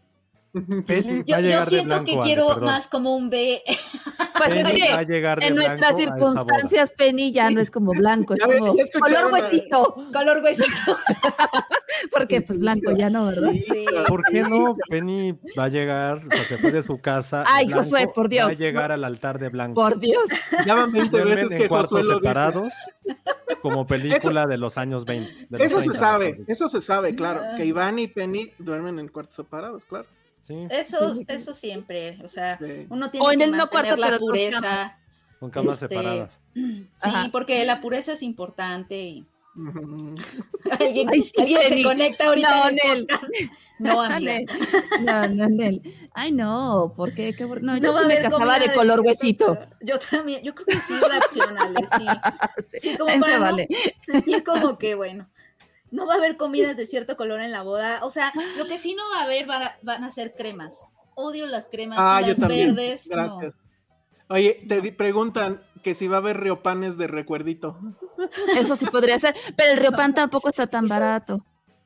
[0.86, 2.64] Penny va Yo, de siento blanco, que Ale, quiero perdón.
[2.64, 3.62] más como un B.
[4.36, 7.54] Pues es que va a llegar de en nuestras circunstancias, Penny ya Sí.
[7.54, 9.94] no es como blanco, es como color huesito.
[10.12, 10.98] Color huesito.
[12.12, 13.52] Porque pues blanco ya no, ¿verdad?
[13.52, 13.84] Sí.
[14.08, 14.76] ¿Por qué no?
[14.90, 17.44] Penny va a llegar, o sea, se fue de su casa.
[17.46, 18.58] Ay, blanco, Josué, por Va a Dios.
[18.58, 19.80] llegar al altar de blanco.
[19.80, 20.24] Por Dios.
[20.66, 22.28] Ya van 20 Duermen veces en que cuartos Josué lo dice.
[22.28, 22.74] separados,
[23.62, 25.46] como película de los años 20.
[25.48, 27.40] de los Eso se 30, sabe, eso se sabe, claro.
[27.56, 30.06] Que Iván y Penny duermen en cuartos separados, claro.
[30.46, 32.18] Sí, Eso, eso siempre.
[32.24, 32.86] O sea, Sí.
[32.88, 34.98] uno tiene O en que el mantener cuarto, la pureza.
[35.40, 36.40] con camas este, separadas.
[36.54, 37.28] Sí, Ajá.
[37.32, 38.96] porque la pureza es importante.
[39.00, 39.26] y-.
[40.80, 42.48] Alguien, Ay, sí, alguien se conecta ahorita.
[42.50, 43.06] No, en el Nel.
[43.78, 44.38] No, amiga.
[45.00, 45.82] No, no, Nel.
[46.14, 47.34] Ay, no, ¿por qué?
[47.62, 49.58] No, yo No sí a me casaba de color huesito.
[49.80, 52.80] Yo también, yo creo que sí es la opción, Ale, sí.
[52.92, 53.66] Sí, como para vale.
[54.00, 55.28] sentir como que, bueno,
[55.90, 58.04] no va a haber comidas de cierto color en la boda.
[58.04, 60.84] O sea, lo que sí no va a haber van a, van a ser cremas.
[61.14, 62.74] Odio las cremas, Ah, yo las también.
[62.74, 63.08] verdes.
[63.10, 63.40] no.
[64.28, 67.78] Oye, te preguntan que si va a haber riopanes de recuerdito.
[68.56, 69.36] Eso sí podría ser.
[69.56, 71.44] Pero el Riopan tampoco está tan barato.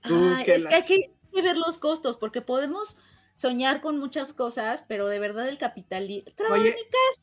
[0.09, 0.97] Uh, Ay, qué es que hay que,
[1.35, 2.97] que ver los costos, porque podemos
[3.35, 6.31] soñar con muchas cosas, pero de verdad el capitalismo.
[6.51, 7.23] Oye, Crónicas,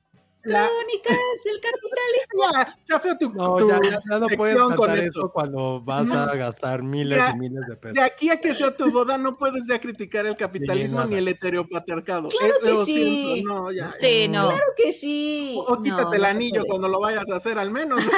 [0.52, 2.52] la- crónicas del capitalismo.
[2.54, 5.20] Ya, ya fue tu, No, tu ya, ya- ya no puedes sección con cantar esto.
[5.20, 7.96] eso cuando vas a gastar miles y miles de pesos.
[7.96, 11.28] De aquí a que sea tu boda, no puedes ya criticar el capitalismo ni el
[11.28, 12.30] heteropatriarcado.
[12.30, 12.94] Claro Eh, que lo sí.
[13.34, 13.94] siento, no, ya.
[14.00, 14.48] Sí, no.
[14.50, 15.56] Claro que sí.
[15.58, 18.00] O, o quítate No, el anillo cuando lo vayas a hacer, al menos.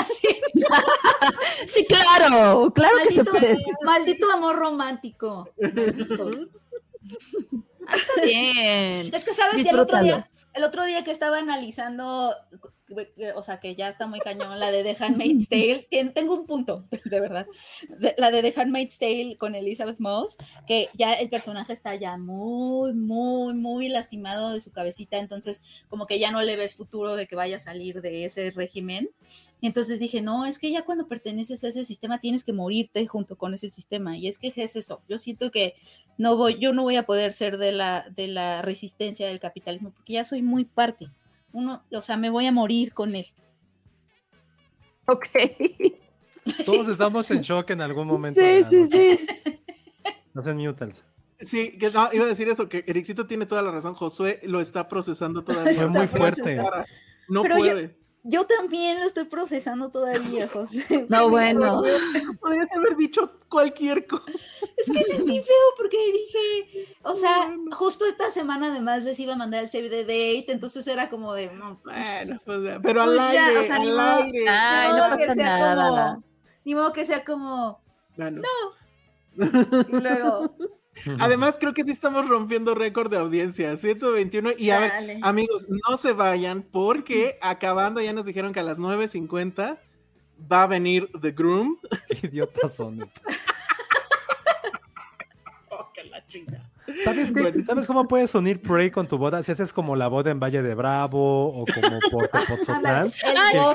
[1.68, 2.72] Sí, claro.
[2.74, 3.58] Claro que se maldito, puede.
[3.86, 5.50] maldito amor romántico.
[5.60, 6.32] Maldito.
[7.92, 9.14] Está bien.
[9.14, 12.36] Es que sabes que el otro día, el otro día que estaba analizando,
[13.36, 16.86] o sea, que ya está muy cañón, la de The Handmaid's Tale, tengo un punto,
[17.06, 17.48] de verdad,
[18.00, 20.38] de- la de The Handmaid's Tale con Elizabeth Moss,
[20.68, 26.08] que ya el personaje está ya muy, muy, muy lastimado de su cabecita, entonces como
[26.08, 29.10] que ya no le ves futuro de que vaya a salir de ese régimen.
[29.62, 33.38] Entonces dije, no, es que ya cuando perteneces a ese sistema tienes que morirte junto
[33.38, 34.18] con ese sistema.
[34.18, 35.02] Y es que es eso.
[35.10, 35.74] Yo siento que
[36.18, 39.92] no voy, yo no voy a poder ser de la, de la resistencia del capitalismo
[39.92, 41.10] porque ya soy muy parte.
[41.52, 43.26] Uno, o sea, me voy a morir con él.
[45.06, 45.28] Ok.
[46.66, 48.40] Todos estamos en shock en algún momento.
[48.42, 49.28] Sí, sí, sí.
[50.36, 51.04] Hacen mutals.
[51.40, 53.94] Sí, que no, iba a decir eso, que Ericito tiene toda la razón.
[53.96, 55.74] Josué lo está procesando todavía.
[55.74, 56.62] Fue muy fuerte.
[57.28, 57.88] No Pero puede.
[57.88, 58.09] Yo
[58.46, 61.06] también lo estoy procesando todavía, José.
[61.10, 61.82] No, bueno.
[62.42, 64.32] Podrías haber dicho cualquier cosa.
[64.78, 69.38] Es que sentí feo porque dije, o sea, justo esta semana además les iba a
[69.38, 73.16] mandar el save the date, entonces era como de, no, pues, Bueno, pues, pero al
[73.16, 74.24] Pues ya, aire, o sea, ni al modo.
[74.24, 74.46] aire.
[74.50, 76.10] Ay, ni no modo que pasa sea nada.
[76.16, 76.24] como-
[76.66, 77.82] ni modo que sea como,
[78.18, 78.42] Bueno.
[79.38, 80.56] y luego,
[81.20, 84.52] Además, creo que sí estamos rompiendo récord de audiencia, 121.
[84.58, 88.78] Y a ver, amigos, no se vayan porque acabando ya nos dijeron que a las
[88.80, 89.78] 9.50
[90.52, 91.78] va a venir The Groom.
[92.10, 93.10] Qué idiotas son.
[95.70, 96.70] Oh, que la chinga.
[97.04, 97.64] ¿Sabes, qué?
[97.66, 99.44] ¿Sabes cómo puedes unir Prey con tu boda?
[99.44, 102.40] Si haces como la boda en Valle de Bravo o como por Que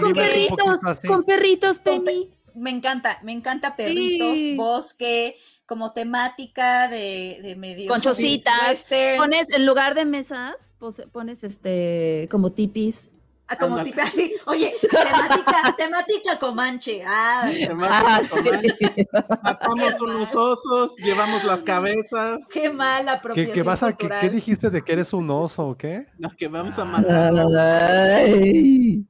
[0.00, 2.30] con perritos, con perritos, Con Penny.
[2.54, 4.56] me encanta, me encanta perritos, Sí.
[4.56, 5.36] bosque,
[5.66, 8.86] como temática de, de medio Con chocitas.
[9.16, 10.74] Pones, en lugar de mesas,
[11.12, 13.10] pones este, como tipis.
[13.46, 13.90] Ah, como Ándale.
[13.90, 17.02] tipo así, oye, temática, temática comanche.
[17.06, 19.06] Ah, Ah, Matamos, sí.
[19.42, 24.20] matamos unos osos, llevamos las cabezas, qué mala ¿Qué, apropiación qué vas a, qué, cultural.
[24.22, 26.06] qué dijiste de que eres un oso o qué?
[26.18, 27.52] no, que vamos a matarlas.
[27.54, 29.04] Ay.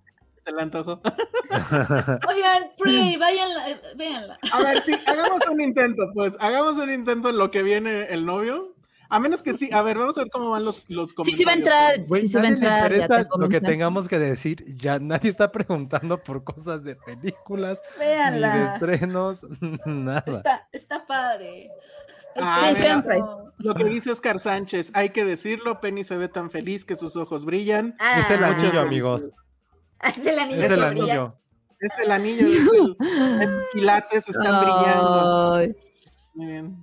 [0.44, 1.00] Se le antojó.
[2.28, 4.38] Oigan, Prey, váyanla, eh, véanla.
[4.52, 6.36] A ver, sí, hagamos un intento, pues.
[6.40, 8.74] Hagamos un intento en lo que viene el novio.
[9.10, 9.70] A menos que sí.
[9.72, 11.38] A ver, vamos a ver cómo van los, los Sí, comentarios.
[11.38, 12.06] sí va a entrar.
[12.08, 12.78] Güey, sí, se va a entrar.
[12.90, 14.64] ya interesa te lo que tengamos que decir.
[14.76, 19.46] Ya nadie está preguntando por cosas de películas, ni de estrenos,
[19.86, 20.24] nada.
[20.26, 21.70] Está, está padre.
[22.36, 23.20] Ah, Sí, siempre.
[23.58, 27.14] Lo que dice Oscar Sánchez, hay que decirlo, Penny se ve tan feliz que sus
[27.14, 27.94] ojos brillan.
[28.00, 29.22] Ah, Es el anillo, amigos.
[30.08, 31.34] Es el anillo Es el anillo.
[31.80, 32.96] Es el anillo, es el,
[33.42, 35.74] esos quilates están brillando.
[36.34, 36.76] Muy bien.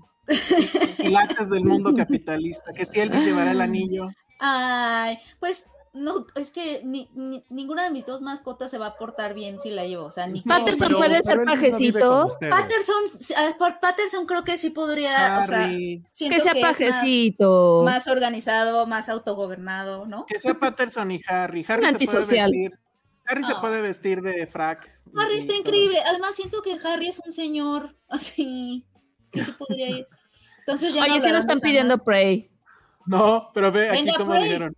[0.97, 2.71] Quilates del mundo capitalista.
[2.73, 4.07] Que si él llevará el anillo.
[4.39, 8.97] Ay, pues no, es que ni, ni- ninguna de mis dos mascotas se va a
[8.97, 10.05] portar bien si la llevo.
[10.05, 12.25] O sea, ni Patterson pero- puede ser no pajecito.
[12.27, 12.53] ustedes.
[12.53, 13.03] Patterson,
[13.37, 17.81] ah, por Patterson creo que sí podría, o sea, Que sea es pajecito.
[17.83, 20.25] Más, organizado, más autogobernado, ¿no?
[20.27, 21.65] Que sea Patterson y Harry.
[21.67, 22.51] Harry un se puede antisocial.
[22.51, 22.79] vestir.
[23.31, 23.61] Harry se Ah.
[23.61, 24.91] puede vestir de frac.
[25.17, 25.61] Harry está todo.
[25.61, 25.99] increíble.
[26.07, 28.85] Además, siento que Harry es un señor así
[29.31, 30.07] que sí podría ir.
[30.59, 32.51] Entonces ya no Oye, sí hablarán nos están pidiendo Prey.
[33.05, 34.43] No, pero ve aquí Venga, cómo Prey.
[34.43, 34.75] dijeron.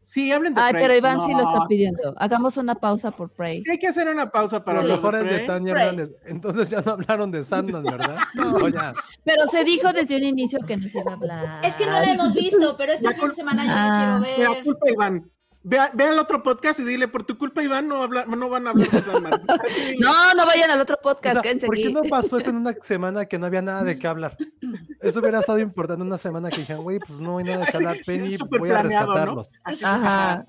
[0.00, 0.84] Sí, hablen de Ay, Prey.
[0.84, 2.14] pero Iván sí lo No, está pidiendo.
[2.16, 3.62] Hagamos una pausa por Prey.
[3.64, 5.46] Sí, hay que hacer una pausa para A lo hablar mejor de es de Prey.
[5.48, 5.72] Tania.
[5.72, 6.10] Hernández.
[6.26, 8.16] Entonces ya no hablaron de Sandman, ¿verdad?
[8.34, 8.94] No, ya.
[9.24, 11.60] Pero se dijo desde un inicio que no se iba a hablar.
[11.64, 14.06] Es que no la hemos visto, pero este La fin de semana yo Ah.
[14.06, 14.64] la Mira, quiero ver.
[14.64, 15.30] culpa Iván.
[15.68, 18.48] Ve, a- ve al otro podcast y dile, por tu culpa, Iván, no, habla- no
[18.48, 19.42] van a hablar de Sandman.
[19.98, 22.56] No, no vayan al otro O podcast, sea, quédense ¿Por qué no pasó eso en
[22.56, 24.36] una semana que no había nada de qué hablar?
[25.00, 27.66] Eso hubiera estado importante en una semana que dijeron, güey, pues no hay nada de
[27.70, 29.14] qué hablar, Penny, voy a planeado, ¿no?
[29.14, 29.50] rescatarlos.
[29.64, 30.46] Así, Ajá.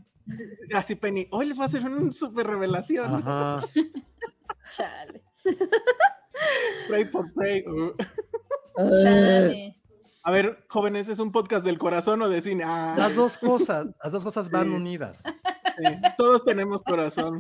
[0.76, 1.28] Así, Penny.
[1.32, 3.16] Hoy les va a hacer una super revelación.
[3.16, 3.66] Ajá.
[4.76, 5.24] Chale,
[6.88, 7.64] Pray for Prey.
[7.66, 7.96] Uh.
[9.02, 9.77] chale.
[10.28, 12.66] A ver, jóvenes, ¿es un podcast del corazón o de cine?
[12.68, 14.74] Ah, Las dos cosas, las dos cosas van Sí.
[14.76, 15.24] unidas.
[15.24, 15.84] sí.
[16.18, 17.40] Todos tenemos corazón.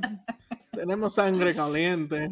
[0.71, 2.29] Tenemos sangre caliente.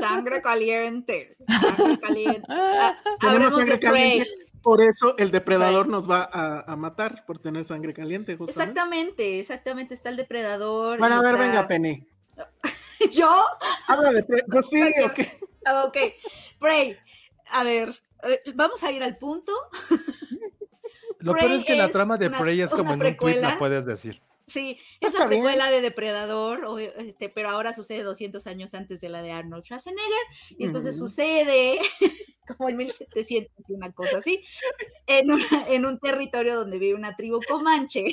[0.00, 1.36] Sangre caliente.
[1.46, 2.42] Sangre caliente.
[2.48, 4.28] Ah, Tenemos sangre caliente.
[4.62, 8.50] Por eso el depredador nos va a, a matar por tener sangre caliente, justamente.
[8.72, 9.94] Exactamente, exactamente.
[9.94, 10.98] Está el depredador.
[10.98, 12.04] Bueno, a ver, está- venga, Penny.
[13.12, 13.30] ¿Yo?
[13.86, 14.42] Habla de Prey.
[14.50, 15.20] Pues sí, ok.
[15.86, 15.96] Ok.
[16.58, 16.96] Prey.
[17.52, 17.94] A ver,
[18.28, 19.52] eh, vamos a ir al punto.
[21.20, 23.16] Lo Prey peor es que la trama de una- Prey es como una en un
[23.16, 24.20] tweet la puedes decir.
[24.46, 25.42] Sí, es Está la bien.
[25.42, 30.20] de Depredador, o, este, pero ahora sucede 200 años antes de la de Arnold Schwarzenegger,
[30.58, 31.78] y entonces sucede
[32.58, 34.42] como en 1700 y una cosa así,
[35.06, 38.04] en, una- en un territorio donde vive una tribu comanche.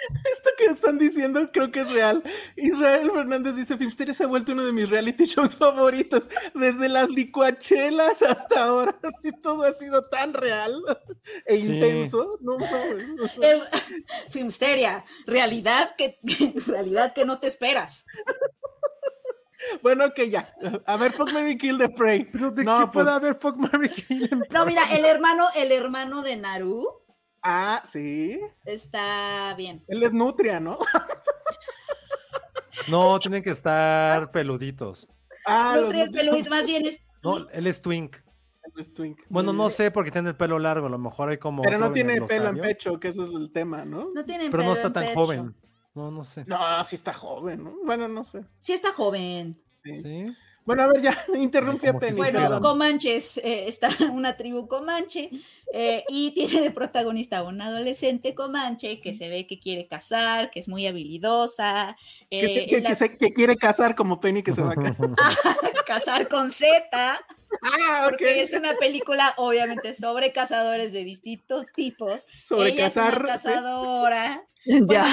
[0.32, 2.22] Esto que están diciendo creo que es real.
[2.56, 6.24] Israel Fernández dice, Filmsteria se ha vuelto uno de mis reality shows favoritos.
[6.54, 8.98] Desde las licuachelas hasta ahora.
[9.02, 10.80] Así todo ha sido tan real
[11.46, 11.74] e Sí.
[11.74, 12.38] intenso.
[12.40, 12.56] No.
[13.42, 13.62] El,
[14.30, 16.18] Filmsteria, realidad que,
[16.66, 18.06] realidad que no te esperas.
[19.82, 20.54] Bueno, que ya.
[20.86, 22.24] A ver, Fuck Mary Kill the Prey.
[22.24, 25.48] Pero de no, qué pues, puede haber Fuck Mary Kill en No, mira, el hermano,
[25.54, 26.99] el hermano de Naru
[27.42, 28.38] Ah, sí.
[28.64, 29.82] está bien.
[29.88, 30.78] Él es nutria, ¿no?
[32.88, 35.06] No, tienen que estar peluditos.
[35.46, 38.16] Ah, Nutria es peludo, más bien es No, él es twink.
[38.16, 39.18] son- es twink.
[39.28, 41.62] Bueno, no sé porque tiene el pelo largo, a lo mejor hay como.
[41.62, 44.10] Pero no en tiene el pelo en pecho, que eso es el tema, ¿no?
[44.14, 45.14] no tiene Pero no pelo está en tan pecho.
[45.14, 45.56] joven.
[45.94, 46.44] No, no sé.
[46.46, 47.74] No, sí está joven, ¿no?
[47.84, 48.44] Bueno, no sé.
[48.58, 49.56] Sí está joven.
[49.84, 49.94] Sí.
[49.94, 50.24] Sí.
[50.66, 52.16] Bueno, a ver, ya, interrumpí a Penny.
[52.16, 52.62] Bueno, perdón.
[52.62, 55.30] Comanches, eh, está una tribu Comanche
[55.72, 60.50] eh, y tiene de protagonista a una adolescente Comanche que se ve que quiere casar,
[60.50, 61.96] que es muy habilidosa,
[62.30, 64.72] que, eh, que- y la- que se- que quiere casar como Penny que se va
[64.72, 65.10] a casar.
[65.86, 67.18] casar con Z.
[67.62, 68.10] Ah, ok.
[68.10, 72.26] porque es una película obviamente sobre cazadores de distintos tipos.
[72.44, 73.26] Sobre Ella es una cazar, sí.
[73.48, 75.04] cazadora, Ya.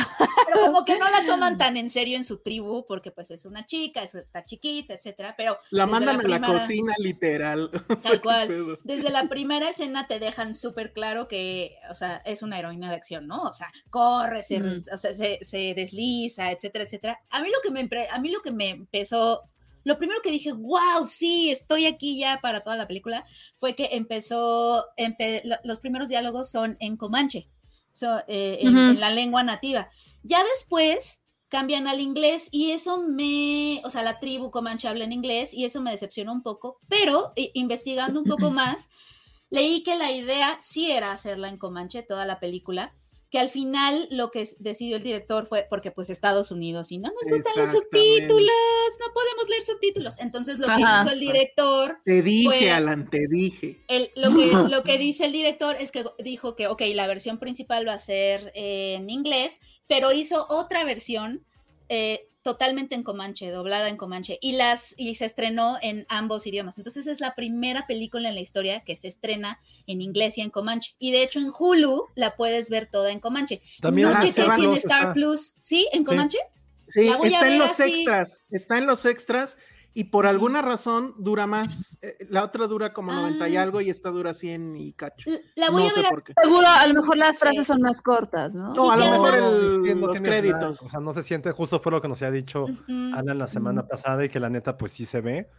[0.46, 3.46] pero como que no la toman tan en serio en su tribu, porque pues es
[3.46, 7.72] una chica, es- está chiquita, etcétera, pero La mandan a la cocina, literal.
[8.04, 8.78] Tal cual.
[8.84, 12.98] Desde la primera escena te dejan súper claro que, o sea, es una heroína de
[12.98, 13.42] acción, ¿no?
[13.44, 17.20] O sea, corre, se, o sea, se, se desliza, etcétera, etcétera.
[17.30, 19.44] A mí lo que me, a mí lo que me empezó,
[19.88, 23.90] lo primero que dije, wow, sí, estoy aquí ya para toda la película, fue que
[23.94, 27.50] empezó, empe- lo- los primeros diálogos son en comanche,
[27.92, 29.90] so- eh, en, la lengua nativa.
[30.24, 35.14] Ya después cambian al inglés y eso me, o sea, la tribu comanche habla en
[35.14, 38.90] inglés y eso me decepcionó un poco, pero investigando un poco más,
[39.50, 42.94] leí que la idea sí era hacerla en comanche, toda la película,
[43.30, 47.10] que al final lo que decidió el director fue, porque pues Estados Unidos y no
[47.10, 48.46] nos gustan los subtítulos,
[49.00, 51.04] no podemos leer subtítulos, entonces lo que Ajá.
[51.04, 53.78] hizo el director Te dije, Fue- Alan, te dije.
[53.90, 57.38] el- lo, que, lo que dice el director es que dijo que, ok, la versión
[57.38, 61.44] principal va a ser eh, en inglés, pero hizo otra versión
[61.90, 66.78] eh, totalmente en comanche, doblada en comanche, y, las, y se estrenó en ambos idiomas.
[66.78, 70.50] Entonces es la primera película en la historia que se estrena en inglés y en
[70.50, 70.96] comanche.
[70.98, 73.62] Y de hecho en Hulu la puedes ver toda en comanche.
[73.82, 75.14] También no si en Plus Star está.
[75.14, 75.90] Plus, ¿sí?
[75.92, 76.38] ¿En comanche?
[76.88, 77.96] Sí, está en los así.
[77.96, 78.46] extras.
[78.50, 79.58] Está en los extras.
[80.00, 81.98] Y por alguna razón dura más.
[82.04, 83.64] eh, La otra dura como 90 y Ah.
[83.64, 85.30] algo y esta dura 100 y cacho.
[85.56, 86.34] La voy no a sé ver por qué.
[86.44, 87.66] Seguro, a lo mejor las frases Sí.
[87.66, 88.74] son más cortas, ¿no?
[88.76, 90.82] No, a lo mejor el- los créditos.
[90.84, 92.66] o sea, no se siente, justo fue lo que nos había dicho.
[92.88, 95.50] Ana la semana pasada y que la neta, pues sí se ve,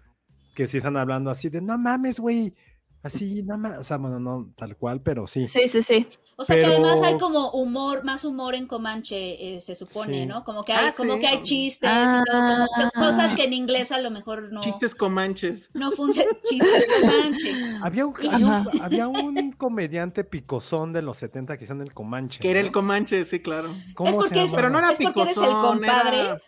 [0.55, 2.55] que sí están hablando así de, no mames, güey,
[3.02, 5.46] así, no mames, o sea, bueno, no tal cual, pero sí.
[5.48, 6.06] Sí, sí, sí.
[6.40, 10.26] O sea que además hay como humor, más humor en Comanche, eh, se supone, Sí.
[10.26, 10.44] ¿no?
[10.44, 11.20] Como que hay, Ah, como sí.
[11.20, 12.90] que hay chistes y todo, como que Ah.
[12.94, 15.68] cosas que en inglés a lo mejor no, Chistes comanches.
[15.74, 16.36] no funcionan.
[16.44, 17.52] Chistes Comanche.
[17.82, 22.38] Había un, había, un, había un comediante picosón de los 70 que hicieron el Comanche.
[22.38, 23.70] Que era el comanche, sí, claro.
[23.94, 24.54] ¿Cómo Es se porque es-?
[24.54, 25.66] Pero no era Es porque eres el picosón.
[25.78, 26.20] compadre.
[26.20, 26.40] Era,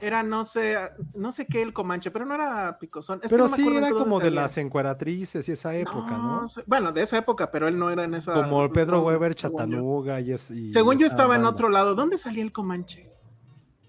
[0.00, 0.76] era, no sé,
[1.14, 3.18] no sé qué el comanche, pero no era picosón.
[3.22, 4.42] Es que Pero no me sí, era como de salía.
[4.42, 6.46] las encueratrices y esa época, ¿no?
[6.48, 8.34] sé- Bueno, de esa época, pero él no era en esa.
[8.34, 9.34] Como el Pedro Weber.
[9.34, 10.50] Chatanuga y es.
[10.50, 11.94] y Según yo estaba en otro lado.
[11.94, 13.10] ¿Dónde salía el Comanche?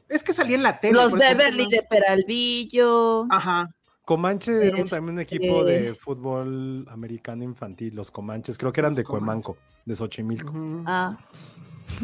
[0.08, 0.94] Es que salía en la tele.
[0.94, 3.26] Los Beverly no- de Peralvillo.
[3.30, 3.70] Ajá.
[4.06, 8.82] Comanche era un- Este- también un equipo de fútbol americano infantil, los Comanches, creo que
[8.82, 9.26] eran Los de Comanches.
[9.46, 10.52] Cuemanco, de Xochimilco.
[10.88, 11.16] Ah,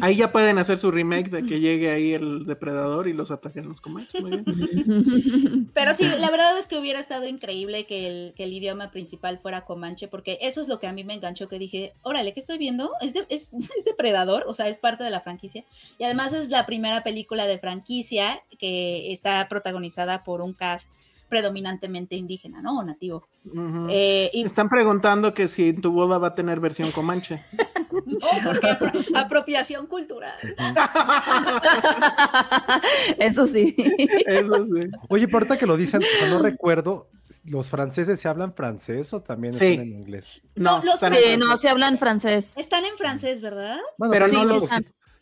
[0.00, 3.68] Ahí ya pueden hacer su remake de que llegue ahí el depredador y los ataquen
[3.68, 4.20] los Comanches.
[4.20, 5.70] Muy bien.
[5.74, 9.38] Pero sí, la verdad es que hubiera estado increíble que el, que el idioma principal
[9.38, 12.40] fuera Comanche, porque eso es lo que a mí me enganchó, que dije, órale, ¿qué
[12.40, 12.90] estoy viendo?
[13.00, 15.64] Es, de- es, es depredador, o sea, es parte de la franquicia.
[15.98, 20.90] Y además es la primera película de franquicia que está protagonizada por un cast
[21.28, 22.78] predominantemente indígena, ¿no?
[22.78, 23.26] O nativo.
[23.90, 27.42] Eh, y Están preguntando que si tu boda va a tener versión Comanche.
[28.04, 28.18] no,
[29.18, 30.34] apropiación cultural.
[33.18, 33.74] eso sí.
[34.26, 34.80] Eso sí.
[35.08, 37.10] Oye, ahorita que lo dicen, o sea, no recuerdo,
[37.44, 39.72] ¿los franceses se hablan francés o también Sí.
[39.72, 40.42] están en inglés?
[40.54, 42.54] No, No, los Sí, no, se hablan francés.
[42.56, 43.78] Están en francés, ¿verdad?
[43.98, 44.68] Bueno, Pero no sí, los-.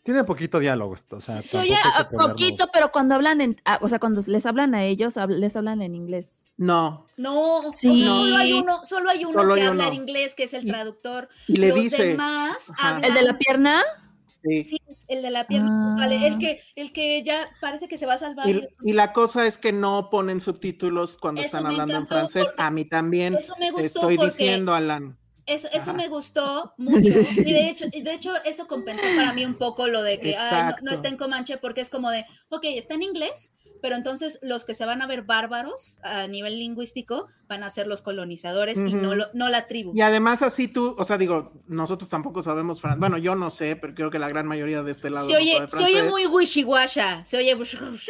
[0.05, 3.87] Tiene poquito diálogo esto, o sea, oye Ah, poquito, pero cuando hablan en, ah, o
[3.87, 6.45] sea, cuando les hablan a ellos, hab- les hablan en inglés.
[6.57, 7.07] No.
[7.17, 8.05] No, Sí.
[8.05, 9.93] solo hay uno, solo hay uno Solo que hay habla uno.
[9.95, 11.27] en inglés, que es el Y- traductor.
[11.47, 13.03] y le Los dice- demás hablan.
[13.03, 13.81] ¿El de la pierna?
[14.43, 14.63] Sí.
[14.65, 14.77] Sí,
[15.07, 15.95] el de la pierna.
[15.95, 15.95] Ah.
[15.97, 18.47] Vale, el que, el que ya parece que se va a salvar.
[18.47, 22.43] Y, y la cosa es que no ponen subtítulos cuando Eso están hablando en francés.
[22.45, 23.33] porque A mí también.
[23.37, 25.17] eso me Te gustó estoy porque- diciendo, Alan.
[25.47, 26.97] Eso, eso me gustó mucho.
[26.97, 30.31] Y de hecho, y de hecho, eso compensó para mí un poco lo de que
[30.69, 34.39] no- no, está en Comanche, porque es como de, ok, está en inglés, pero entonces
[34.41, 38.79] los que se van a ver bárbaros a nivel lingüístico van a ser los colonizadores
[38.79, 39.91] y no, lo- no la tribu.
[39.95, 42.99] Y además así tú, o sea, digo, nosotros tampoco sabemos francés.
[42.99, 45.67] Bueno, yo no sé, pero creo que la gran mayoría de este lado Se no
[45.67, 47.55] se oye muy wishy-washa, se oye...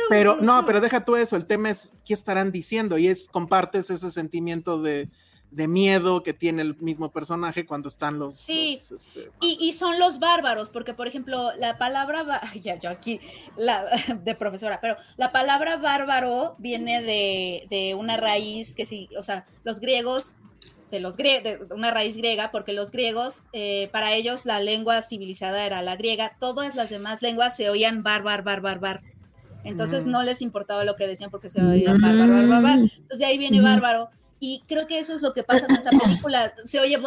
[0.09, 3.89] Pero no, pero deja tú eso, el tema es qué estarán diciendo y es compartes
[3.89, 5.09] ese sentimiento de,
[5.56, 8.40] de miedo que tiene el mismo personaje cuando están los...
[8.40, 8.82] Sí.
[8.90, 13.19] los, este, Y, y son los bárbaros, porque por ejemplo, la palabra, ya yo aquí,
[13.57, 13.86] la,
[14.23, 19.45] de profesora, pero la palabra bárbaro viene de, de una raíz que sí, o sea,
[19.64, 20.34] los griegos,
[20.91, 25.02] de los grie- de una raíz griega, porque los griegos, eh, para ellos la lengua
[25.02, 29.02] civilizada era la griega, todas las demás lenguas se oían bar, bar, bar.
[29.64, 30.11] Entonces Mm.
[30.11, 32.80] no les importaba lo que decían porque se oían bar, bar, bar, bar, bar.
[32.80, 34.10] Entonces de ahí viene bárbaro.
[34.39, 36.53] Y creo que eso es lo que pasa en esta película.
[36.65, 36.99] Se oye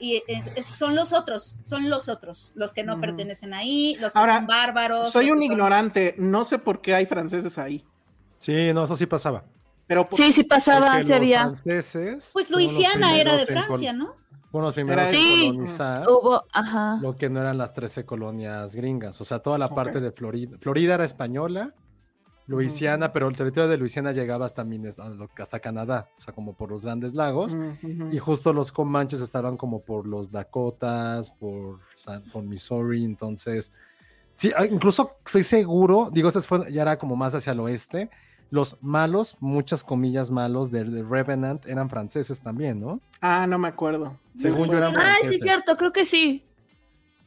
[0.00, 0.42] y eh,
[0.74, 4.46] son los otros, son los otros, los que no pertenecen ahí, los que Ahora, son
[4.46, 5.10] bárbaros.
[5.12, 7.84] Soy un son- ignorante, no sé por qué hay franceses ahí.
[8.38, 9.44] Sí, no, eso sí pasaba.
[9.86, 11.40] Pero por- Sí, sí pasaba, sí había.
[11.40, 14.14] franceses Pues Luisiana era de Francia, ¿no?
[14.50, 15.46] Fueron los primeros en Sí.
[15.50, 16.98] colonizar Hubo, ajá.
[17.02, 19.20] lo que no eran las 13 colonias gringas.
[19.20, 20.56] O sea, toda la parte de Florida.
[20.58, 21.74] Florida era española,
[22.48, 26.70] Luisiana, pero el territorio de Luisiana llegaba hasta, lo- hasta Canadá, o sea, como por
[26.70, 27.56] los grandes lagos.
[28.10, 33.70] Y justo los Comanches estaban como por los Dakotas, por, San- por Missouri, entonces...
[34.34, 38.08] Sí, ah, incluso estoy seguro, digo, eso fue, ya era como más hacia el oeste,
[38.50, 43.00] los malos, muchas comillas malos de, de Revenant eran franceses también, ¿no?
[43.20, 44.16] Ah, no me acuerdo.
[44.36, 45.42] Según yo eran Ay, sí, franceses.
[45.42, 46.46] cierto, creo que sí.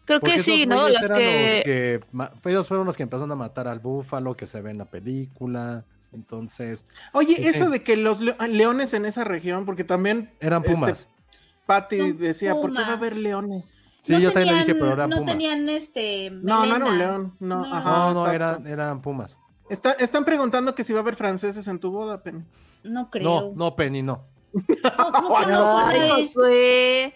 [0.06, 0.86] Creo Porque que sí, ¿no?
[0.88, 0.92] que...
[0.92, 4.78] los que ellos fueron los que empezaron a matar al búfalo que se ve en
[4.80, 5.86] la película.
[6.14, 7.72] Entonces, Oye, Sí, eso sí.
[7.72, 11.08] de que los leo- leones en esa región, porque también eran Este, pumas.
[11.66, 13.86] Patty Son decía, ¿por qué va a haber leones?
[14.04, 15.32] Sí, yo también le dije, pero eran no pumas.
[15.32, 16.30] tenían este.
[16.32, 17.36] No, no era un león.
[17.40, 17.90] No, No, ajá.
[17.90, 19.38] no, no, eran, eran pumas.
[19.70, 22.44] Está- están preguntando que si va a haber franceses en tu boda, Penny.
[22.84, 23.54] No No, creo.
[23.56, 24.26] no, Penny, no.
[24.54, 25.86] No, no.
[26.16, 27.14] Josué.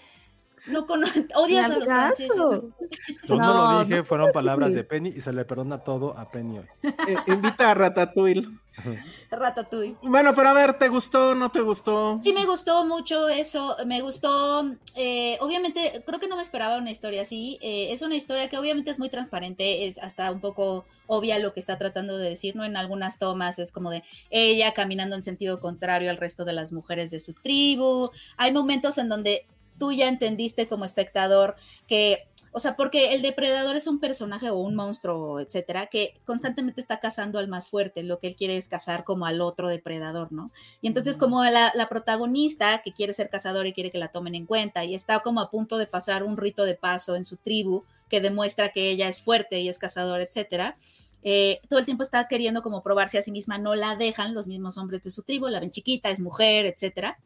[0.67, 1.19] No conozco.
[1.35, 2.35] Odias a los franceses.
[2.35, 2.51] ¿no?
[2.51, 4.75] Yo no, No, lo dije, no fueron palabras así.
[4.75, 6.65] de Penny y se le perdona todo a Penny hoy.
[6.83, 8.47] Eh, invita a Ratatouille.
[9.31, 9.95] Ratatouille.
[10.01, 12.17] Bueno, pero a ver, ¿te gustó o no te gustó?
[12.17, 13.75] Sí, me gustó mucho eso.
[13.85, 14.65] Me gustó.
[14.95, 17.57] eh, obviamente, creo que no me esperaba una historia así.
[17.61, 19.87] eh, es una historia que obviamente es muy transparente.
[19.87, 22.65] Es hasta un poco obvia lo que está tratando de decir, ¿no?
[22.65, 26.71] En algunas tomas es como de ella caminando en sentido contrario al resto de las
[26.71, 28.09] mujeres de su tribu.
[28.37, 29.45] Hay momentos en donde
[29.77, 31.55] tú ya entendiste como espectador
[31.87, 32.27] que.
[32.57, 37.01] O sea, porque el depredador es un personaje o un monstruo, etcétera, que constantemente está
[37.01, 38.01] cazando al más fuerte.
[38.01, 40.51] Lo que él quiere es cazar como al otro depredador, ¿no?
[40.81, 44.35] Y entonces como la, la protagonista que quiere ser cazadora y quiere que la tomen
[44.35, 47.35] en cuenta y está como a punto de pasar un rito de paso en su
[47.35, 50.77] tribu que demuestra que ella es fuerte y es cazadora, etcétera.
[51.23, 54.45] eh, todo el tiempo está queriendo como probarse a sí misma, no la dejan los
[54.47, 57.17] mismos hombres de su tribu, la ven chiquita, es mujer, etcétera.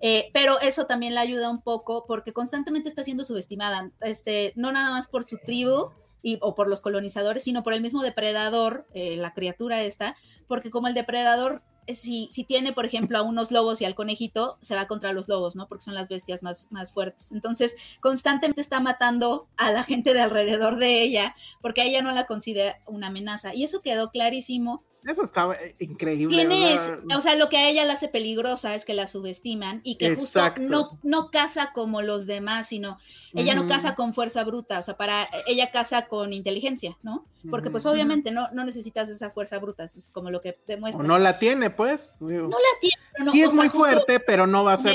[0.00, 4.72] Eh, pero eso también la ayuda un poco porque constantemente está siendo subestimada, este, no
[4.72, 5.90] nada más por su tribu
[6.22, 10.16] y, o por los colonizadores, sino por el mismo depredador, eh, la criatura esta,
[10.48, 13.94] porque como el depredador, eh, si, si tiene, por ejemplo, a unos lobos y al
[13.94, 15.68] conejito, se va contra los lobos, ¿no?
[15.68, 17.30] Porque son las bestias más, más fuertes.
[17.32, 22.26] Entonces, constantemente está matando a la gente de alrededor de ella, porque ella no la
[22.26, 23.54] considera una amenaza.
[23.54, 26.36] Y eso quedó clarísimo Eso estaba eh, increíble.
[26.36, 29.06] tiene, o sea, o sea, lo que a ella la hace peligrosa es que la
[29.06, 32.98] subestiman y que justo no, no caza como los demás, sino
[33.32, 37.24] ella no caza con fuerza bruta, o sea, para ella caza con inteligencia, ¿no?
[37.48, 41.02] Porque pues obviamente no, no necesitas esa fuerza bruta, eso es como lo que demuestra.
[41.02, 42.14] o no la tiene, pues.
[42.20, 42.48] digo.
[42.48, 44.94] No la tiene, pero no, sí es muy fuerte, pero no va a ser.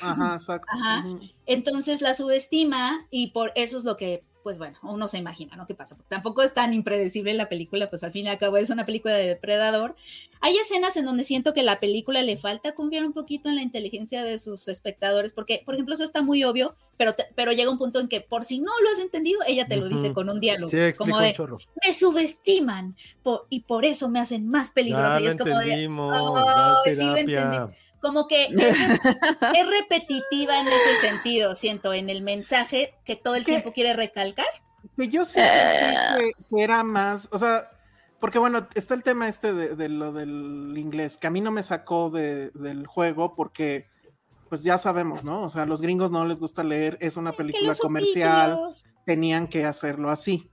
[0.00, 0.68] Ajá, exacto.
[0.70, 1.04] Ajá.
[1.46, 5.66] Entonces la subestima y por eso es lo que, pues bueno, uno se imagina, ¿no?
[5.66, 5.96] ¿Qué pasa?
[5.96, 8.86] Porque tampoco es tan impredecible la película, pues al fin y al cabo es una
[8.86, 9.96] película de depredador.
[10.40, 13.62] Hay escenas en donde siento que la película le falta confiar un poquito en la
[13.62, 17.70] inteligencia de sus espectadores, porque, por ejemplo, eso está muy obvio, pero, te- pero llega
[17.70, 20.28] un punto en que por si no lo has entendido, ella te lo dice con
[20.30, 21.34] un diálogo, Sí, como de,
[21.86, 25.18] me subestiman por- y por eso me hacen más peligrosa.
[25.18, 27.56] Ya y es como de, entendimos, "Ay, ya sí lo entendí".
[28.00, 28.52] Como que es,
[29.02, 33.52] rep- es repetitiva en ese sentido, siento, en el mensaje que todo el ¿Qué?
[33.52, 34.46] tiempo quiere recalcar.
[34.96, 37.68] Que yo sí sentí que, que era más, o sea,
[38.18, 41.50] porque bueno, está el tema este de, de lo del inglés, que a mí no
[41.50, 43.88] me sacó de- del juego porque,
[44.48, 45.42] pues ya sabemos, ¿no?
[45.42, 48.84] O sea, a los gringos no les gusta leer, es una Es película comercial, subtítulos-
[49.06, 50.50] tenían que hacerlo así.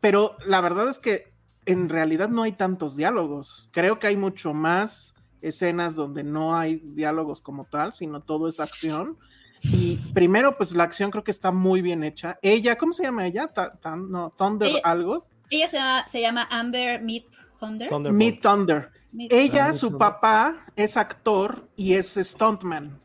[0.00, 1.32] Pero la verdad es que
[1.64, 3.70] en realidad no hay tantos diálogos.
[3.72, 8.60] Creo que hay mucho más escenas donde no hay diálogos como tal, sino todo es
[8.60, 9.18] acción.
[9.62, 12.38] Y primero, pues la acción creo que está muy bien hecha.
[12.42, 13.48] Ella, ¿cómo se llama ella?
[13.48, 15.26] Ta- no, Thunder Ella- algo.
[15.50, 17.22] Ella se llama, se llama Amber Mead
[17.58, 17.88] Thunder.
[17.88, 18.90] Thunder.
[19.12, 23.00] Mead- Ella, Ah, su papá, es actor y es stuntman.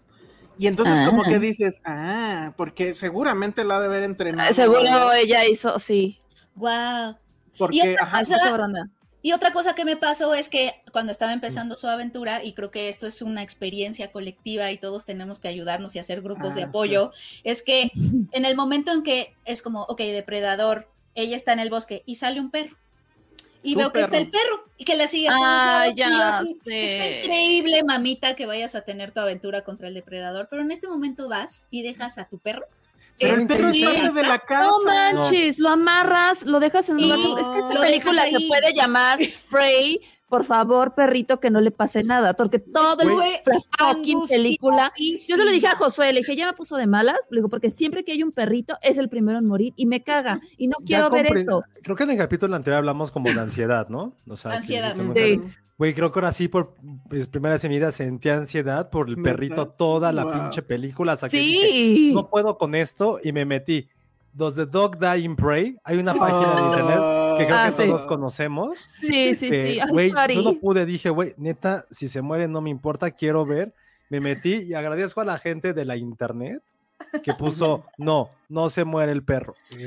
[0.57, 1.05] Y entonces Ah.
[1.09, 4.53] como que dices, ah, porque seguramente la ha de haber entrenado.
[4.53, 6.19] Seguro ella hizo, sí.
[6.55, 7.15] Guau.
[7.57, 8.89] Porque, Y otra ajá, cosa-.
[9.21, 12.71] Y otra cosa que me pasó es que cuando estaba empezando su aventura, y creo
[12.71, 16.63] que esto es una experiencia colectiva y todos tenemos que ayudarnos y hacer grupos de
[16.63, 17.11] Ah, apoyo,
[17.43, 17.91] es que
[18.31, 22.15] en el momento en que es como, ok, depredador, ella está en el bosque y
[22.15, 22.77] sale un perro.
[23.63, 25.27] Y veo que está el perro y que la sigue.
[25.29, 26.83] Ah, ya así, sé.
[26.83, 30.87] Está increíble, mamita, que vayas a tener tu aventura contra el depredador, pero en este
[30.87, 32.65] momento vas y dejas a tu perro.
[33.21, 34.67] Pero en el perro es tu parte de la casa.
[34.69, 37.41] No manches, lo amarras, lo dejas en un lugar seguro.
[37.41, 39.19] Es que esta película se puede llamar
[39.51, 39.99] Prey.
[40.27, 43.59] Por favor, perrito, que no le pase nada, porque todo el Fue la
[43.93, 44.93] fucking película.
[45.27, 45.75] Yo se lo dije a.
[45.75, 48.31] Josué, le dije, ya me puso de malas, le digo, porque siempre que hay un
[48.31, 51.63] perrito es el primero en morir y me caga y no quiero ver eso.
[51.83, 54.15] Creo que en el capítulo anterior hablamos como de ansiedad, ¿no?
[54.25, 54.95] O sea, Ansiedad.
[54.95, 55.41] que me- Sí.
[55.81, 56.75] Güey, creo que ahora sí, por
[57.09, 60.33] pues, primera vez en mi vida sentí ansiedad por el perrito toda la Wow.
[60.33, 61.13] pinche película.
[61.13, 63.89] Hasta que dije, no puedo con esto y me metí.
[64.31, 65.75] Does the dog die in prey?
[65.83, 66.99] Hay una página de internet
[67.39, 67.89] que creo Ah, que sí.
[67.89, 68.77] todos conocemos.
[68.77, 69.79] Sí, sí, Este, sí.
[69.89, 73.73] Güey, yo no pude, dije, güey, neta, si se muere no me importa, quiero ver.
[74.11, 76.61] Me metí y agradezco a la gente de la internet
[77.23, 79.55] que puso, no, no se muere el perro.
[79.71, 79.77] Yo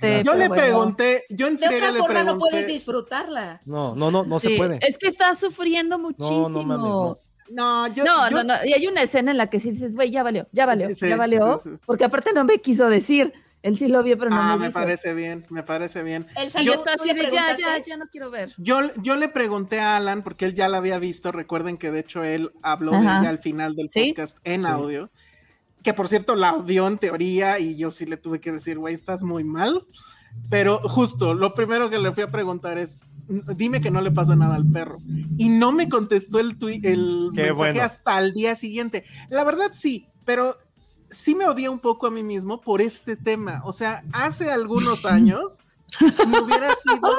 [0.00, 0.54] pero le bueno.
[0.54, 2.72] pregunté, yo en De serio otra le forma no puedes pregunté.
[2.72, 3.60] disfrutarla.
[3.64, 4.78] No, no, no, no se puede.
[4.86, 6.48] Es que está sufriendo muchísimo.
[6.48, 7.18] no mames, no.
[7.50, 8.04] No, yo.
[8.04, 8.54] No, yo- no, no.
[8.64, 10.94] Y hay una escena en la que sí dices, güey, ya valió, ya valió, Sí,
[10.94, 11.58] sí, ya valió.
[11.62, 11.82] sí, sí, sí.
[11.86, 13.32] Porque aparte no me quiso decir.
[13.62, 16.26] Él sí lo vio, pero no Ah, me me parece bien, me parece bien.
[16.36, 18.52] Elsa, Y yo ¿tú- estaba tú así de, ya, ya, ya no quiero ver.
[18.58, 22.00] Yo, yo le pregunté a Alan, porque él ya la había visto, recuerden que de
[22.00, 24.12] hecho él habló de ella al final del ¿Sí?
[24.12, 24.68] podcast en Sí.
[24.68, 25.08] audio,
[25.84, 28.94] que por cierto la odió en teoría y yo sí le tuve que decir, güey,
[28.94, 29.86] estás muy mal,
[30.50, 32.96] pero justo lo primero que le fui a preguntar es,
[33.28, 34.98] dime que no le pasa nada al perro.
[35.38, 37.82] Y no me contestó el, tui- el Qué mensaje bueno.
[37.82, 39.04] hasta el día siguiente.
[39.28, 40.58] La verdad sí, pero
[41.10, 43.62] sí me odié un poco a mí mismo por este tema.
[43.64, 45.62] O sea, hace algunos años
[46.00, 47.14] me hubiera sido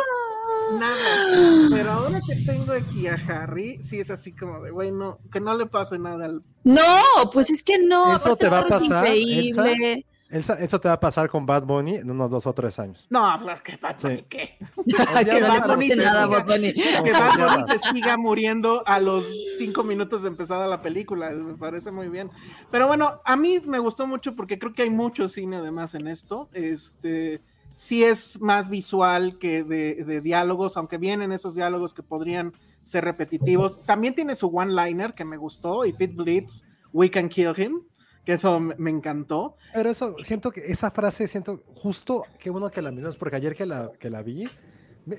[0.80, 1.70] nada.
[1.72, 5.40] Pero ahora que tengo aquí a Harry, sí es así como de, güey, no, que
[5.40, 6.44] no le pase nada al...
[6.64, 8.16] No, pues es que no.
[8.16, 10.06] Eso te va a pasar, Increíble.
[10.28, 13.06] Elsa, eso te va a pasar con Bad Bunny en unos dos o tres años.
[13.12, 14.26] No, claro que Bad Bunny, Sí.
[14.28, 14.58] ¿qué?
[14.86, 14.92] que
[15.40, 16.74] no le Bad Bunny pase se nada Bad Bunny.
[16.74, 19.24] Que Bad Bunny se siga muriendo a los
[19.60, 22.32] cinco minutos de empezada la película, me parece muy bien.
[22.72, 26.08] Pero bueno, a mí me gustó mucho porque creo que hay mucho cine además en
[26.08, 26.50] esto.
[26.54, 27.42] Este
[27.76, 32.54] sí es más visual que de, de diálogos, aunque vienen esos diálogos que podrían
[32.84, 33.82] ser repetitivos.
[33.82, 37.82] También tiene su one-liner que me gustó, If it bleeds, we can kill him,
[38.24, 39.56] que eso me encantó.
[39.74, 43.56] Pero eso, siento que esa frase, siento justo que uno que la mencionas, porque ayer
[43.56, 44.46] que la, que la vi,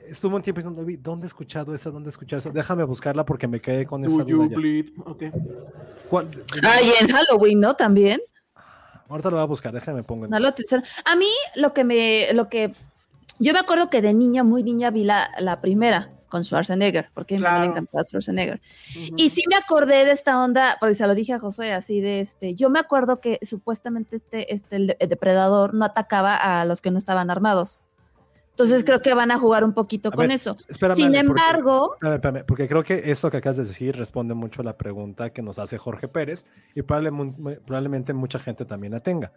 [0.08, 1.90] estuvo un tiempo diciendo, "Oye, ¿dónde he escuchado esa?
[1.90, 2.50] ¿Dónde he escuchado eso?
[2.50, 4.56] Déjame buscarla porque me quedé con esa Do you duda ya.
[4.56, 4.86] bleed?
[5.04, 5.22] Ok.
[6.08, 6.28] ¿Cuál?
[6.62, 7.76] Ay, en Halloween, ¿no?
[7.76, 8.20] También.
[9.08, 10.84] Ahorita lo voy a buscar, déjame pongo en- No lo utilizaron.
[11.04, 12.72] A mí, lo que me, lo que,
[13.38, 17.36] yo me acuerdo que de niña, muy niña, vi la, la primera con Schwarzenegger, porque
[17.36, 17.64] a Claro.
[17.70, 18.60] encantaba Schwarzenegger.
[19.16, 22.18] Y sí me acordé de esta onda, porque se lo dije a Josué, así de
[22.20, 26.90] este, yo me acuerdo que supuestamente este, este, el depredador no atacaba a los que
[26.90, 27.82] no estaban armados.
[28.58, 30.56] Entonces creo que van a jugar un poquito A con ver, eso.
[30.66, 33.94] espérame, Sin Ale, porque- embargo, Espérame, espérame, porque creo que esto que acabas de decir
[33.94, 38.64] responde mucho a la pregunta que nos hace Jorge Pérez y probablemente, probablemente mucha gente
[38.64, 39.30] también la tenga.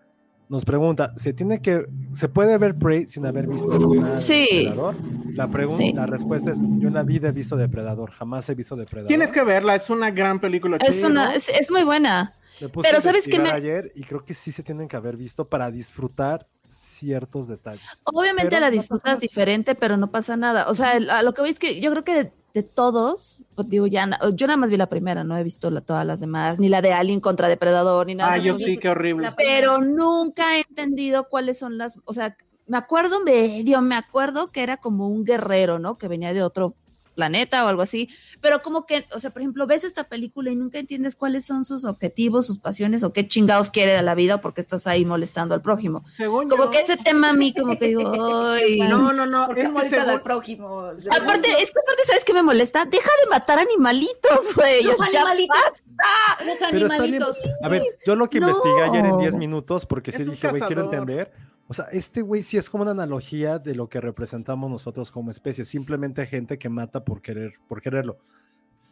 [0.47, 4.47] Nos pregunta, ¿se tiene que, se puede ver Prey sin haber visto nada Sí.
[4.51, 4.95] Depredador?
[5.33, 5.93] La pregunta, Sí.
[5.93, 9.09] la respuesta es, yo en la vida he visto Depredador, jamás he visto Depredador.
[9.09, 10.77] Tienes que verla, es una gran película.
[10.77, 11.09] es, chido.
[11.09, 12.33] una, es, es muy buena.
[12.61, 14.87] Me puse pero a ¿sabes qué investigar me- ayer y creo que sí se tienen
[14.87, 17.81] que haber visto para disfrutar ciertos detalles.
[18.05, 19.19] Obviamente Pero la no disfrutas nada.
[19.19, 20.69] diferente, pero no pasa nada.
[20.69, 23.69] O sea, el- a lo que es que yo creo que de, de todos, pues,
[23.69, 26.59] digo, ya, yo nada más vi la primera, no he visto la- todas las demás,
[26.59, 28.33] ni la de Alien contra Depredador, ni nada.
[28.33, 29.23] Ah, yo sí, qué horrible.
[29.27, 32.35] La- Pero nunca he entendido cuáles son las, o sea,
[32.67, 35.97] me acuerdo medio, me acuerdo que era como un guerrero, ¿no?
[35.97, 36.75] Que venía de otro
[37.19, 38.07] planeta o algo así,
[38.39, 41.65] pero como que, o sea, por ejemplo, ves esta película y nunca entiendes cuáles son
[41.65, 44.87] sus objetivos, sus pasiones o qué chingados quiere de la vida o por qué estás
[44.87, 46.03] ahí molestando al prójimo.
[46.13, 48.01] Según Como yo- que ese tema a mí como que digo,
[48.53, 48.79] ay.
[48.79, 49.51] No, no, no.
[49.51, 50.79] Es es que molesta según- al prójimo.
[51.19, 52.85] Aparte, es que aparte, ¿sabes qué me molesta?
[52.85, 54.83] Deja de matar animalitos, güey.
[54.83, 55.57] Los animalitos.
[55.57, 56.45] basta.
[56.45, 57.15] Los Pero está bien.
[57.15, 57.37] animalitos.
[57.61, 59.17] A ver, yo lo que investigué ayer en No.
[59.19, 61.31] 10 minutos, porque sí Es dije, güey, quiero entender.
[61.69, 65.29] O sea, este güey sí es como una analogía de lo que representamos nosotros como
[65.29, 65.63] especie.
[65.63, 68.17] Simplemente gente que mata por querer, por quererlo.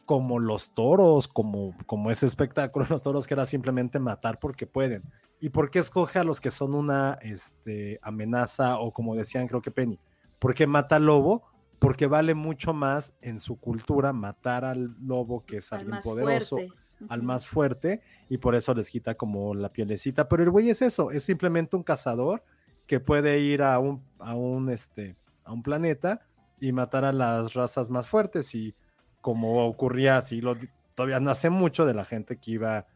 [0.06, 4.68] Como los toros, como, como ese espectáculo de los toros que era simplemente matar porque
[4.68, 5.02] pueden.
[5.40, 9.62] ¿Y por qué escoge a los que son una este, amenaza o como decían creo
[9.62, 10.00] que Penny?
[10.38, 11.48] ¿Por qué mata al lobo?
[11.80, 16.58] Porque vale mucho más en su cultura matar al lobo que es Al alguien poderoso
[16.58, 16.74] fuerte.
[17.10, 20.30] al más fuerte y por eso les quita como la pielecita.
[20.30, 22.44] Pero el güey es eso, es simplemente un cazador
[22.88, 26.22] que puede ir a un, a un, este, a un planeta
[26.60, 28.56] y matar a las razas más fuertes.
[28.56, 28.74] Y
[29.22, 30.56] como ocurría así, lo,
[30.96, 32.88] todavía no hace mucho de la gente que iba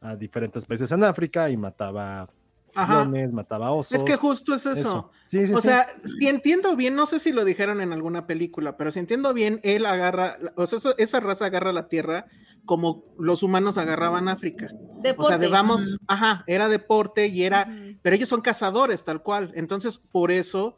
[0.00, 2.30] a diferentes países en África y mataba
[2.74, 2.94] Ajá.
[3.04, 3.92] leones, mataba osos.
[3.98, 4.80] Es que justo es eso.
[4.80, 5.10] eso.
[5.26, 5.68] Sí, sí, o sí.
[5.68, 9.32] sea, si entiendo bien, no sé si lo dijeron en alguna película, pero si entiendo
[9.34, 12.26] bien, él agarra, o sea, eso- esa raza agarra la tierra
[12.66, 14.66] como los humanos agarraban África.
[14.72, 15.38] O sea, Deporte.
[15.38, 17.68] de vamos, ajá, era deporte y era,
[18.02, 19.50] pero ellos son cazadores tal cual.
[19.54, 20.76] Entonces, por eso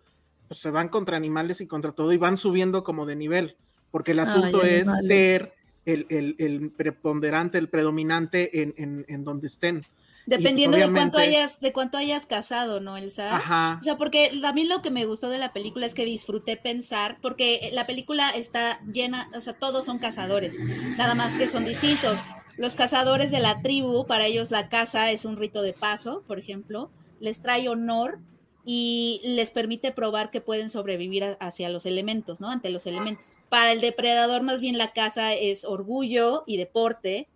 [0.48, 3.56] pues, se van contra animales y contra todo y van subiendo como de nivel,
[3.90, 5.06] porque el asunto es animales.
[5.06, 5.55] ser
[5.85, 9.85] el, el- el preponderante, el predominante en, en- en donde estén.
[10.27, 13.36] Dependiendo de cuánto hayas, de cuánto hayas casado, ¿no, Elsa?
[13.36, 13.78] Ajá.
[13.81, 16.57] O sea, porque a mí lo que me gustó de la película es que disfruté
[16.57, 20.61] pensar, porque la película está llena, o sea, todos son cazadores,
[20.97, 22.19] nada más que son distintos.
[22.57, 26.39] Los cazadores de la tribu, para ellos la caza es un rito de paso, por
[26.39, 28.20] ejemplo, les trae honor
[28.65, 32.49] y les permite probar que pueden sobrevivir hacia los elementos, ¿no?
[32.49, 33.36] Ante los elementos.
[33.49, 37.28] Para el depredador, más bien la caza es orgullo y deporte,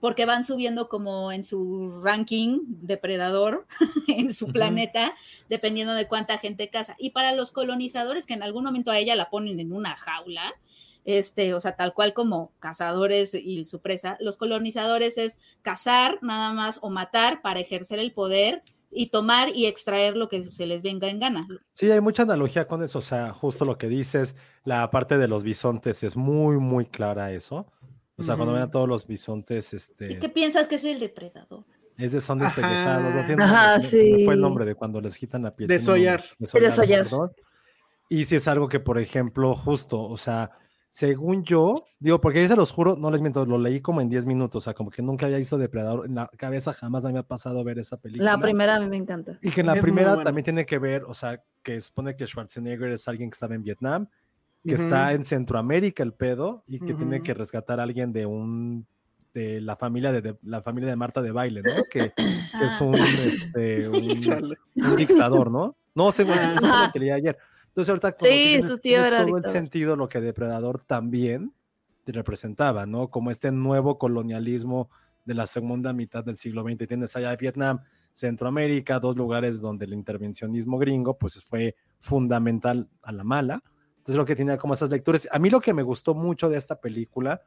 [0.00, 3.66] porque van subiendo como en su ranking depredador
[4.08, 5.14] en su planeta,
[5.48, 6.94] dependiendo de cuánta gente caza.
[6.98, 10.54] Y para los colonizadores, que en algún momento a ella la ponen en una jaula,
[11.04, 16.52] este, o sea, tal cual como cazadores y su presa, los colonizadores es cazar nada
[16.52, 20.82] más o matar para ejercer el poder y tomar y extraer lo que se les
[20.82, 21.46] venga en gana.
[21.72, 25.28] Sí, hay mucha analogía con eso, o sea, justo lo que dices, la parte de
[25.28, 27.66] los bisontes es muy, muy clara eso.
[28.16, 31.00] O sea, cuando ven a todos los bisontes, ¿Y este, qué piensas que es el
[31.00, 31.64] depredador?
[31.96, 32.46] es de son Ajá.
[32.46, 34.42] despellejados, no Ajá, me- se me fue el sí.
[34.42, 35.68] nombre de cuando les quitan la piel.
[35.68, 36.62] De tiene un nombre, sollar.
[36.62, 37.02] De sollar.
[37.04, 37.32] perdón.
[38.08, 40.50] Y si es algo que, por ejemplo, justo, o sea,
[40.90, 44.08] según yo, digo, porque yo se los juro, no les miento, lo leí como en
[44.08, 47.10] 10 minutos, o sea, como que nunca había visto Depredador en la cabeza, jamás me
[47.10, 48.32] había pasado ver esa película.
[48.32, 49.38] La primera a mí me encanta.
[49.42, 50.24] Y que en la Es primera buena.
[50.24, 53.62] también tiene que ver, o sea, que supone que Schwarzenegger es alguien que estaba en
[53.62, 54.08] Vietnam,
[54.66, 57.24] que está en Centroamérica el pedo y que tiene Ujú.
[57.24, 58.86] que rescatar a alguien de un
[59.34, 61.72] de la familia de, de- la familia de Marta de baile, ¿no?
[61.90, 62.84] Que, que es Ah.
[62.84, 65.76] un, este, un, un dictador, ¿no?
[65.94, 67.36] No güey, eso lo que leí ayer.
[67.66, 69.52] Entonces ahorita como Sí, tiene- su tío tiene era todo el dictador.
[69.52, 71.52] sentido lo que Depredador también
[72.04, 73.08] te representaba, ¿no?
[73.08, 74.88] Como este nuevo colonialismo
[75.24, 76.86] de la segunda mitad del siglo XX.
[76.86, 77.80] Tienes allá Vietnam,
[78.12, 83.62] Centroamérica, dos lugares donde el intervencionismo gringo pues fue fundamental a la mala.
[84.04, 85.26] Entonces lo que tiene como esas lecturas.
[85.32, 87.40] A mí lo que me gustó mucho de esta película,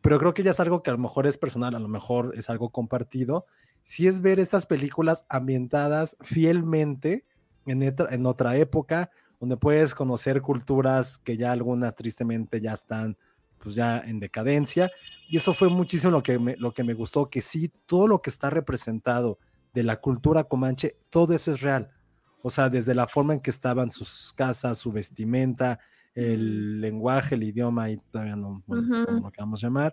[0.00, 2.32] pero creo que ya es algo que a lo mejor es personal, a lo mejor
[2.36, 3.46] es algo compartido,
[3.84, 7.24] sí es ver estas películas ambientadas fielmente
[7.64, 13.16] en, en otra época, donde puedes conocer culturas que ya algunas tristemente ya están
[13.58, 14.90] pues ya en decadencia.
[15.28, 18.20] Y eso fue muchísimo lo que me, lo que me gustó, que sí, todo lo
[18.20, 19.38] que está representado
[19.72, 21.92] de la cultura comanche, todo eso es real.
[22.42, 25.78] O sea, desde la forma en que estaban sus casas, su vestimenta,
[26.14, 29.06] el lenguaje, el idioma, y todavía no, bueno, Ujú.
[29.06, 29.92] como lo queramos llamar,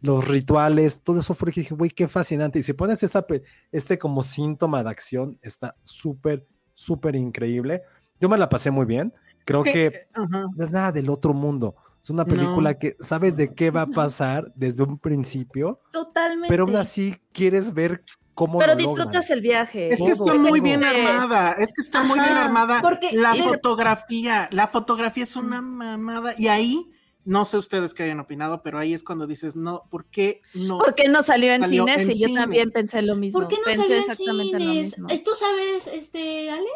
[0.00, 2.60] los rituales, todo eso fue que dije, güey, qué fascinante.
[2.60, 3.26] Y si pones esta,
[3.72, 7.82] este como síntoma de acción, está súper, súper increíble.
[8.20, 9.12] Yo me la pasé muy bien.
[9.44, 10.46] Creo Es que, ajá.
[10.54, 11.74] no es nada del otro mundo.
[12.00, 12.30] Es una No.
[12.32, 16.48] película que sabes de qué va a pasar desde un principio, Totalmente.
[16.48, 18.00] pero aún así quieres ver
[18.38, 18.94] cómo Pero lo logran.
[18.96, 19.92] disfrutas el viaje.
[19.92, 22.80] Es que está muy bien armada, es que está muy bien armada.
[22.80, 26.34] porque- la fotografía, la fotografía es una mamada.
[26.38, 26.88] Y ahí,
[27.24, 30.78] no sé ustedes qué hayan opinado, pero ahí es cuando dices, no, ¿por qué no?
[30.78, 32.02] ¿Por qué no salió en Salió cines?
[32.02, 32.40] en y yo cine.
[32.40, 33.40] también pensé lo mismo.
[33.40, 34.84] ¿Por qué no pensé salió en exactamente lo cines?
[34.98, 35.08] mismo.
[35.10, 36.68] Eh, ¿Tú sabes, este, Ale?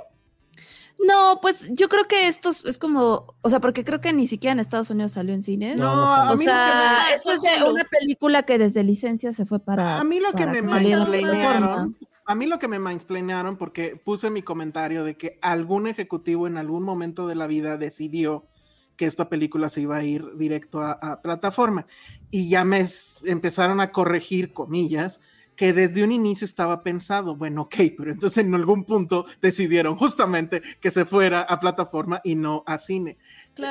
[1.07, 4.53] No, pues yo creo que esto es, como, o sea, porque creo que ni siquiera
[4.53, 5.77] en Estados Unidos salió en cines.
[5.77, 6.23] No, No, no salió.
[6.31, 9.59] a o mí sea, me- esto es de una película que desde licencia se fue
[9.59, 9.99] para.
[9.99, 14.43] A mí lo que me mansplanearon, a mí lo que me mansplanearon, porque puse mi
[14.43, 18.47] comentario de que algún ejecutivo en algún momento de la vida decidió
[18.97, 21.87] que esta película se iba a ir directo a, a plataforma.
[22.31, 22.87] Y ya me
[23.24, 25.20] empezaron a corregir, comillas,
[25.57, 30.62] que desde un inicio estaba pensado, bueno, ok, pero entonces en algún punto decidieron justamente
[30.81, 33.19] que se fuera a plataforma y no a cine.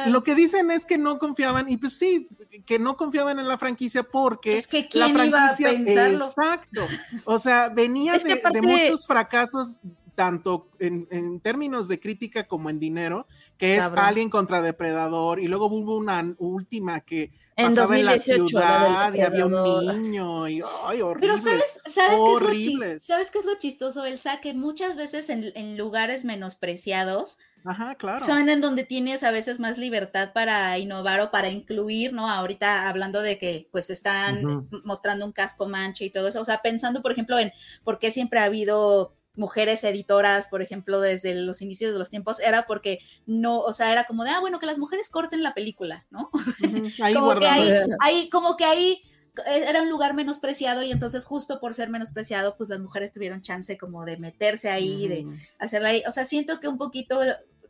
[0.08, 2.28] Lo que dicen es que no confiaban, y pues sí,
[2.66, 6.26] que no confiaban en la franquicia porque Es que la ¿quién iba a franquicia, pensarlo?
[6.28, 6.88] exacto.
[7.26, 9.80] O sea, venía Es que de, muchos fracasos,
[10.22, 13.26] tanto en, en términos de crítica como en dinero,
[13.58, 14.06] que es Cabrón.
[14.06, 18.38] Alien contra Depredador, y luego hubo una última que En pasaba en la 2018, la
[18.38, 21.28] del ciudad y había un niño, y ay, horrible.
[21.28, 22.20] Pero ¿sabes, sabes,
[22.52, 24.40] qué es ¿sabes qué es lo chistoso, Elsa?
[24.42, 28.24] Que muchas veces en, en lugares menospreciados Ajá, claro.
[28.24, 32.30] son en donde tienes a veces más libertad para innovar o para incluir, ¿no?
[32.30, 36.62] Ahorita hablando de que pues están mostrando un casco mancha y todo eso, o sea,
[36.62, 37.52] pensando por ejemplo en
[37.84, 42.40] por qué siempre ha habido mujeres editoras, por ejemplo, desde los inicios de los tiempos,
[42.40, 45.54] era porque no, o sea, era como de, ah, bueno, que las mujeres corten la
[45.54, 46.30] película, ¿no?
[47.02, 47.70] Ahí como que ahí,
[48.02, 49.02] ahí- como que ahí
[49.48, 53.42] eh, era un lugar menospreciado y entonces justo por ser menospreciado, pues las mujeres tuvieron
[53.42, 55.26] chance como de meterse ahí, de
[55.60, 56.04] hacerla ahí.
[56.08, 57.22] O sea, siento que un poquito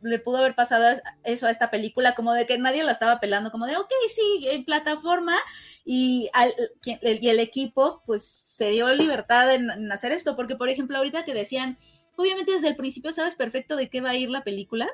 [0.02, 3.20] le pudo haber pasado es- eso a esta película, como de que nadie la estaba
[3.20, 5.36] pelando, como de, ok, sí, en plataforma,
[5.84, 6.54] y, al-
[7.02, 10.98] el, y el equipo, pues, se dio libertad en, en hacer esto, porque, por ejemplo,
[10.98, 11.78] ahorita que decían,
[12.16, 14.88] obviamente desde el principio sabes perfecto de qué va a ir la película,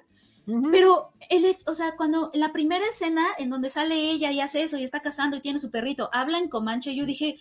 [0.71, 4.79] Pero el o sea, cuando la primera escena en donde sale ella y hace eso
[4.79, 7.39] y está casando y tiene su perrito, habla en Comanche, yo dije,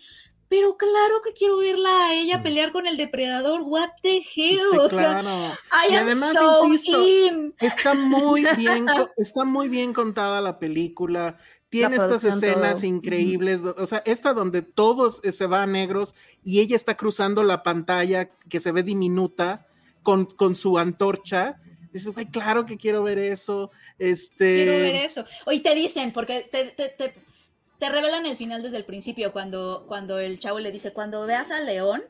[0.48, 4.76] pero claro que quiero verla a ella pelear con el depredador, what the hell, Sí,
[4.78, 5.56] o sea, claro.
[5.88, 7.54] I Y am además, so insisto, in.
[7.60, 11.36] Está muy bien, está muy bien contada la película.
[11.70, 12.86] Tiene La estas escenas todo.
[12.86, 17.62] increíbles, o sea, esta donde todos se va a negros y ella está cruzando la
[17.62, 19.66] pantalla que se ve diminuta
[20.02, 21.60] con, con su antorcha.
[21.92, 23.70] Dices, güey, claro que quiero ver eso.
[23.98, 25.24] Este, Quiero ver eso.
[25.44, 27.14] Hoy te dicen, porque te, te, te,
[27.78, 31.50] te revelan el final desde el principio, cuando, cuando el chavo le dice, cuando veas
[31.50, 32.02] al león,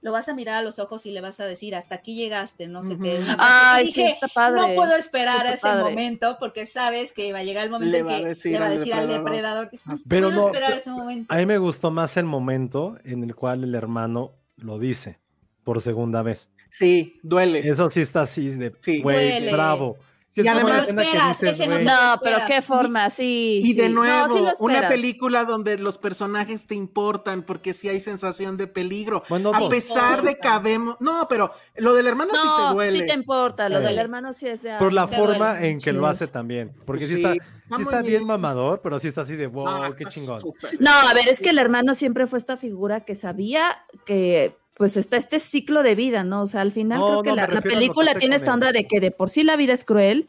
[0.00, 2.68] lo vas a mirar a los ojos y le vas a decir, hasta aquí llegaste,
[2.68, 3.18] no sé qué.
[3.18, 3.40] Una frase.
[3.52, 4.60] Ay, Y sí, está padre.
[4.60, 5.82] No puedo esperar a ese padre.
[5.90, 8.70] momento porque sabes que va a llegar el momento en que decir le va a
[8.70, 9.70] decir al depredador.
[10.08, 11.34] Pero puedo no, esperar pero- ese momento.
[11.34, 15.18] A mí me gustó más el momento en el cual el hermano lo dice
[15.64, 16.50] por segunda vez.
[16.70, 17.68] Sí, duele.
[17.68, 19.02] Eso sí está así de, Sí.
[19.02, 19.50] Duele.
[19.50, 19.96] bravo.
[20.30, 21.74] Sí, Y además- escena que esperas, dices, no
[22.22, 22.46] pero esperas.
[22.48, 23.60] qué forma, sí.
[23.64, 23.92] Y de sí.
[23.94, 24.92] Nuevo, sí una esperas.
[24.92, 29.22] película donde los personajes te importan porque sí hay sensación de peligro.
[29.30, 29.70] Bueno, a dos.
[29.70, 30.96] pesar de que habemos.
[31.00, 32.98] No, pero lo del hermano sí te duele.
[33.00, 34.76] sí te importa, lo del hermano sí es de...
[34.78, 35.70] por la forma duele.
[35.70, 36.72] en que lo hace también.
[36.84, 38.26] Porque sí, Sí, está, está sí muy está bien bien.
[38.26, 40.40] mamador, pero sí está así de wow, Ah, qué chingón.
[40.78, 44.96] No, a ver, es que el hermano siempre fue esta figura que sabía que pues
[44.96, 46.42] está este ciclo de vida, ¿no?
[46.42, 48.54] O sea, al final No, creo que no, la, la que película hace tiene esta
[48.54, 50.28] onda de que de por sí la vida es cruel,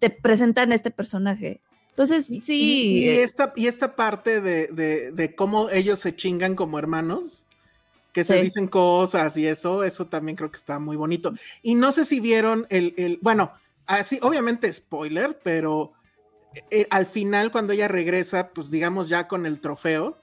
[0.00, 1.60] te presentan este personaje.
[1.90, 2.54] Entonces, Y- sí.
[2.60, 6.78] Y, y eh, esta, y esta parte de, de- de cómo ellos se chingan como
[6.78, 7.46] hermanos,
[8.12, 8.42] que se Sí.
[8.42, 11.32] dicen cosas y eso, eso también creo que está muy bonito.
[11.62, 13.52] Y no sé si vieron el, el bueno,
[13.86, 15.92] así, obviamente spoiler, pero
[16.70, 20.18] eh, al final cuando ella regresa, pues digamos ya con el trofeo,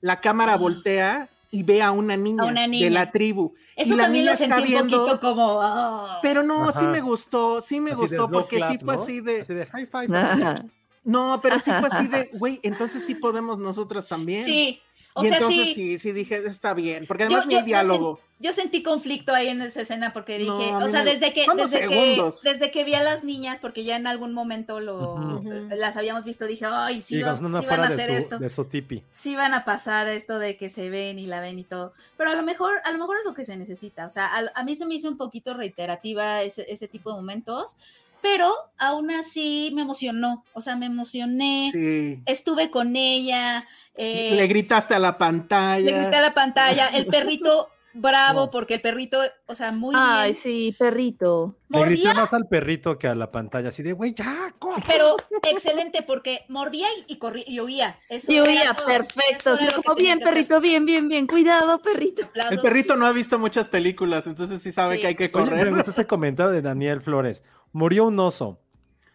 [0.00, 3.54] la cámara voltea y ve a una niña, A una de la tribu.
[3.76, 5.60] Eso la también lo sentí un poquito como...
[5.62, 6.18] ah.
[6.22, 9.02] Pero no, sí me gustó, sí me Así gustó, porque clap, sí fue ¿no?
[9.02, 10.16] así de, Así de high five.
[10.16, 10.64] ajá.
[11.04, 14.44] no, pero sí fue así de, güey, entonces sí podemos nosotras también.
[14.44, 14.80] Sí,
[15.14, 15.74] o y sea, entonces sí.
[15.74, 15.98] sí.
[15.98, 18.20] sí, dije, está bien, porque Yo- además ni yo- el diálogo.
[18.38, 21.86] Yo sentí conflicto ahí en esa escena porque dije, o sea, me- desde que, desde
[21.86, 25.40] que, desde que vi a las niñas, porque ya en algún momento lo,
[25.70, 28.64] las habíamos visto, dije, ay, sí, Sí, va- van a hacer de esto, de su
[28.64, 29.04] tipi.
[29.10, 32.30] sí van a pasar esto de que se ven y la ven y todo, pero
[32.30, 34.64] a lo mejor, a lo mejor es lo que se necesita, o sea, a, a
[34.64, 37.76] mí se me hizo un poquito reiterativa ese, ese tipo de momentos,
[38.22, 42.22] pero aún así me emocionó, o sea, me emocioné, Sí.
[42.26, 45.84] estuve con ella, eh, Le gritaste a la pantalla.
[45.84, 48.50] le grité a la pantalla, el perrito bravo, No.
[48.50, 50.34] porque el perrito, o sea, muy Ay, bien.
[50.36, 51.56] sí, perrito.
[51.68, 54.82] Le grité Mordía, más al perrito que a la pantalla, así de, güey, ya, corre.
[54.86, 55.16] pero
[55.50, 57.98] excelente, porque mordía y, y corría y huía.
[58.08, 59.54] Eso Y todo, perfecto.
[59.54, 60.28] eso como bien, hacer.
[60.28, 61.26] perrito, bien, bien, bien.
[61.26, 62.22] Cuidado, perrito.
[62.50, 65.00] El perrito no ha visto muchas películas, entonces sí sabe Sí.
[65.02, 65.74] que hay que Oye, me correr.
[65.74, 67.44] gustó ese comentario de Daniel Flores.
[67.72, 68.58] Murió un oso.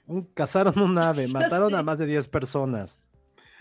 [0.05, 2.99] Un, cazaron un ave, mataron a más de 10 personas.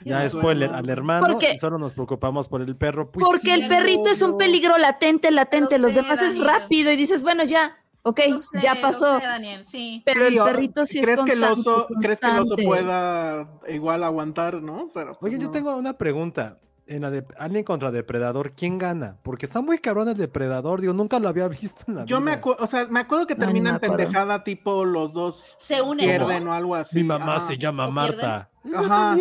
[0.05, 3.10] Ya Ya spoiler, al hermano Porque- solo nos preocupamos por el perro.
[3.10, 5.78] Pues Porque sí, el perrito es un peligro latente, latente.
[5.78, 6.47] Lo Los sé, demás es Daniel.
[6.60, 9.18] rápido y dices, bueno, ya, ok, sé, ya pasó.
[9.18, 10.02] sé, Daniel, sí.
[10.05, 11.60] Pero Sí, el perrito sí es ¿crees que el constante.
[11.70, 12.64] oso, ¿Crees que el oso constante.
[12.66, 14.90] pueda igual aguantar, no?
[14.93, 16.59] Pero, pues, Oye, yo tengo una pregunta.
[16.89, 19.17] En la de Alien contra Depredador, ¿quién gana?
[19.25, 22.31] Porque está muy cabrón el Depredador, digo, nunca lo había visto en la Yo me
[22.31, 23.97] acuerdo, o sea, me acuerdo que Ay, no termina me en acuerdo.
[23.97, 26.51] pendejada, tipo los dos Se unen, pierden ¿no?
[26.51, 26.99] o algo así.
[26.99, 28.51] Mi mamá Ah, se llama ¿O Marta.
[28.75, 29.17] Ajá.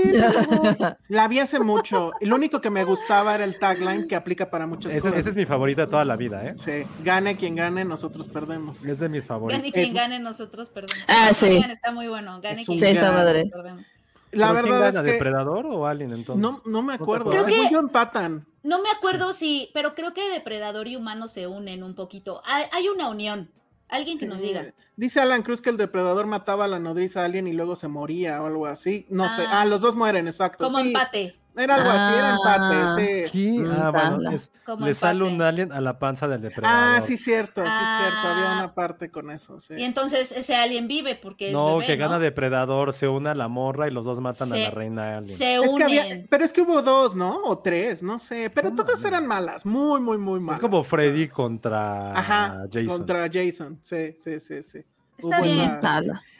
[1.07, 2.11] La vi hace mucho.
[2.19, 5.19] Y lo único que me gustaba era el tagline que aplica para muchas Ese, cosas.
[5.19, 6.55] ese es mi favorita de toda la vida, ¿eh?
[6.57, 8.83] Sí, gane quien gane, nosotros perdemos.
[8.85, 9.59] Es de mis favoritos.
[9.61, 11.03] Gane quien Es- gane, nosotros perdemos.
[11.07, 11.61] Ah, sí.
[11.69, 12.39] Está muy bueno.
[12.41, 13.45] Gane Es quien un Sí, está madre.
[13.51, 13.85] perdemos.
[14.31, 16.41] La ¿Pero quién verdad es que ¿Depredador o Alien entonces?
[16.41, 17.29] no, no me acuerdo.
[17.29, 17.43] acuerdas?
[17.45, 18.45] Creo Según que- yo empatan.
[18.63, 22.41] No me acuerdo si, pero creo que depredador y humano se unen un poquito.
[22.45, 23.51] Hay, hay una unión.
[23.87, 24.73] Alguien que nos diga.
[24.97, 28.41] Dice Alan Cruz que el depredador mataba a la nodriza alien y luego se moría
[28.41, 29.05] o algo así.
[29.09, 29.43] No sé.
[29.45, 29.61] Ah.
[29.61, 30.63] Ah, los dos mueren, exacto.
[30.65, 30.87] Como sí.
[30.87, 31.35] empate.
[31.57, 32.35] Era algo así, era Ah.
[32.95, 33.31] empate, sí.
[33.31, 33.59] ¿Qué?
[33.61, 36.97] Mm, Ah, bueno, es- le sale un alien a la panza del depredador.
[36.97, 38.27] Ah, sí, cierto, sí, cierto.
[38.27, 38.57] Había Ah.
[38.57, 39.73] una parte con eso, sí.
[39.77, 43.35] Y entonces ese alien vive porque es No, bebé, que gana depredador, se une a
[43.35, 45.37] la morra y los dos matan a la reina alien.
[45.37, 45.77] Se Es unen.
[45.77, 47.41] que había, pero es que hubo dos, ¿no?
[47.43, 48.49] O tres, no sé.
[48.49, 50.55] Pero todas eran malas, muy, muy, muy malas.
[50.57, 52.87] Es como Freddy contra Ajá, Jason.
[52.97, 53.79] contra Jason.
[53.81, 54.79] Sí, sí, sí, sí.
[55.17, 55.79] Está Hubo bien.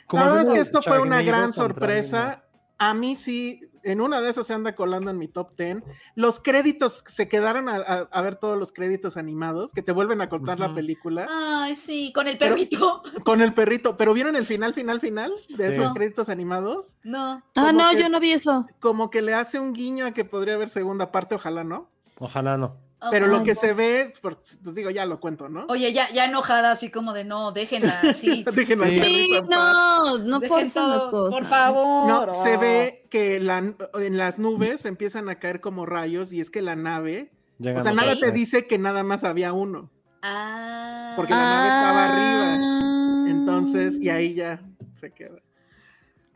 [0.07, 2.43] Como la verdad es que esto fue una gran sorpresa.
[2.77, 5.77] A mí sí, en una de esas se anda colando en mi top 10.
[6.15, 10.19] Los créditos, se quedaron a, a- a ver todos los créditos animados, que te vuelven
[10.21, 13.03] a contar la película Ay, sí, con el Pero- perrito.
[13.23, 13.95] con el perrito.
[13.97, 15.79] Pero ¿vieron el final, final, final de Sí.
[15.79, 16.95] esos créditos animados?
[17.03, 17.21] No.
[17.21, 18.65] Ah, Como no, que- yo no vi eso.
[18.79, 21.89] Como que le hace un guiño a que podría haber segunda parte, ojalá no.
[22.19, 22.77] Ojalá no.
[23.11, 25.65] Pero lo que se ve, pues digo, ya lo cuento, ¿no?
[25.69, 28.43] Oye, ya, ya enojada, así como de no, déjenla, sí.
[28.49, 29.01] sí, Déjenla sí.
[29.01, 31.39] Sí, no, no forzan las cosas.
[31.39, 32.07] Por favor.
[32.07, 32.59] No, se oh.
[32.59, 36.75] ve que la- en las nubes empiezan a caer como rayos y es que la
[36.75, 39.91] nave, o sea, nada te dice que nada más había uno.
[40.21, 41.13] Ah.
[41.15, 42.55] Porque la nave estaba arriba.
[42.59, 43.25] Ah.
[43.29, 44.61] Entonces, y ahí ya
[44.95, 45.44] se queda.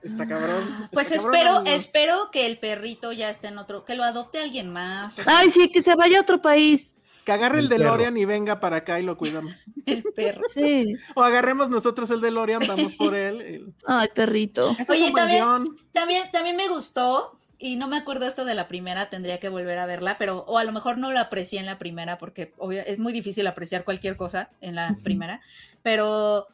[0.02, 0.64] Está cabrón.
[0.70, 4.40] está Pues cabrón, espero, espero que el perrito ya esté en otro, que lo adopte
[4.40, 5.20] alguien más.
[5.20, 6.96] o sea, Ay, sí, que se vaya a otro país.
[7.26, 7.84] Que agarre el, El perro.
[7.84, 9.54] DeLorean y venga para acá y lo cuidamos.
[9.86, 10.44] el perro.
[10.54, 10.96] Sí.
[11.16, 13.74] O agarremos nosotros el DeLorean, vamos por él.
[13.86, 14.76] Ay, perrito.
[14.88, 15.76] Oye, también-.
[15.92, 19.80] También, también me gustó, y no me acuerdo esto de la primera, tendría que volver
[19.80, 22.82] a verla, pero, o a lo mejor no la aprecié en la primera, porque obvio,
[22.86, 25.42] es muy difícil apreciar cualquier cosa en la primera,
[25.84, 26.48] pero,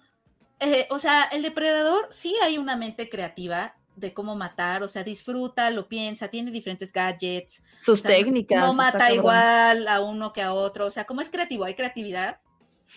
[0.59, 5.03] eh, o sea, el depredador sí hay una mente creativa de cómo matar, o sea,
[5.03, 8.59] disfruta, lo piensa, tiene diferentes gadgets, Sus o sea, técnicas.
[8.59, 12.39] no mata igual a uno que a otro, o sea, como es creativo, hay creatividad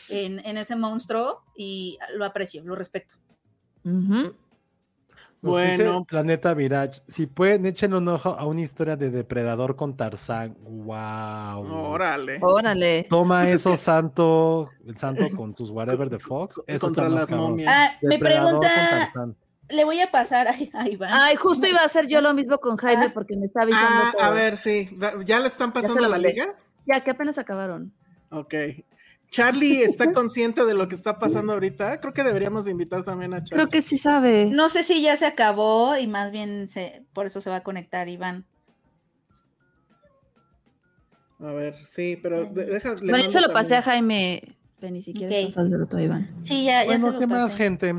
[0.09, 3.15] en, en ese monstruo y lo aprecio, lo respeto.
[3.85, 4.35] Ujú.
[5.41, 6.05] Nos dice Bueno.
[6.05, 7.01] Planeta Virage.
[7.07, 10.57] Si pueden, echen un ojo a una historia de depredador con Tarzán.
[10.63, 11.73] ¡Wow!
[11.93, 12.39] Órale.
[12.43, 13.07] Órale.
[13.09, 16.61] Toma Pues es eso, santo, el santo con sus whatever de Fox.
[16.67, 17.73] Eso Contra está más las momias.
[17.75, 19.13] Ah, me pregunta,
[19.71, 21.11] le voy a pasar a, a Iván.
[21.13, 23.11] Ay, justo iba a hacer yo lo mismo con Jaime Ah.
[23.15, 24.19] porque me está avisando.
[24.19, 24.89] Ah, a ver, sí.
[25.25, 26.31] ¿Ya le están pasando la mandé.
[26.31, 26.55] liga?
[26.87, 27.93] Ya que apenas acabaron.
[28.31, 28.55] Ok.
[29.31, 32.01] Charlie está consciente de lo que está pasando ahorita.
[32.01, 33.55] Creo que deberíamos de invitar también a Charlie.
[33.55, 34.47] Creo que sí sabe.
[34.47, 37.63] No sé si ya se acabó y más bien se, por eso se va a
[37.63, 38.47] conectar Iván.
[41.41, 42.95] A ver, sí, pero de- deja.
[43.01, 43.83] Bueno, yo se lo pasé a.
[43.83, 44.57] Jaime.
[44.81, 45.55] Penny, si quieres Ok.
[45.55, 46.29] pasárselo tú a Iván.
[46.43, 47.95] Sí, ya, ya se Bueno, lo ¿qué más, gente?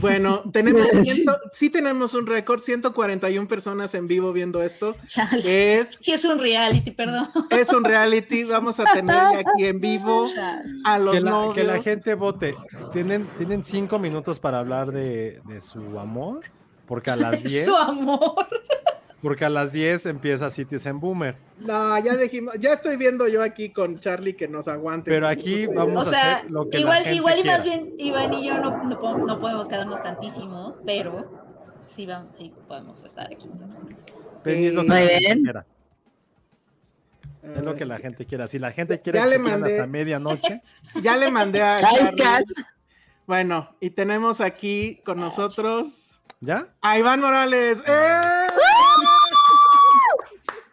[0.00, 4.96] Bueno, tenemos ciento- sí tenemos un récord, 141 personas en vivo viendo esto.
[5.06, 5.74] Chale.
[5.74, 7.28] Es, Sí, es un reality, perdón.
[7.50, 10.62] es un reality, vamos a tener aquí en vivo Chale.
[10.84, 11.54] a los Que la, novios.
[11.54, 12.54] que la gente vote.
[12.92, 16.40] ¿Tienen, tienen cinco minutos para hablar de, de su amor.
[16.86, 18.34] Porque a las 10, Su amor.
[19.22, 21.36] Porque a las 10 empieza Citizen Boomer.
[21.60, 25.10] No, ya dijimos, ya estoy viendo yo aquí con Charlie que nos aguante.
[25.10, 25.72] Pero aquí Sí.
[25.74, 27.76] vamos O a sea, hacer lo que la igual, gente igual y más quiera.
[27.82, 31.30] bien Iván y yo no, no, po- no podemos quedarnos tantísimo, pero
[31.86, 33.48] sí, vamos, sí podemos estar aquí.
[34.42, 35.42] Penny, es lo que Muy la bien.
[35.44, 35.66] quiera.
[37.42, 38.46] Es lo que la gente quiera.
[38.48, 39.72] Si la gente quiere Ya que le se mandé.
[39.72, 40.62] hasta medianoche,
[41.02, 42.46] Ya le mandé a Charlie.
[43.26, 46.68] Bueno, y tenemos aquí con nosotros ¿ya?
[46.80, 47.78] a Iván Morales.
[47.86, 48.20] ¡Eh!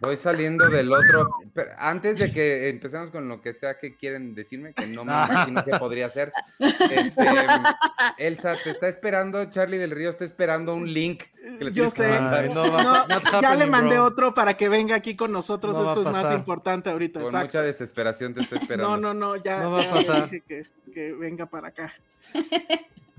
[0.02, 1.30] Voy saliendo del otro.
[1.54, 5.12] pero antes de que empecemos con lo que sea que quieren decirme, que no me
[5.12, 6.32] imagino que podría ser.
[6.60, 7.28] Este,
[8.18, 11.94] Elsa, te está esperando, Charlie del Río está esperando un link que le Yo tienes
[11.96, 12.10] que sé.
[12.12, 14.06] Ay, no va- No, ya le mandé bro.
[14.06, 15.76] otro para que venga aquí con nosotros.
[15.76, 17.20] No Esto a es más importante ahorita.
[17.20, 17.48] Con exacto.
[17.48, 18.98] mucha desesperación te estoy esperando.
[18.98, 20.24] No, no, no, ya, No va a ya pasar.
[20.30, 21.94] dije que, que venga para acá.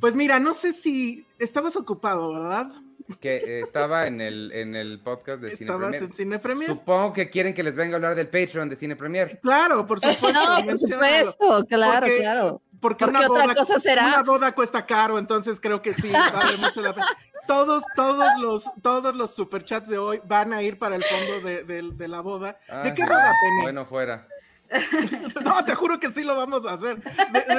[0.01, 2.71] Pues mira, no sé si estabas ocupado, ¿verdad?
[3.19, 6.03] Que estaba en el, en el podcast de Cine Estabas Premier.
[6.03, 6.69] en Cine Premier.
[6.69, 9.39] Supongo que quieren que les venga a hablar del Patreon de Cine Premier.
[9.43, 10.33] Claro, por supuesto.
[10.33, 12.63] No, por supuesto, claro, Porque- claro.
[12.81, 14.07] Porque, ¿Por una otra boda, cosa será?
[14.07, 17.07] Una boda cuesta caro, entonces creo que sí, vale mucho la pena.
[17.47, 21.65] Todos, todos los, todos los superchats de hoy van a ir para el fondo de,
[21.65, 22.53] de- de la boda.
[22.69, 23.63] ¿De Ah, qué boda, Penny?
[23.63, 24.27] Bueno, fuera.
[25.45, 26.99] No, te juro que sí lo vamos a hacer.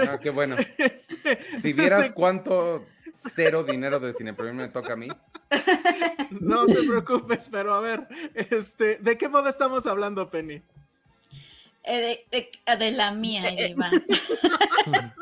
[0.08, 0.56] Ah, qué bueno.
[0.78, 2.86] este, Si vieras cuánto
[3.16, 5.08] cero dinero de Cine Premier me toca a mí.
[6.40, 10.62] No te preocupes, pero a ver, este, ¿de qué boda estamos hablando, Penny?
[11.84, 13.92] Eh, de, de- de la mía, de Iván.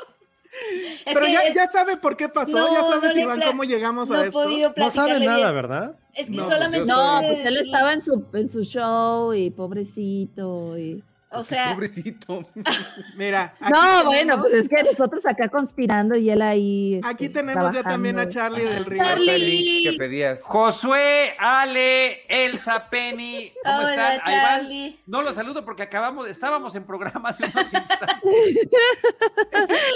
[1.06, 4.10] Es pero ya, es- ya sabe por qué pasó, No, ya sabes, Iván, cómo llegamos
[4.10, 4.46] no a esto.
[4.76, 5.56] No sabe nada, bien.
[5.56, 5.96] ¿verdad?
[6.14, 6.88] Es que No, solamente.
[6.88, 10.78] yo No, pues él estaba en su, en su show y pobrecito.
[10.78, 11.04] Y...
[11.32, 12.44] O sea, Pobrecito.
[13.16, 16.96] Mira, aquí No, tenemos- bueno, pues es que nosotros acá conspirando y él ahí.
[16.96, 18.28] este, Aquí tenemos ya también a.
[18.28, 19.04] Charlie del Río.
[19.04, 19.84] Charlie.
[19.92, 20.42] Que pedías.
[20.42, 24.22] Josué, Ale, Elsa, Penny, ¿cómo hola, están?
[24.24, 24.62] Ahí van.
[24.62, 25.00] Charlie.
[25.06, 28.70] No los saludo porque acabamos, estábamos en programa hace unos instantes.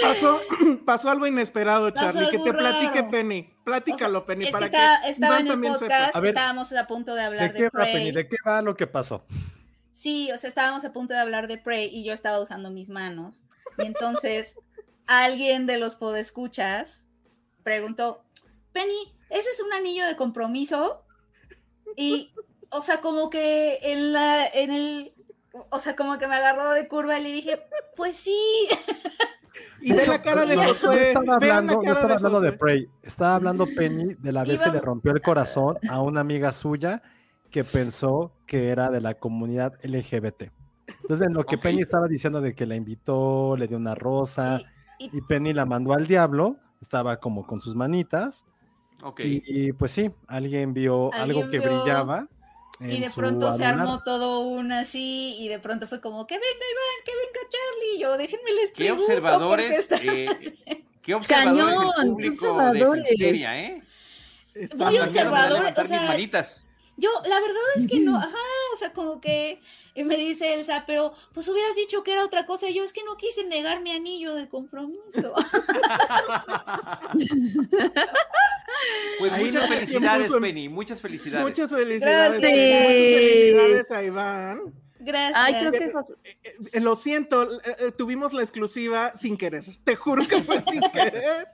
[0.02, 0.40] Pasó,
[0.84, 3.10] pasó algo inesperado, Pasó Charlie, que te platique raro.
[3.10, 3.50] Penny.
[3.64, 6.28] Platícalo, O sea, Penny, es para que estaba, que estaba en el podcast, A ver,
[6.28, 8.12] estábamos a punto de hablar ¿De de, qué va, Penny?
[8.12, 9.24] ¿De qué va lo que pasó?
[9.94, 12.88] Sí, o sea, estábamos a punto de hablar de Prey y yo estaba usando mis
[12.88, 13.44] manos.
[13.78, 14.58] Y entonces
[15.06, 17.06] alguien de los podescuchas
[17.62, 18.24] preguntó,
[18.72, 21.04] Penny, ¿ese es un anillo de compromiso?
[21.96, 22.34] Y,
[22.70, 25.14] o sea, como que en la, en el,
[25.70, 27.62] o sea, como que me agarró de curva y le dije,
[27.94, 28.68] pues sí.
[29.80, 31.08] Y ve la cara de No, no Josué.
[31.08, 32.58] estaba hablando, no estaba hablando de Josué.
[32.58, 32.88] Prey.
[33.02, 37.02] Estaba hablando Penny de la vez que le rompió el corazón a una amiga suya
[37.54, 40.50] que pensó que era de la comunidad LGBT.
[41.02, 41.62] Entonces, en lo que Ok.
[41.62, 44.60] Penny estaba diciendo de que la invitó, le dio una rosa
[44.98, 48.44] Y- y- y Penny la mandó al diablo, estaba como con sus manitas.
[49.04, 49.20] Ok.
[49.20, 52.26] Y, y, pues sí, alguien vio algo que vio- brillaba.
[52.80, 56.48] Y de pronto se armó todo un así, y de pronto fue como, que venga
[56.72, 57.96] Iván, que venga Charlie.
[57.96, 59.90] Y yo, déjenme les Qué observadores.
[60.02, 60.26] eh,
[61.02, 63.04] qué observadores Cañón, el qué público de observadores.
[63.06, 63.82] Filmsteria, ¿eh?
[64.54, 66.66] Está Muy observadores, o sea, mis manitas.
[66.96, 68.36] Yo, la verdad es que no, ajá,
[68.72, 69.60] o sea, como que
[69.94, 72.68] y me dice Elsa, pero pues hubieras dicho que era otra cosa.
[72.68, 75.34] Y yo, es que no quise negar mi anillo de compromiso.
[79.18, 80.68] Pues Ahí muchas no felicidades, puso Penny.
[80.68, 81.46] Muchas felicidades.
[81.46, 82.40] Muchas felicidades.
[82.40, 82.52] Gracias.
[82.52, 84.74] Muchas felicidades a Iván.
[84.98, 85.32] Gracias.
[85.36, 89.64] Ay, creo que Eh, eh, lo siento, eh, eh, tuvimos la exclusiva sin querer.
[89.84, 91.48] Te juro que fue sin querer.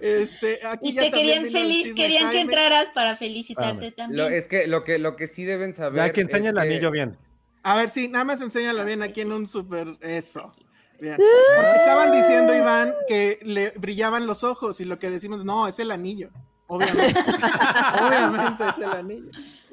[0.00, 4.18] Este, aquí Y ya te querían feliz, querían que entraras para felicitarte también.
[4.18, 6.06] Lo, es que lo que lo que sí deben saber.
[6.06, 7.16] Ya que enseña el que- anillo bien.
[7.62, 9.96] A ver, sí, nada más enséñalo bien aquí en un super.
[10.00, 10.52] Eso.
[11.00, 11.16] Bien.
[11.16, 15.78] Porque estaban diciendo, Iván, que le brillaban los ojos y lo que decimos, no, es
[15.78, 16.30] el anillo.
[16.68, 17.20] Obviamente.
[18.00, 19.30] Obviamente es el anillo.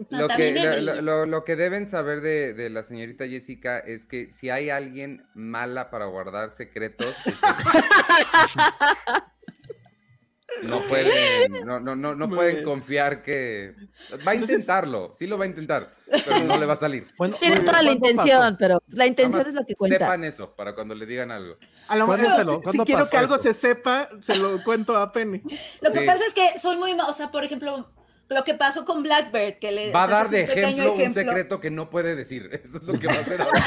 [0.10, 4.50] No, Lo que, lo, que deben saber de, de la señorita Jessica es que si
[4.50, 7.36] hay alguien mala para guardar secretos, es.
[10.64, 13.76] no pueden, no, no, no, no pueden confiar que
[14.28, 15.94] va a intentarlo, sí lo va a intentar,
[16.26, 17.08] pero no le va a salir.
[17.18, 18.56] Bueno, Tiene toda la ¿cuándo intención, pasó?
[18.60, 19.98] pero la intención es lo que cuenta.
[20.00, 21.58] Sepan eso para cuando le digan algo.
[21.88, 23.44] A lo ¿Cuándo mejor, si- quiero que algo eso?
[23.44, 25.42] se sepa, se lo cuento a Penny.
[25.82, 26.06] Lo que Sí.
[26.06, 27.90] pasa es que soy muy, o sea, por ejemplo,
[28.30, 31.00] lo que pasó con Blackbird, que le Va a dar de un pequeño ejemplo, un
[31.00, 31.22] ejemplo.
[31.24, 32.50] secreto que no puede decir.
[32.64, 33.64] Eso es lo que va a hacer ahora.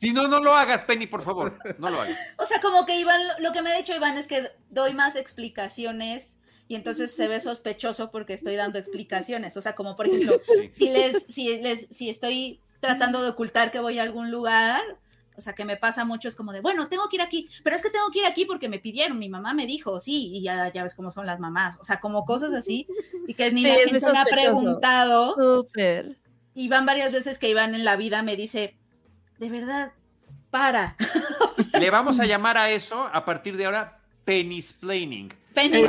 [0.00, 1.58] Si no, no lo hagas, Penny, por favor.
[1.78, 2.16] No lo hagas.
[2.38, 5.14] O sea, como que Iván, lo- que me ha dicho Iván es que doy más
[5.16, 9.56] explicaciones y entonces se ve sospechoso porque estoy dando explicaciones.
[9.56, 10.34] O sea, como por ejemplo,
[10.70, 14.80] si les, si les, si estoy tratando de ocultar que voy a algún lugar,
[15.36, 17.74] o sea, que me pasa mucho, es como de, bueno, tengo que ir aquí, pero
[17.76, 20.42] es que tengo que ir aquí porque me pidieron, mi mamá me dijo, sí, y
[20.42, 22.86] ya, ya ves cómo son las mamás, o sea, como cosas así,
[23.26, 25.34] y que ni Sí, la gente me ha preguntado.
[25.34, 26.16] Súper.
[26.54, 28.76] Y van varias veces que Iván en la vida me dice,
[29.40, 29.92] de verdad,
[30.50, 30.96] para.
[31.80, 35.32] Le vamos a llamar a eso a partir de ahora Pennisplaining.
[35.52, 35.82] Penny,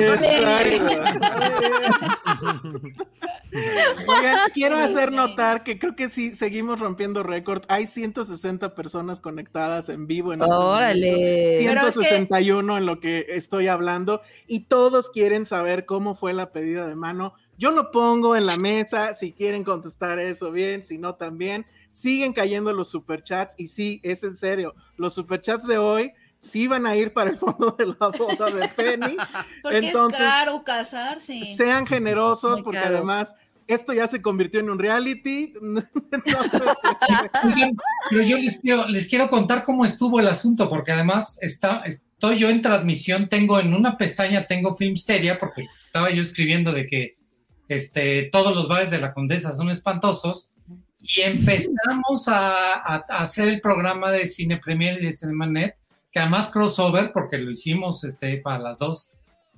[4.08, 7.62] Oigan, quiero hacer notar que creo que sí seguimos rompiendo récord.
[7.68, 11.10] Hay 160 personas conectadas en vivo en este Órale.
[11.12, 11.62] momento.
[11.64, 16.32] Pero es que- 161 en lo que estoy hablando y todos quieren saber cómo fue
[16.32, 17.34] la pedida de mano.
[17.58, 21.66] Yo lo pongo en la mesa, si quieren contestar eso bien, si no también.
[21.90, 26.86] Siguen cayendo los superchats y sí, es en serio, los superchats de hoy sí van
[26.86, 29.16] a ir para el fondo de la boda de Penny.
[29.62, 31.54] porque Entonces, es caro casarse.
[31.56, 32.96] sean generosos Muy porque caro.
[32.96, 33.34] además
[33.68, 35.54] esto ya se convirtió en un reality.
[36.12, 36.62] Entonces,
[38.10, 42.38] pero yo les quiero, les quiero contar cómo estuvo el asunto, porque además está, estoy
[42.38, 47.16] yo en transmisión, tengo en una pestaña, tengo Filmsteria, porque estaba yo escribiendo de que
[47.68, 50.52] este, todos los bares de la Condesa son espantosos,
[50.98, 55.76] y empezamos a, a- a hacer el programa de Cine Premier y de Cinemanet,
[56.12, 59.14] que además crossover, porque lo hicimos este, para las dos,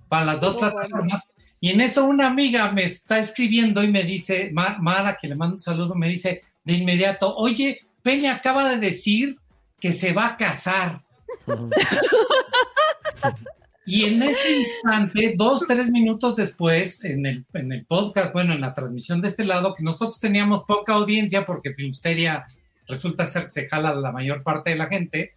[0.09, 0.75] para las dos Oh, bueno.
[0.77, 1.29] plataformas.
[1.61, 5.35] Y en eso una amiga me está escribiendo y me dice, Ma- Mara, que le
[5.35, 9.39] mando un saludo, me dice de inmediato, oye, Peña acaba de decir
[9.81, 11.03] que se va a casar.
[13.87, 18.61] Y en ese instante, dos, tres minutos después, en el, en el podcast, bueno, en
[18.61, 22.47] la transmisión de este lado, que nosotros teníamos poca audiencia porque Filmsteria
[22.89, 25.35] resulta ser que se jala la mayor parte de la gente,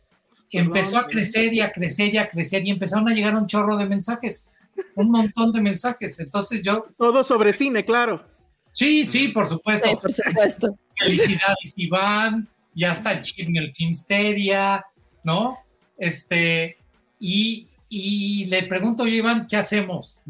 [0.52, 3.76] empezó a crecer y a crecer y a crecer y empezaron a llegar un chorro
[3.76, 4.48] de mensajes,
[4.96, 6.20] un montón de mensajes.
[6.20, 8.26] Entonces yo, todo sobre cine, claro.
[8.72, 9.90] sí, sí, por supuesto.
[9.90, 10.78] Sí, por supuesto.
[10.98, 12.48] Felicidades, Iván.
[12.74, 14.86] Ya está el chisme, el Filmsteria,
[15.24, 15.58] ¿no?
[15.98, 16.78] Este,
[17.20, 20.22] y, y le pregunto yo, Iván, ¿qué hacemos?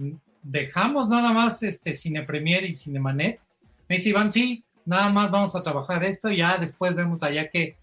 [0.44, 3.40] ¿Dejamos nada más este Cine Premier y Cinemanet?
[3.88, 7.76] Me dice Iván, sí, nada más vamos a trabajar esto, ya después vemos allá qué,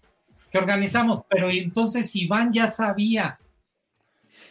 [0.51, 1.21] qué organizamos.
[1.29, 3.37] Pero entonces Iván ya sabía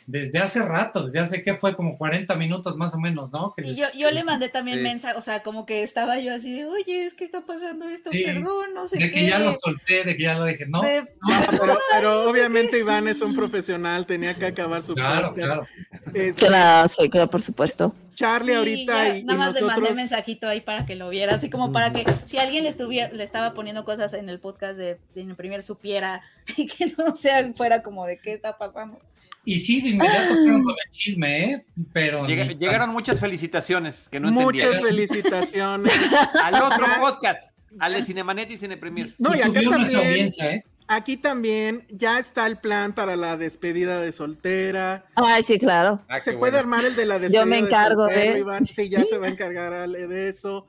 [0.07, 3.55] desde hace rato, desde hace que fue como 40 minutos más o menos, ¿no?
[3.57, 4.83] Que Y yo, yo le mandé también Sí.
[4.83, 8.11] mensaje, o sea, como que estaba yo así de, oye, es que está pasando esto,
[8.11, 8.23] Sí.
[8.25, 9.21] perdón, no sé de qué.
[9.21, 12.79] que ya lo solté, de que ya lo dije, no, De- No, pero, pero obviamente
[12.79, 15.47] Iván es un profesional, tenía que acabar su claro, podcast.
[15.47, 15.67] claro.
[16.15, 17.95] Este, Claro, sí, claro, por supuesto.
[18.15, 21.35] Charlie Sí, ahorita ya, y, nada más le mandé mensajito ahí para que lo viera,
[21.35, 24.79] así como para que si alguien le estuviera, le estaba poniendo cosas en el podcast
[24.79, 26.23] de Cine Premier supiera
[26.57, 29.01] y que no sea fuera como de qué está pasando.
[29.45, 31.67] Y sí, de inmediato fueron con el chisme, ¿eh?
[31.93, 32.27] Pero.
[32.27, 34.89] Llega- ni- llegaron muchas felicitaciones que no Muchas entendía.
[34.89, 35.93] felicitaciones.
[36.43, 37.51] Al otro podcast.
[37.79, 39.15] Ale Cinemanet y Cine Premier.
[39.19, 40.65] No, y, Y acá también, audiencia, ¿eh?
[40.87, 45.07] aquí también ya está el plan para la despedida de soltera.
[45.17, 46.01] Ay, sí, claro.
[46.09, 46.59] Ah, se puede bueno.
[46.59, 48.65] armar el de la despedida me encargo soltero, de- Iván.
[48.65, 50.69] Sí, ya se va a encargar Ale de eso.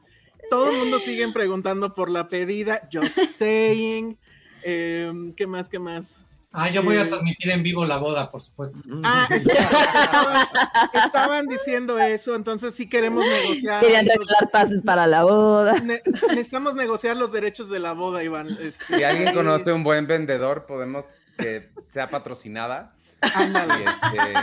[0.49, 2.87] Todo el mundo siguen preguntando por la pedida.
[2.91, 4.17] Just saying.
[4.63, 5.69] Em, ¿Qué más?
[5.69, 6.24] ¿Qué más?
[6.57, 8.77] Ah, yo voy a transmitir en vivo la boda, por supuesto.
[9.03, 10.47] Ah, es- estaban,
[11.05, 13.81] estaban diciendo eso, entonces sí queremos negociar.
[13.81, 15.73] Querían los- regalar pases para la boda.
[15.81, 18.57] ne- necesitamos negociar los derechos de la boda, Iván.
[18.61, 21.05] Este, Si alguien conoce un buen vendedor, podemos
[21.37, 22.93] que sea patrocinada.
[23.21, 23.83] ándale.
[23.83, 24.33] Este,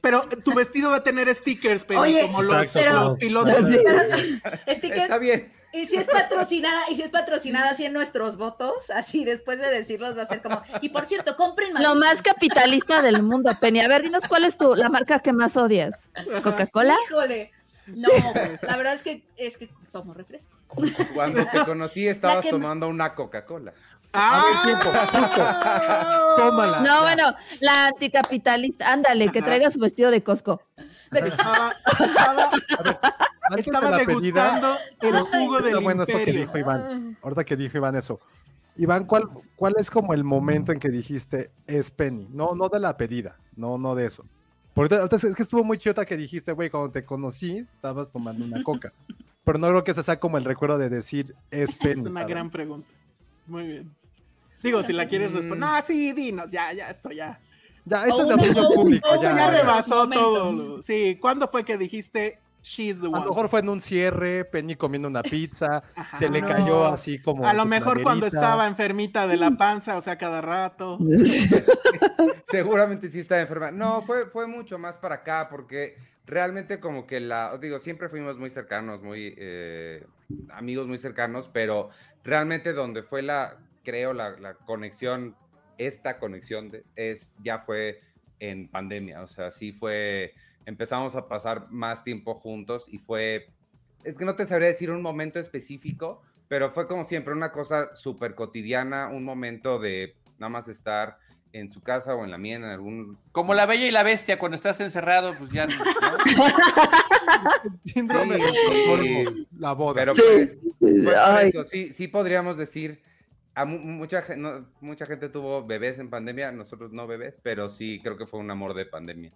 [0.00, 3.04] Pero tu vestido va a tener stickers, pero Oye, como los, Exacto.
[3.04, 3.54] los pilotos.
[3.68, 3.78] Sí.
[3.84, 4.40] Pero sí,
[4.74, 5.52] stickers, está bien.
[5.72, 9.70] Y si es patrocinada, y si es patrocinada así en nuestros votos, así después de
[9.70, 11.82] decirlos va a ser como, y por cierto, compren más.
[11.82, 13.80] Lo más capitalista del mundo, Penny.
[13.80, 16.08] A ver, dinos cuál es tu, la marca que más odias.
[16.42, 16.96] ¿Coca-Cola?
[17.08, 17.52] Híjole.
[17.86, 18.08] No,
[18.62, 20.56] la verdad es que es que tomo refresco.
[21.14, 23.72] Cuando te conocí estabas tomando una Coca-Cola.
[24.12, 24.62] A ver, ¡Ah!
[24.64, 26.36] tiempo, justo.
[26.36, 26.80] Tómala.
[26.80, 28.90] No, bueno, la anticapitalista.
[28.92, 30.62] Ándale, que traiga su vestido de Costco.
[31.12, 32.50] Estaba, estaba-
[33.56, 36.40] estaba degustando el jugo del Está bueno eso que imperio.
[36.42, 37.16] dijo Iván.
[37.22, 38.20] Ahorita que dijo Iván eso.
[38.76, 42.28] Iván, ¿cuál, ¿cuál es como el momento en que dijiste es Penny?
[42.30, 44.24] No, no de la pedida, no, no de eso.
[44.74, 48.44] Porque ahorita es que estuvo muy chota que dijiste, güey, cuando te conocí, estabas tomando
[48.44, 48.92] una coca.
[49.44, 51.92] Pero no creo que ese sea como el recuerdo de decir es Penny.
[52.00, 52.28] Es una ¿sabes?
[52.28, 52.88] gran pregunta.
[53.46, 53.90] Muy bien.
[54.62, 55.58] Digo, si la quieres responder.
[55.68, 57.38] No, sí, dinos, ya, ya, esto ya.
[57.86, 59.08] Ya, esto es de un- opinión o un- pública.
[59.08, 60.82] o Esto ya, ya rebasó todo.
[60.82, 63.20] Sí, ¿cuándo fue que dijiste she's the A one?
[63.24, 66.18] lo mejor fue en un cierre, Penny comiendo una pizza, Ajá.
[66.18, 66.46] se le No.
[66.48, 67.46] cayó así como.
[67.46, 70.98] A lo mejor cuando estaba enfermita de la panza, o sea, cada rato.
[72.50, 73.70] Seguramente sí estaba enferma.
[73.70, 75.96] No, fue, fue mucho más para acá, porque
[76.26, 80.04] realmente como que la, digo, siempre fuimos muy cercanos, muy eh,
[80.50, 81.88] amigos muy cercanos, pero
[82.24, 85.36] realmente donde fue la, creo, la, la conexión,
[85.78, 88.00] esta conexión de- es, ya fue
[88.38, 90.34] en pandemia, o sea, sí fue,
[90.66, 93.48] empezamos a pasar más tiempo juntos y fue,
[94.04, 97.94] es que no te sabría decir un momento específico, pero fue como siempre una cosa
[97.94, 101.18] súper cotidiana, un momento de nada más estar
[101.52, 103.18] en su casa o en la mía, en algún...
[103.32, 105.66] Como la bella y la bestia, cuando estás encerrado, pues ya.
[105.66, 105.74] ¿no?
[107.84, 108.42] Síndrome Sí,
[109.02, 109.46] sí.
[109.58, 109.94] la boda.
[109.94, 111.48] Pero por Ay.
[111.48, 113.02] eso, sí, sí podríamos decir,
[113.60, 118.00] a mu- mucha, no- mucha gente tuvo bebés en pandemia, nosotros no bebés, pero sí
[118.02, 119.32] creo que fue un amor de pandemia.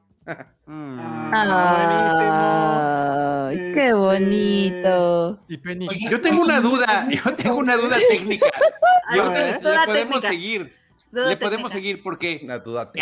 [0.66, 0.98] Mm.
[1.00, 1.30] Ah,
[3.50, 3.74] Ay, buenísimo.
[3.74, 5.40] qué Este, bonito.
[5.48, 8.46] Y Penny, Yo tengo una duda, yo tengo una duda técnica.
[9.86, 10.28] Podemos técnica.
[10.28, 10.74] seguir,
[11.14, 12.46] le podemos seguir porque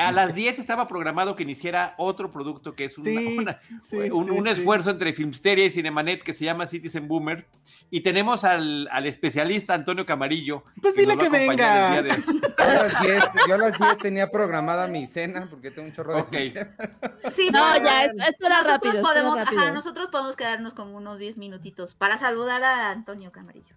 [0.01, 3.97] a las 10 estaba programado que iniciara otro producto que es una- Sí, una- sí,
[4.10, 4.51] un, sí, un sí.
[4.51, 7.47] esfuerzo entre Filmsteria y Cinemanet que se llama Citizen Boomer.
[7.90, 10.64] Y tenemos al, al especialista Antonio Camarillo.
[10.80, 12.16] Pues dile que a acompañar el venga.
[12.16, 12.22] de-
[12.62, 15.94] Yo a las 10 yo a las 10 tenía programada mi cena porque tengo un
[15.94, 16.20] chorro de...
[16.22, 17.32] Ok.
[17.32, 18.93] Sí, No, ya, esto, esto era nosotros rápido.
[18.94, 19.60] esto era podemos, rápido.
[19.60, 23.74] ajá, nosotros podemos quedarnos como unos 10 minutitos para saludar a Antonio Camarillo.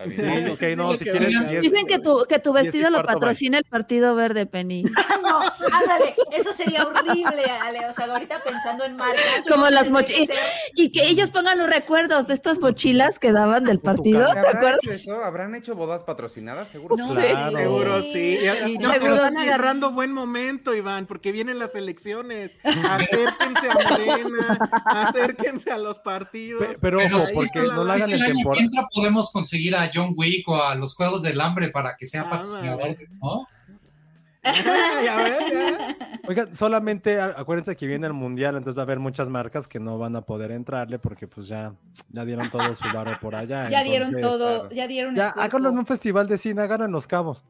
[0.00, 0.56] Está bien.
[0.56, 1.28] Sí, ok, no, si que quieres.
[1.34, 1.50] venga.
[1.50, 4.84] diez- Dicen que tu, que tu vestido lo patrocina el Partido Verde, Penny.
[5.20, 7.86] No, ándale, eso sería horrible, Ale.
[7.88, 9.22] O sea, ahorita pensando en marcas.
[9.48, 10.26] Como las mochilas.
[10.28, 10.36] ser-
[10.74, 14.26] Y que ellos pongan los recuerdos de estas mochilas que daban del partido.
[14.28, 14.80] ¿Se ¿Te acuerdas?
[14.88, 15.22] eso?
[15.22, 16.68] ¿Habrán hecho bodas patrocinadas?
[16.70, 17.22] Seguro No sí.
[17.56, 18.38] Seguro sí.
[18.40, 19.38] Y, y no, Seguro pero están sí.
[19.48, 22.56] agarrando buen momento, Iván, porque vienen las elecciones.
[22.64, 26.64] Acérquense a Morena, acérquense a los partidos.
[26.66, 28.64] Pe- Pero Pero ojo, porque no la hagan el en temporada.
[28.64, 32.22] entra podemos conseguir a John Wick o a los Juegos del Hambre para que sea
[32.22, 33.46] Ah, patrocinador, ¿no?
[35.04, 35.96] ya ves, ya.
[36.28, 39.98] Oigan, solamente acuérdense que viene el mundial, entonces va a haber muchas marcas que no
[39.98, 41.74] van a poder entrarle porque pues ya,
[42.10, 43.68] ya dieron todo su barro por allá.
[43.70, 44.74] Ya dieron todo, claro.
[44.74, 47.44] ya dieron Ya, háganlo en un festival de cine, háganlo en Los Cabos.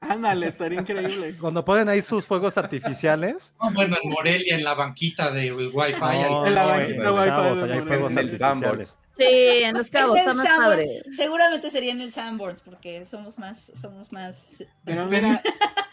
[0.00, 1.36] Ándale, estaría increíble.
[1.40, 3.52] Cuando ponen ahí sus fuegos artificiales.
[3.60, 6.00] No, bueno, en Morelia, en la banquita del Wi-Fi.
[6.00, 8.24] No, En la no, banquita en Los Wi-Fi Cabos, de allá hay fuegos En el
[8.42, 8.98] artificiales.
[9.18, 10.70] Sí, en los cabos, En está el más Sanborns.
[10.70, 11.02] padre.
[11.12, 14.64] Seguramente sería en el Sanborns, porque somos más, somos más.
[14.84, 15.42] Pero mira,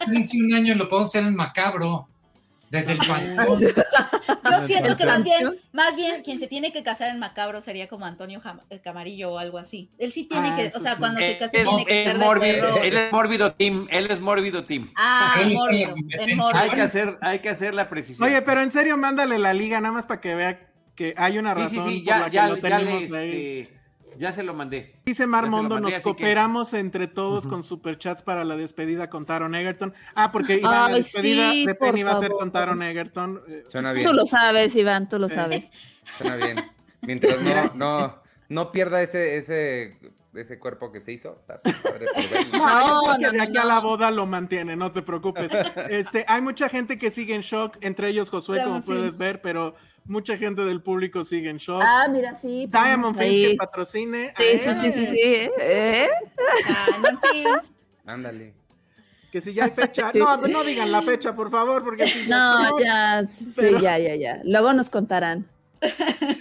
[0.00, 2.08] Espérense un año lo podemos hacer en Macabro.
[2.68, 3.46] Desde el balcón.
[4.50, 7.86] Yo siento que más bien, más bien quien se tiene que casar en Macabro sería
[7.88, 9.88] como Antonio Jam- eh, Camarillo o algo así.
[9.98, 10.98] Él sí tiene Ah, que, o sea, sí.
[10.98, 14.64] cuando se case es- tiene que ser mórbido, él es mórbido team, él es mórbido
[14.64, 14.90] team.
[14.96, 15.94] Ah, mórbido.
[16.54, 18.28] Hay que hacer, hay que hacer la precisión.
[18.28, 20.65] oye, pero en serio, mándale la liga, nada más para que vea
[20.96, 23.10] que hay una sí, sí, razón sí, por ya, la que ya, lo ya, tenemos
[23.10, 23.30] le, ahí.
[23.60, 23.76] este,
[24.18, 24.94] ya se lo mandé.
[25.04, 29.54] Dice Ya Marmondo, nos que- cooperamos entre todos con superchats para la despedida con Taron
[29.54, 29.92] Egerton.
[30.14, 33.42] Ah, porque Iván, la despedida sí, de Penny va a ser con Taron Egerton.
[33.46, 34.06] Eh, Suena bien.
[34.06, 35.34] Tú lo sabes, Iván, tú lo Sí.
[35.34, 35.70] sabes.
[36.18, 36.56] Suena bien.
[37.02, 39.98] Mientras no, no, no pierda ese, ese
[40.42, 41.42] ese cuerpo que se hizo.
[42.52, 43.68] No, No, no, de no, aquí a no.
[43.68, 45.50] la boda lo mantiene, no te preocupes.
[45.90, 49.40] Este, hay mucha gente que sigue en shock, entre ellos Josué, como Diamond puedes ver,
[49.40, 51.82] pero mucha gente del público sigue en shock.
[51.84, 52.66] Ah, mira, sí.
[52.70, 54.34] Diamond ponemos Films que patrocine.
[54.36, 55.18] Sí, sí, sí, sí, sí.
[55.20, 56.08] ¿eh?
[56.66, 57.72] Diamond Films.
[58.04, 58.54] Ándale.
[59.32, 60.12] Que si ya hay fecha.
[60.12, 60.18] Sí.
[60.18, 64.14] No, no digan la fecha, por favor, porque si No, ya, sí, Pero- ya, ya,
[64.14, 64.40] ya.
[64.44, 65.46] Luego nos contarán.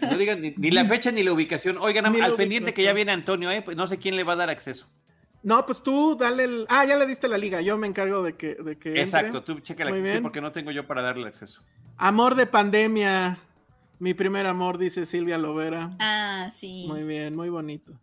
[0.01, 1.77] No digan ni, ni la fecha ni la ubicación.
[1.77, 3.61] Oigan, Ni la al pendiente que ya viene Antonio, ¿eh?
[3.61, 4.87] Pues no sé quién le va a dar acceso.
[5.43, 6.65] No, pues tú dale el.
[6.69, 7.61] Ah, ya le diste la liga.
[7.61, 8.55] Yo me encargo de que.
[8.55, 9.01] De que entre.
[9.01, 10.23] Exacto, tú checa la bien.
[10.23, 11.61] porque no tengo yo para darle acceso.
[11.97, 13.37] Amor de pandemia.
[13.99, 15.91] Mi primer amor, dice Silvia Lovera.
[15.99, 16.85] Ah, sí.
[16.87, 17.93] Muy bien, muy bonito.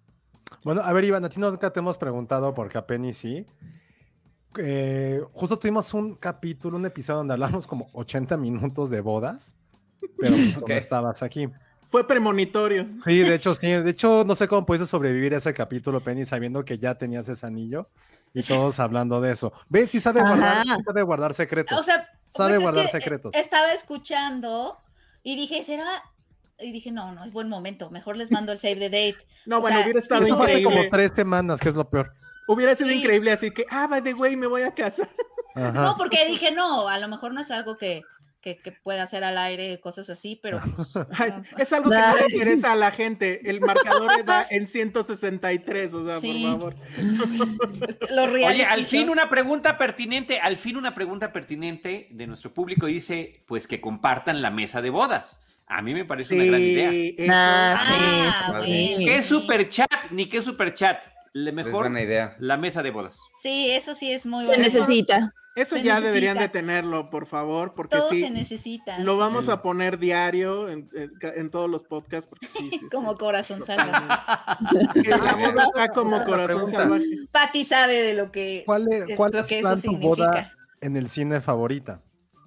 [0.65, 3.45] Bueno, a ver, Iván, a ti nunca te hemos preguntado, porque a Penny sí.
[4.59, 9.57] Eh, justo tuvimos un capítulo, un episodio donde hablamos como 80 minutos de bodas,
[10.19, 11.49] pero pues, no estabas aquí.
[11.89, 12.87] Fue premonitorio.
[13.05, 13.67] Sí, de hecho, sí.
[13.71, 17.29] De hecho, no sé cómo pudiste sobrevivir a ese capítulo, Penny, sabiendo que ya tenías
[17.29, 17.89] ese anillo
[18.35, 19.53] y todos hablando de eso.
[19.69, 19.91] ¿Ves?
[19.91, 20.77] Sí sabe guardar, Ajá.
[20.79, 21.79] sí sabe guardar secretos.
[21.79, 23.33] O sea, Sabe pues es guardar que, secretos.
[23.35, 24.79] Estaba escuchando
[25.23, 25.85] y dije, ¿será?
[26.59, 27.91] Y dije, no, no es buen momento.
[27.91, 29.19] Mejor les mando el save the date.
[29.45, 30.77] No, O bueno, sea, hubiera estado Eso fue hace increíble.
[30.87, 32.15] como tres semanas, que es lo peor.
[32.49, 33.01] Hubiera sido Sí.
[33.01, 35.07] increíble, así que, ah, by the way, me voy a casa.
[35.55, 35.71] Ajá.
[35.83, 38.03] No, porque dije, no, a lo mejor no es algo que,
[38.43, 40.89] que, que pueda hacer al aire, cosas así, pero pues,
[41.19, 43.49] Ay, no, es algo que no le interesa a la gente.
[43.49, 46.43] El marcador va en 163, o sea, Sí.
[46.45, 46.77] por favor.
[47.89, 52.09] es que los reality Oye, al fin una pregunta pertinente, al fin una pregunta pertinente
[52.11, 55.41] de nuestro público dice, pues que compartan la mesa de bodas.
[55.67, 56.91] A mí me parece una gran idea.
[56.91, 59.05] eso- Ah, sí, Ah, sí, sí.
[59.07, 59.91] ¿Qué super chat?
[60.11, 61.03] Ni qué super chat.
[61.33, 62.37] Le Es mejor buena idea.
[62.41, 63.19] la mesa de bodas.
[63.41, 64.65] Sí, eso sí es muy Se bueno.
[64.65, 65.33] necesita.
[65.55, 66.09] Eso Se ya necesita.
[66.09, 68.99] deberían de tenerlo, por favor, porque Todo sí, se necesita.
[69.01, 69.19] lo sí.
[69.21, 72.27] vamos a poner diario en, en- en todos los podcasts.
[72.29, 72.87] Porque sí, sí, sí.
[72.91, 74.07] Como corazón salvaje.
[75.53, 77.05] Boda sea como corazón salvaje.
[77.31, 80.07] Pati sabe de lo que ¿Cuál es, es cuál lo es que eso significa.
[80.09, 82.01] boda en el cine favorita?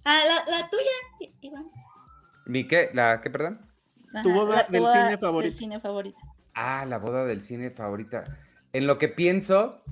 [0.04, 1.68] Ah, la, la tuya, Iván.
[2.46, 2.90] ¿Mi qué?
[2.94, 3.60] ¿La qué, perdón?
[4.24, 5.50] Tu boda la- del cine favorito.
[5.50, 6.18] Del cine favorito.
[6.54, 8.24] Ah, la boda del cine favorita.
[8.74, 9.84] En lo que pienso,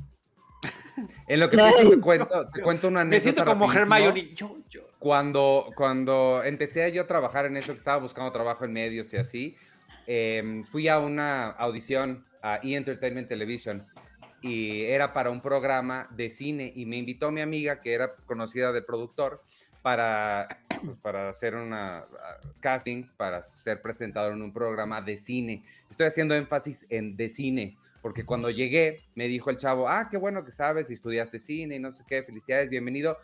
[1.27, 3.23] en lo que pienso te cuento, te cuento una Me anécdota.
[3.23, 3.71] siento como.
[3.71, 4.33] Hermione.
[4.35, 4.81] Yo, yo.
[4.99, 9.17] Cuando, cuando empecé yo a trabajar en eso, que estaba buscando trabajo en medios y
[9.17, 9.57] así,
[10.07, 12.75] em, fui a una audición a E!
[12.75, 13.85] Entertainment Television
[14.41, 18.71] y era para un programa de cine y me invitó mi amiga, que era conocida
[18.73, 19.41] del productor,
[19.81, 20.47] para,
[20.83, 22.05] pues, para hacer una ah,
[22.59, 25.63] casting, para ser presentador en un programa de cine.
[25.89, 30.17] Estoy haciendo énfasis en de cine, porque cuando llegué me dijo el chavo, ah, qué
[30.17, 33.17] bueno que sabes, y estudiaste cine y no sé qué, felicidades, bienvenido.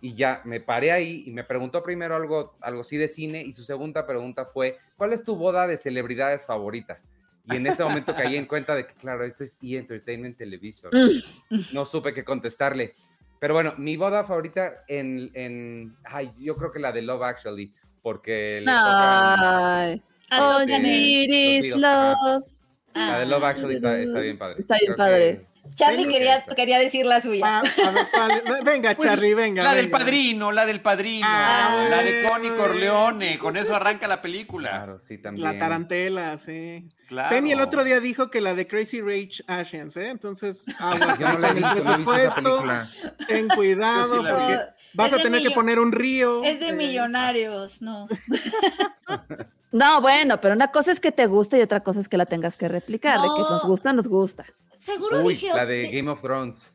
[0.00, 3.52] Y ya me paré ahí y me preguntó primero algo, algo así de cine y
[3.52, 7.00] su segunda pregunta fue, ¿cuál es tu boda de celebridades favorita?
[7.44, 9.76] Y en ese momento caí en cuenta de que, claro, esto es E!
[9.76, 10.90] Entertainment Television.
[11.72, 12.94] No supe qué contestarle.
[13.38, 17.72] Pero bueno, mi boda favorita en, en ay, yo creo que la de Love Actually,
[18.02, 20.02] porque le Ay.
[20.28, 22.16] Tocan Beatles, ajá.
[22.20, 22.55] love.
[22.96, 24.56] La de Love Actually está, está bien padre.
[24.60, 25.36] Está bien Creo padre.
[25.38, 27.42] que- Charlie quería, quería decir la suya.
[27.44, 28.62] Ah, a ver, ¿cuál?
[28.64, 29.64] Venga, Charlie, venga.
[29.64, 32.22] La del padrino, la del padrino, Ah, la de.
[32.22, 34.70] Connie Corleone, con eso arranca la película.
[34.70, 35.42] Claro, sí, también.
[35.44, 36.88] La tarantela, sí.
[37.08, 37.30] Claro.
[37.34, 40.08] Penny el otro día dijo que la de Crazy Rage Asians, ¿eh?
[40.10, 42.88] Entonces, aguas Yo no la he con el visto, no he visto esa presupuesto, película.
[43.26, 44.58] ten cuidado, sí porque
[44.94, 46.44] vas a tener que poner un río.
[46.44, 48.06] Es de eh, millonarios, no.
[49.76, 52.26] No, bueno, pero una cosa es que te guste y otra cosa es que la
[52.26, 53.20] tengas que replicar.
[53.20, 53.50] De que No.
[53.50, 54.44] nos gusta, nos gusta.
[54.78, 56.72] Seguro Uy, dije la de Game of Thrones.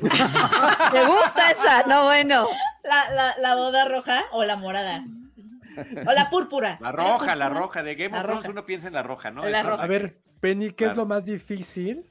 [0.00, 1.82] ¿Te gusta esa?
[1.86, 2.46] No, bueno.
[2.84, 5.04] la, la, la boda roja o la morada.
[6.06, 6.78] O la púrpura.
[6.80, 7.48] La roja, la púrpura.
[7.66, 8.50] roja, de Game La of Thrones roja.
[8.50, 9.44] uno piensa en la roja, ¿no?
[9.48, 9.82] La roja.
[9.82, 12.10] A ver, Penny, ¿qué es lo más difícil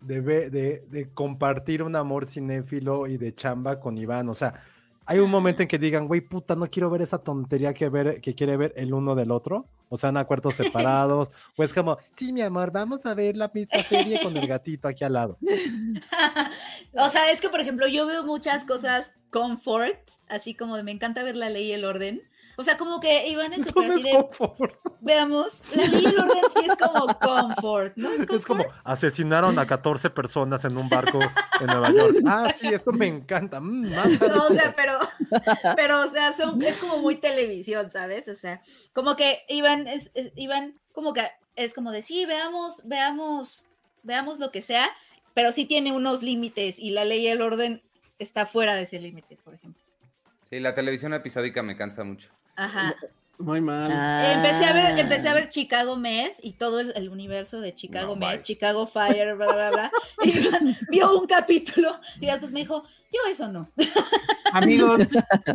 [0.00, 4.28] de, de, de compartir un amor cinéfilo y de chamba con Iván?
[4.28, 4.54] O sea,
[5.06, 8.20] hay un momento en que digan, güey, puta, no quiero ver esta tontería que, ver,
[8.20, 9.68] que quiere ver el uno del otro.
[9.88, 11.28] O sea, en acuerdos separados.
[11.56, 14.88] o es como, sí, mi amor, vamos a ver la misma serie con el gatito
[14.88, 15.38] aquí al lado.
[16.98, 20.92] O sea, es que, por ejemplo, yo veo muchas cosas confort, así como de me
[20.92, 22.22] encanta ver la ley y el orden.
[22.58, 24.28] O sea, como que Iván es Eso súper no es de,
[25.00, 28.10] veamos, la ley y el orden sí es como confort, ¿no?
[28.12, 31.20] Es Es como asesinaron a 14 personas en un barco
[31.60, 32.16] en Nueva York.
[32.26, 33.60] Ah, sí, esto me encanta.
[33.60, 34.98] Mm, más No, o sea, pero,
[35.76, 38.28] pero, o sea, son, es como muy televisión, ¿sabes?
[38.28, 38.60] O sea,
[38.94, 41.22] como que Iván es, es- Iván, como que
[41.56, 43.66] es como de sí, veamos, veamos,
[44.02, 44.88] veamos lo que sea,
[45.34, 47.82] pero sí tiene unos límites y la ley y el orden
[48.18, 49.82] está fuera de ese límite, por ejemplo.
[50.48, 52.30] Sí, la televisión episódica me cansa mucho.
[52.56, 52.94] Ajá.
[53.38, 53.90] Muy mal.
[53.92, 54.32] Ah.
[54.34, 58.14] Empecé a ver, empecé a ver Chicago Med y todo el, el universo de Chicago
[58.14, 58.42] No, Med, bye.
[58.42, 59.92] Chicago Fire, bla, bla, bla.
[60.24, 60.32] Y
[60.90, 63.70] vio un capítulo y después me dijo, yo eso no.
[64.52, 65.02] Amigos,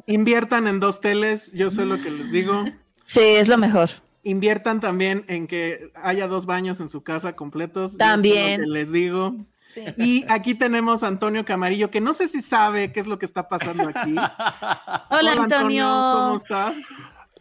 [0.06, 2.66] inviertan en dos teles, yo sé lo que les digo.
[3.06, 3.90] Sí, es lo mejor.
[4.24, 7.92] Inviertan también en que haya dos baños en su casa completos.
[7.92, 8.62] yo sé También.
[8.62, 9.36] lo que les digo.
[9.74, 9.86] Sí.
[9.98, 13.26] Y aquí tenemos a Antonio Camarillo, que no sé si sabe qué es lo que
[13.26, 14.16] está pasando aquí.
[15.10, 15.86] Hola, Antonio.
[15.86, 16.76] ¿Cómo estás?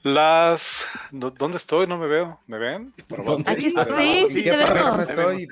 [0.03, 0.85] Las.
[1.11, 1.87] ¿dó- ¿Dónde estoy?
[1.87, 2.41] No me veo.
[2.47, 2.95] ¿Me ven?
[3.47, 5.09] Aquí está, sí, sí ¿Qué te vemos.
[5.09, 5.49] estoy?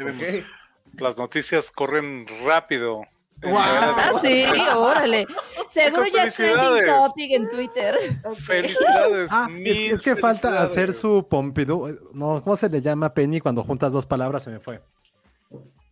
[0.98, 3.02] Las noticias corren rápido.
[3.36, 4.44] De- Ah, sí,
[4.76, 5.26] órale.
[5.68, 7.96] Seguro Chicos, ya es trending topic en Twitter.
[8.46, 9.30] Felicidades.
[9.32, 11.86] Ah, es, es que falta hacer su Pompidou.
[11.88, 14.42] eh, No, ¿cómo se le llama Penny cuando juntas dos palabras?
[14.42, 14.80] Se me fue.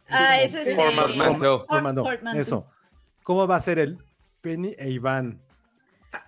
[0.08, 2.38] Ah, ese es de...
[2.38, 2.66] Eso.
[3.22, 3.98] ¿Cómo va a ser el
[4.40, 5.40] Penny e Iván?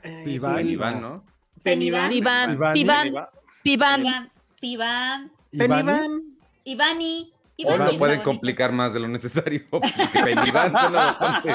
[0.02, 0.68] Eh, Iván.
[0.68, 1.24] Iván, ¿no?
[1.62, 2.12] Peniván.
[2.12, 2.59] Iván.
[2.72, 3.30] Pivan, Iba-
[3.62, 4.00] Pivan.
[4.06, 6.22] Iván, Piván, Peniván.
[6.64, 7.32] Ivani.
[7.59, 9.62] Lo está pueden complicar más de lo necesario.
[9.70, 11.48] porque Peniván suena bastante.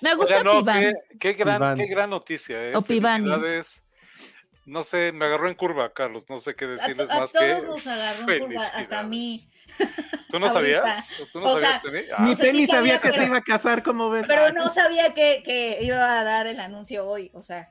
[0.00, 0.80] Me gusta Oigan, no, Pivan.
[0.80, 1.76] qué, qué gran, Piván.
[1.78, 2.74] qué gran noticia, ¿eh?
[2.76, 2.82] O.
[2.82, 3.84] Felicidades.
[4.66, 6.24] No sé, me agarró en curva, Carlos.
[6.28, 7.66] No sé qué A, decirles to- a más todos que.
[7.66, 9.48] nos agarró en curva, hasta a mí.
[10.30, 10.52] ¿Tú no ahorita.
[10.52, 11.16] sabías?
[11.32, 11.90] ¿Tú no O sabías, sea?
[11.90, 14.24] Ni Ah, o sea, sí Penny sabía sabía, que se iba a casar, como ves?
[14.28, 17.68] Pero no sabía que, que iba a dar el anuncio hoy, o sea.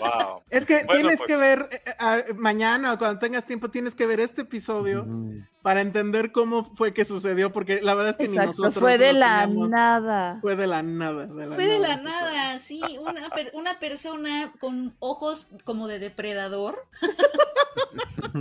[0.00, 0.42] wow.
[0.50, 1.28] Es que Bueno, tienes pues.
[1.28, 1.82] que ver eh,
[2.28, 5.46] eh, mañana o cuando tengas tiempo, tienes que ver este episodio Mm.
[5.62, 8.98] para entender cómo fue que sucedió, porque la verdad es que ni Exacto, nosotros fue
[8.98, 9.68] de la teníamos.
[9.70, 10.38] nada.
[10.40, 11.26] Fue de la nada.
[11.26, 12.32] de la Fue de la nada.
[12.32, 16.84] nada, sí, una, per- una persona con ojos como de depredador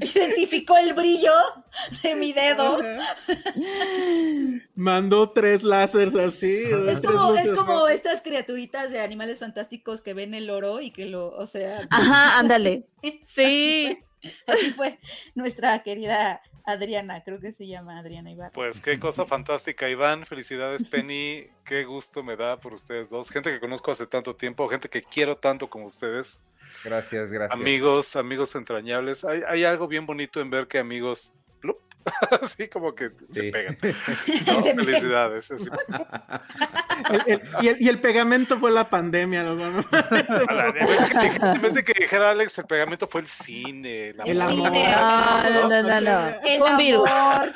[0.00, 1.30] identificó el brillo
[2.02, 2.78] de mi dedo.
[4.74, 6.62] Mandó tres láseres así.
[6.88, 11.06] Es como, es como estas criaturitas de animales fantásticos que ven el oro y que
[11.06, 12.86] lo, o sea, Ajá, ándale.
[13.02, 13.98] así Sí.
[14.46, 14.98] fue, así fue
[15.34, 18.52] nuestra querida Adriana, creo que se llama Adriana Ibarra.
[18.52, 20.26] Pues qué cosa fantástica, Iván.
[20.26, 21.46] Felicidades, Penny.
[21.64, 23.30] Qué gusto me da por ustedes dos.
[23.30, 26.42] Gente que conozco hace tanto tiempo, gente que quiero tanto como ustedes.
[26.84, 27.58] Gracias, gracias.
[27.58, 29.24] Amigos, amigos entrañables.
[29.24, 31.32] Hay, hay algo bien bonito en ver que amigos.
[32.42, 33.78] así como que se pegan.
[34.46, 34.62] ¿no?
[34.62, 34.74] Se.
[34.74, 35.50] Felicidades.
[35.50, 35.68] así.
[37.10, 39.42] El- el- y, el, y el pegamento fue la pandemia.
[39.44, 43.26] la- En vez, de que, en vez de que dijera Alex, el pegamento fue el
[43.26, 44.12] cine.
[44.14, 44.72] la El amor.
[44.72, 46.28] No, no, no, no.
[46.44, 47.08] El Fue un virus.
[47.10, 47.52] amor.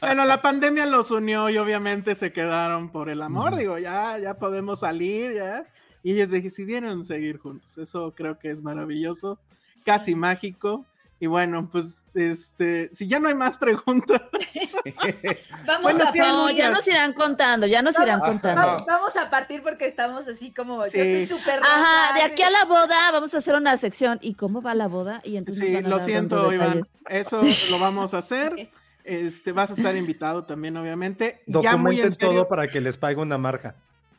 [0.00, 3.56] Bueno, la pandemia los unió y obviamente se quedaron por el amor.
[3.56, 5.64] Digo, ya, ya podemos salir, ya.
[6.02, 7.76] Y ellos decidieron seguir juntos.
[7.78, 9.40] Eso creo que es maravilloso,
[9.84, 10.86] casi mágico.
[11.20, 14.22] Y bueno, pues, este, si ya no hay más preguntas,
[15.66, 18.62] Vamos Bueno, a sí No, ya nos irán contando, ya nos irán contando.
[18.62, 22.50] Vamos, vamos a partir porque estamos así como, yo estoy súper Ajá, de aquí a
[22.50, 24.18] la boda vamos a hacer una sección.
[24.22, 25.20] ¿Y cómo va la boda?
[25.24, 26.82] Y entonces sí, van a lo siento, Iván.
[27.08, 27.40] Eso
[27.70, 28.70] lo vamos a hacer.
[29.02, 31.42] Este, vas a estar invitado también, obviamente.
[31.46, 33.74] Y ya muy Documenten todo para que les pague una marca.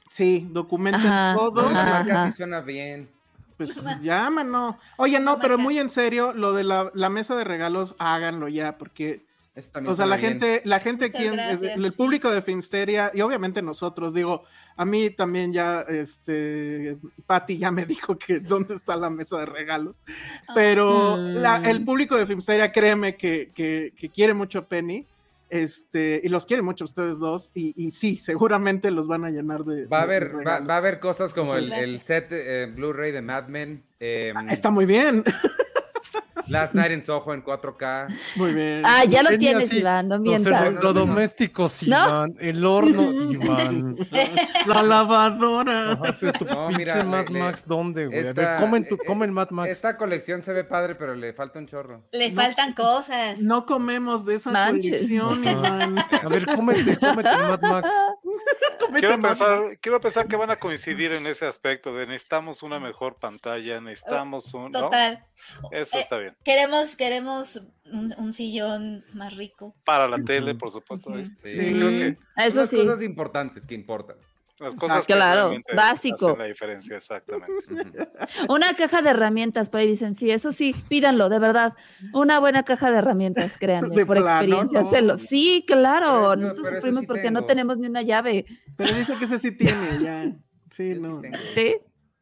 [0.10, 1.62] sí, documenten Ajá, todo.
[1.70, 2.32] La marca ajá.
[2.32, 3.10] sí suena bien.
[3.66, 4.76] Pues llámanos.
[4.98, 8.78] Oye, no, pero muy en serio, lo de la, la mesa de regalos, háganlo ya,
[8.78, 9.22] porque
[9.86, 10.30] O sea, la bien.
[10.40, 14.44] gente, la gente aquí, en- el público de Finsteria, y obviamente nosotros, digo,
[14.78, 19.46] a mí también ya, este, Patty ya me dijo que dónde está la mesa de
[19.48, 19.96] regalos,
[20.48, 20.54] Ah.
[20.56, 21.34] pero Mm.
[21.42, 25.06] la- el público de Finsteria, créeme que, que, que quiere mucho a Penny,
[25.50, 29.66] este, y los quiere mucho ustedes dos, y, y sí, seguramente los van a llenar
[29.66, 29.86] de...
[29.86, 33.22] Va a haber, va, va a haber cosas como el, el set eh, Blu-ray de
[33.22, 35.24] Mad Men, eh, Está muy bien,
[36.50, 38.08] Last Night in Soho en 4K.
[38.36, 38.82] muy bien.
[38.86, 40.66] Ah, ya lo Tenía tienes, así, Iván, no Los mientas.
[40.66, 42.08] electrodomésticos, ¿No?
[42.08, 42.36] Iván.
[42.40, 43.96] El horno, Iván.
[44.66, 45.92] La lavadora.
[45.94, 48.20] Ajá, sí, tu No, pinche mira, Mad le- Max, ¿dónde, güey?
[48.20, 49.70] A ver, esta- comen, tu, eh, comen Mad Max.
[49.70, 52.04] Esta colección se ve padre, pero le falta un chorro.
[52.12, 52.42] Le No.
[52.42, 53.40] faltan cosas.
[53.40, 54.92] No comemos de esa Manches.
[54.92, 55.98] colección, Iván.
[56.00, 57.96] A ver, cómete, cómete el Mad Max.
[59.00, 63.16] Quiero pensar, quiero pensar que van a coincidir en ese aspecto de necesitamos una mejor
[63.18, 64.72] pantalla, necesitamos un...
[64.72, 64.90] ¿no?
[65.72, 66.36] Eso Eh, está bien.
[66.44, 69.76] Queremos, queremos un, un sillón más rico.
[69.84, 71.10] Para la tele, por supuesto.
[71.12, 71.20] Ujú.
[71.20, 71.74] este, Sí.
[71.76, 72.78] Creo que Eso Son las sí.
[72.78, 74.18] cosas importantes que importan.
[74.60, 76.28] Las cosas que Claro, básico.
[76.30, 77.66] hacen la diferencia, exactamente.
[78.50, 81.74] Una caja de herramientas, por ahí dicen, sí, eso sí, pídanlo, de verdad.
[82.14, 84.88] Una buena caja de herramientas, créanme, De por plano, experiencia, ¿no?
[84.88, 85.18] hacerlo.
[85.18, 88.46] Sí, claro, Pero nosotros pero sufrimos sí porque no tenemos ni una llave.
[88.76, 90.32] Pero dice que ese sí tiene, ya.
[90.72, 91.22] Sí, Yo no.
[91.56, 91.76] ¿Sí?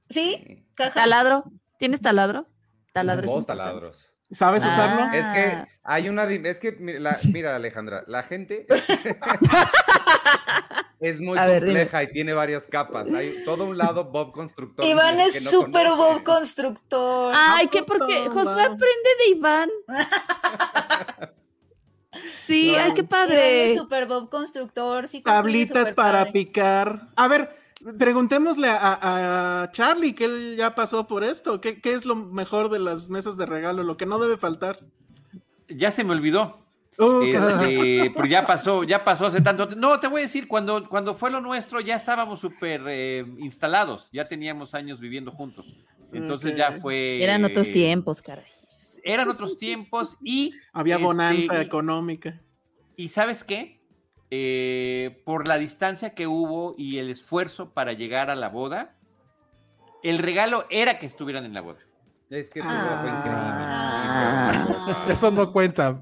[0.10, 0.66] ¿Sí?
[0.74, 0.94] Caja.
[1.02, 1.44] ¿Taladro?
[1.78, 2.48] ¿Tienes taladro?
[2.94, 3.70] Taladro es Dos importante.
[3.70, 4.10] taladros.
[4.32, 5.04] ¿Sabes usarlo?
[5.04, 5.16] Ah.
[5.16, 6.24] Es que hay una.
[6.26, 8.68] Es que, mira, Alejandra, la gente
[11.00, 11.80] es muy A ver, dime.
[11.82, 13.12] compleja y tiene varias capas.
[13.14, 14.86] Hay todo un lado Bob Constructor.
[14.86, 15.88] Iván que es no súper.
[15.90, 17.34] Bob constructor.
[17.36, 17.84] Ay, ¿qué?
[17.84, 19.70] Porque Josué aprende de Iván.
[22.46, 23.72] Sí, ay, qué Iván padre.
[23.72, 25.08] es súper Bob constructor.
[25.08, 26.32] Sí Tablitas para padre.
[26.32, 27.10] picar.
[27.16, 27.56] A ver,
[27.98, 31.62] preguntémosle a, a Charlie, que él ya pasó por esto.
[31.62, 33.84] ¿Qué, qué es lo mejor de las mesas de regalo?
[33.84, 34.80] Lo que no debe faltar.
[35.68, 36.66] Ya se me olvidó.
[37.00, 39.68] Uh, Este, pero ya pasó, ya pasó hace tanto.
[39.76, 44.10] No, te voy a decir, cuando, cuando fue lo nuestro, ya estábamos súper eh, instalados,
[44.12, 45.68] ya teníamos años viviendo juntos.
[46.12, 47.22] Entonces ya fue.
[47.22, 48.46] Eran otros eh, tiempos, caray.
[49.04, 50.52] Eran otros tiempos y.
[50.74, 52.42] Había este, bonanza y- económica.
[52.96, 53.77] Y sabes qué?
[54.30, 58.96] Eh, por la distancia que hubo y el esfuerzo para llegar a la boda,
[60.04, 61.80] el regalo era que estuvieran en la boda.
[62.30, 62.84] Es que tu Ah.
[62.84, 64.52] boda fue Ah.
[64.98, 65.14] increíble.
[65.14, 66.02] Eso no cuenta.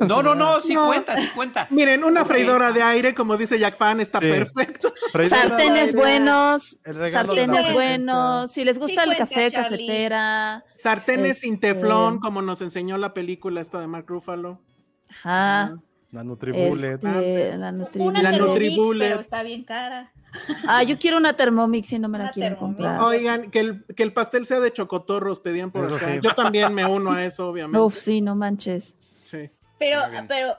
[0.00, 0.88] No, no, no, sí No.
[0.88, 1.68] cuenta, sí cuenta.
[1.70, 4.28] Miren, una freidora de aire, como dice Jack Fan, está Sí.
[4.30, 4.92] perfecto.
[5.12, 6.78] Freidora Sartenes aire, buenos,
[7.12, 8.50] sartenes buenos.
[8.50, 9.86] Si les gusta Sí el cuenta, café, Charlie.
[9.86, 10.64] cafetera.
[10.74, 14.60] Sartenes Este- sin teflón, como nos enseñó la película esta de Mark Ruffalo.
[15.08, 15.76] Ajá.
[16.12, 16.94] La Nutribullet.
[16.94, 18.22] Este, la Una Nutribullet.
[18.22, 19.08] La Thermomix, Nutribullet.
[19.08, 20.12] pero está bien cara.
[20.66, 22.76] Ah, yo quiero una Thermomix y no me la Una quieren Thermomix.
[22.78, 23.00] comprar.
[23.00, 26.06] Oigan, que el, que el pastel sea de chocotorros, pedían por Eso acá.
[26.12, 26.18] sí.
[26.22, 27.78] Yo también me uno a eso, obviamente.
[27.80, 28.96] Uf, sí, no manches.
[29.22, 29.50] Sí.
[29.78, 30.56] Pero, pero,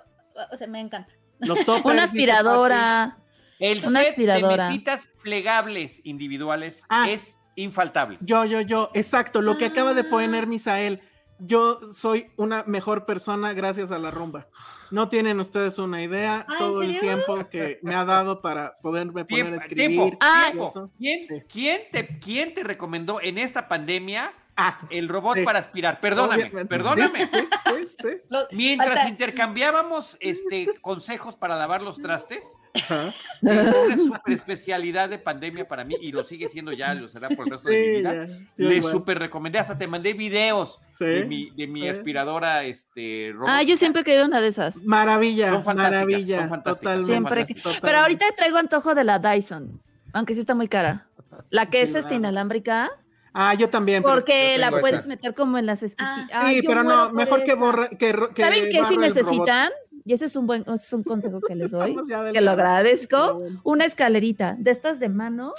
[0.51, 1.11] o sea, me encanta.
[1.39, 3.17] Los toppers, Una aspiradora.
[3.59, 4.63] El Una set aspiradora.
[4.65, 7.09] de mesitas plegables individuales Ah.
[7.09, 8.17] es infaltable.
[8.21, 8.89] Yo, yo, yo.
[8.93, 11.01] Exacto, lo que acaba de poner Misael.
[11.43, 14.47] Yo soy una mejor persona gracias a la rumba.
[14.91, 18.77] No tienen ustedes una idea Ah, ¿en todo el tiempo que me ha dado para
[18.81, 19.89] poderme poner a escribir.
[19.97, 20.43] tiempo, Ah.
[20.51, 20.67] tiempo.
[20.69, 20.91] eso.
[20.99, 21.41] ¿Quién, Sí.
[21.51, 25.43] quién te, quién te recomendó en esta pandemia Ah, el robot Sí.
[25.43, 25.99] para aspirar?
[25.99, 26.65] Perdóname, obviamente.
[26.65, 27.29] perdóname.
[27.29, 28.07] Sí, sí,
[28.51, 33.13] Mientras falta- intercambiábamos este, consejos para lavar los trastes, Ajá.
[33.41, 37.45] una super especialidad de pandemia para mí y lo sigue siendo ya, lo será por
[37.45, 38.27] el resto de mi vida.
[38.55, 38.91] Le igual.
[38.93, 41.89] super recomendé, hasta te mandé videos Sí, de mi, de mi sí.
[41.89, 43.49] aspiradora este, robot.
[43.51, 44.77] Ah, yo siempre he querido una de esas.
[44.83, 46.39] Maravilla, Son fantásticas, maravilla.
[46.39, 47.45] son fantásticas, totalmente, Siempre.
[47.45, 47.87] que- totalmente.
[47.87, 49.81] Pero ahorita traigo antojo de la Dyson.
[50.13, 51.07] Aunque sí está muy cara.
[51.49, 52.89] La que es Sí, esta inalámbrica.
[53.33, 54.03] Ah, yo también.
[54.03, 55.07] Porque yo la puedes esa.
[55.07, 55.83] meter como en las.
[55.97, 56.49] Ah.
[56.49, 57.89] Sí, pero no, mejor que borre.
[57.97, 59.69] Que, que ¿Saben qué si necesitan?
[60.03, 61.95] Y ese es un buen, ese es un consejo que les doy,
[62.33, 63.35] que lo agradezco.
[63.35, 63.61] Bueno.
[63.63, 65.53] Una escalerita de estas de mano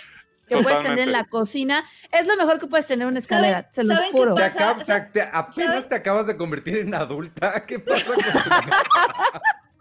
[0.49, 1.85] que puedes tener en la cocina.
[2.11, 4.35] Es lo mejor que puedes tener una escalera, se los saben qué juro.
[4.35, 5.89] Te acab- o sea, te- apenas ¿sabes?
[5.89, 7.65] te acabas de convertir en adulta.
[7.67, 8.23] ¿Qué pasa con tu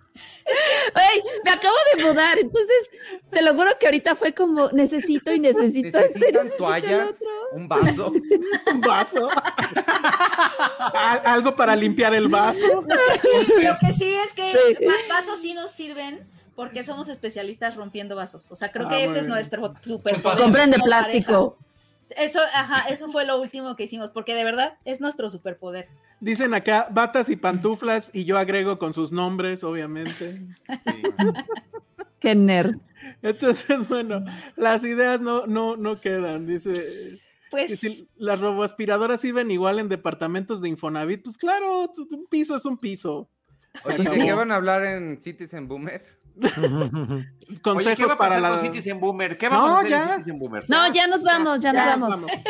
[1.45, 2.89] Me acabo de mudar, entonces
[3.30, 6.57] te lo juro que ahorita fue como necesito y necesito esto y ¿Necesitan necesito el
[6.57, 7.10] toallas?
[7.10, 7.27] otro.
[7.53, 8.11] ¿Un vaso?
[8.73, 9.30] Un vaso.
[10.93, 12.65] Al- algo para limpiar el vaso.
[12.81, 17.76] Lo que sí, lo que sí es que vasos sí nos sirven porque somos especialistas
[17.76, 18.52] rompiendo vasos.
[18.52, 21.57] O sea, creo Ah, que ese es nuestro super Compren de plástico.
[22.17, 25.88] Eso, ajá, eso fue lo último que hicimos, porque de verdad es nuestro superpoder.
[26.19, 30.39] Dicen acá batas y pantuflas y yo agrego con sus nombres, obviamente.
[32.19, 32.75] Qué nerd.
[33.21, 34.23] Entonces, bueno,
[34.55, 36.45] las ideas no, no, no quedan.
[36.45, 37.19] Dice
[37.49, 41.23] Pues si las roboaspiradoras sirven igual en departamentos de Infonavit.
[41.23, 43.29] Pues claro, un piso es un piso.
[43.85, 46.20] Oye, ¿de qué van a hablar en Citizen Boomer?
[46.39, 48.49] Consejos Oye, ¿qué va a para pasar la.
[48.49, 49.37] con Citizen Boomer?
[49.37, 50.03] ¿Qué va No, a pasar ya.
[50.03, 50.65] en Citizen Boomer?
[50.67, 52.09] No, ya nos vamos, ya, nos Ya, vamos.
[52.09, 52.31] vamos.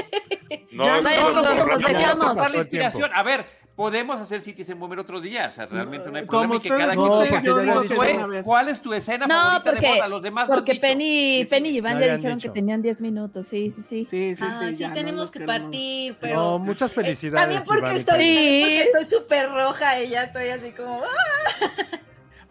[0.74, 2.20] No, Ya, rato, dejamos.
[2.26, 3.10] vamos a la inspiración.
[3.14, 3.46] A ver,
[3.76, 5.48] podemos hacer Citizen Boomer otro día.
[5.50, 7.42] O sea, realmente no hay Como problema y que ustedes cada no, quien porque diga,
[7.44, 8.46] yo digo "Josué, que de vez".
[8.46, 10.08] ¿Cuál es tu escena No, favorita de porque, boda?
[10.08, 10.82] Los demás no porque dicho.
[10.82, 11.46] Penny.
[11.50, 12.50] Penny y Iván No habían dijeron dicho.
[12.50, 13.48] que tenían 10 minutos.
[13.48, 14.06] Sí, sí, sí.
[14.06, 14.76] Sí, sí, ah, sí.
[14.76, 15.56] sí, no tenemos nos que queremos.
[15.56, 17.40] Eh, partir, pero No, muchas felicidades.
[17.42, 18.36] también porque Iván y estoy Penny.
[18.36, 18.62] Sí.
[18.62, 21.91] porque estoy súper roja y ya estoy así como ¡ah!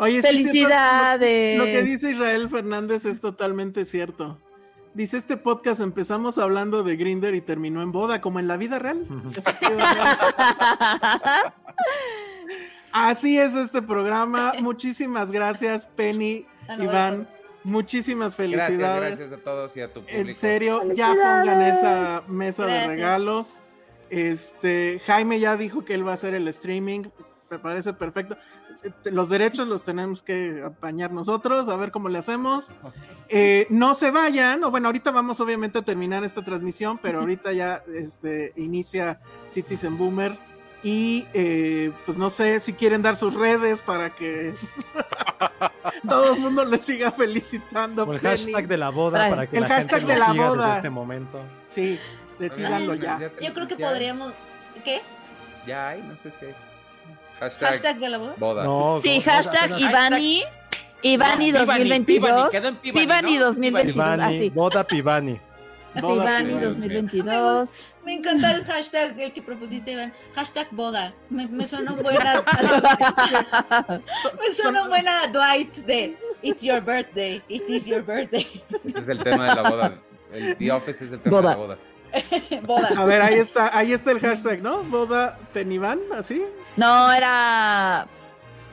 [0.01, 1.59] Oye, sí, es cierto, Felicidades.
[1.59, 4.39] Lo, lo que dice Israel Fernández es totalmente cierto.
[4.95, 8.79] Dice este podcast empezamos hablando de Grinder y terminó en boda, como en la vida
[8.79, 9.07] real.
[9.37, 10.01] Efectivamente.
[12.93, 14.53] Así es este programa.
[14.61, 16.47] Muchísimas gracias, Penny,
[16.79, 17.29] Iván.
[17.63, 19.19] Muchísimas Gracias, felicidades.
[19.19, 20.19] gracias a todos y a tu público.
[20.19, 22.89] En serio, ya pongan esa mesa de Gracias.
[22.89, 23.63] regalos.
[24.09, 27.05] Este, Jaime ya dijo que él va a hacer el streaming.
[27.51, 28.37] Me parece perfecto.
[28.83, 32.75] Eh, Los derechos los tenemos que apañar nosotros, a ver cómo le hacemos.
[33.33, 37.53] Eh, no se vayan, o bueno, ahorita vamos obviamente a terminar esta transmisión, pero ahorita
[37.53, 40.37] ya este, inicia Citizen Boomer.
[40.83, 44.53] Y eh, pues no sé si quieren dar sus redes para que
[46.09, 48.03] todo el mundo les siga felicitando.
[48.05, 48.37] O el Penny.
[48.53, 50.65] hashtag de la boda para que El la gente hashtag lo de la siga boda.
[50.67, 51.39] desde este momento.
[51.69, 51.99] Sí,
[52.39, 53.31] decídanlo ya.
[53.41, 54.33] Yo creo que podríamos
[54.85, 55.03] ¿qué?
[55.67, 56.55] Ya hay, no sé si hay.
[57.41, 58.35] Hashtag, Hashtag de la boda.
[58.39, 58.65] boda.
[58.65, 60.43] No, Sí, hashtag Ivani.
[61.03, 62.05] Ivani No, Pivani, 2022.
[62.05, 63.45] Pivani, quedó en Pivani, Pivani ¿no?
[63.47, 63.95] 2022.
[63.95, 64.51] Pivani, Así.
[64.51, 65.41] boda Pivani.
[65.95, 66.53] Pivani Pivani.
[66.61, 67.87] 2022.
[68.05, 70.13] Me encanta el hashtag el que propusiste, Iván.
[70.35, 71.15] Hashtag boda.
[71.31, 72.45] Me, me suena buena.
[74.41, 77.43] me suena buena Dwight de It's your birthday.
[77.49, 78.47] It is your birthday.
[78.85, 79.99] Ese es el tema de la boda.
[80.33, 81.51] El The Office es el tema Boda.
[81.51, 81.79] de la boda.
[82.67, 82.89] boda.
[82.97, 84.83] A ver, ahí está, ahí está el hashtag, ¿no?
[84.85, 86.43] Boda Penivan, así.
[86.77, 88.07] No, era.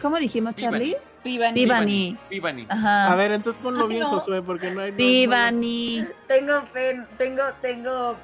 [0.02, 0.96] ¿Cómo dijimos, Charlie?
[1.24, 1.54] Pivani.
[1.56, 2.18] Pivani.
[2.30, 2.66] Pivani.
[2.70, 3.12] Ajá.
[3.12, 4.10] A ver, entonces ponlo Ay, bien, no.
[4.12, 4.92] Josué, porque no hay.
[4.92, 6.06] no hay- Pivani.
[6.28, 8.16] Tengo pen, tengo, tengo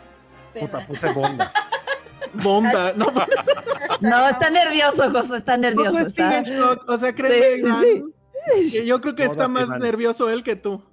[0.57, 1.51] Puta, puse bonda.
[2.35, 3.11] Bonda, no,
[4.01, 5.97] No, está nervioso, Josué, está nervioso.
[5.97, 6.01] Josué
[6.41, 6.41] Está...
[6.87, 8.03] o sea, Sí, créeme,
[8.69, 9.83] sí, yo creo que Boda está más Pivani.
[9.83, 10.83] nervioso él que tú.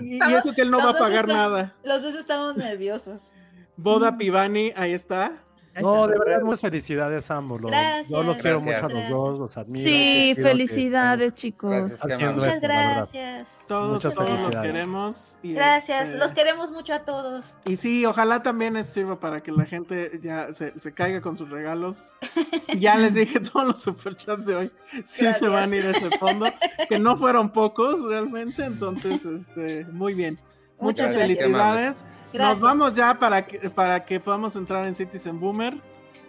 [0.00, 1.74] Y, y eso que él no Los va a dos pagar están- nada.
[1.84, 3.32] Los dos estamos nerviosos.
[3.76, 5.32] Boda Pivani, ahí está.
[5.80, 7.60] No, de verdad, muchas felicidades a ambos.
[7.60, 8.08] Los- Gracias.
[8.10, 9.10] Yo los quiero mucho a Gracias.
[9.10, 9.84] los dos, los admiro.
[9.84, 9.90] Sí,
[10.28, 11.70] confío que felicidades, chicos.
[11.70, 12.34] Gracias.
[12.34, 13.58] Muchas gracias.
[13.66, 14.72] Todos, Muchas todos los felicidades.
[14.72, 15.38] queremos.
[15.42, 16.04] Y, Gracias.
[16.08, 17.54] este, Los queremos mucho a todos.
[17.64, 21.36] Y sí, ojalá también esto sirva para que la gente ya se, se caiga con
[21.36, 22.14] sus regalos.
[22.78, 24.72] Ya les dije todos los superchats de hoy.
[25.04, 25.38] Sí Gracias.
[25.38, 26.46] se van a ir a ese fondo.
[26.88, 28.64] Que no fueron pocos realmente.
[28.64, 30.38] Entonces, este, muy bien.
[30.80, 32.06] Muchas Muchas gracias.
[32.34, 35.74] Nos vamos ya para que, para que podamos entrar en Citizen Boomer.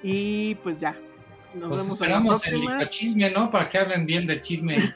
[0.01, 0.97] Y pues ya.
[1.53, 2.81] Nos vemos en la esperamos en próxima.
[2.81, 3.51] el chisme, ¿no?
[3.51, 4.77] Para que hablen bien del chisme.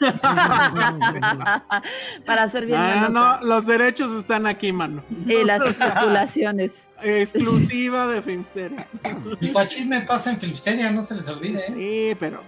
[2.26, 5.04] Para hacer bien la Ah, no, los derechos están aquí, mano.
[5.28, 6.72] Y las especulaciones.
[7.02, 8.88] Exclusiva de Filmsteria.
[9.40, 11.60] Y para chisme pasa en Filmsteria, no se les olvide.
[11.60, 11.74] ¿eh?
[11.76, 12.42] Sí, pero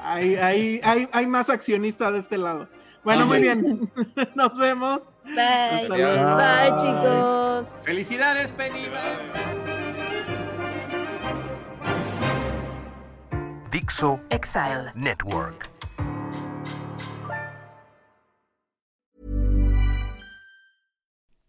[0.00, 2.68] hay, hay, hay, hay más accionista de este lado.
[3.02, 3.90] Bueno, muy bien.
[4.34, 5.16] Nos vemos.
[5.24, 5.40] Bye.
[5.40, 6.36] Hasta luego.
[6.36, 7.66] Bye, chicos.
[7.84, 8.88] Felicidades, Penny.
[13.70, 14.92] Dixo Exile.
[14.94, 15.69] Network.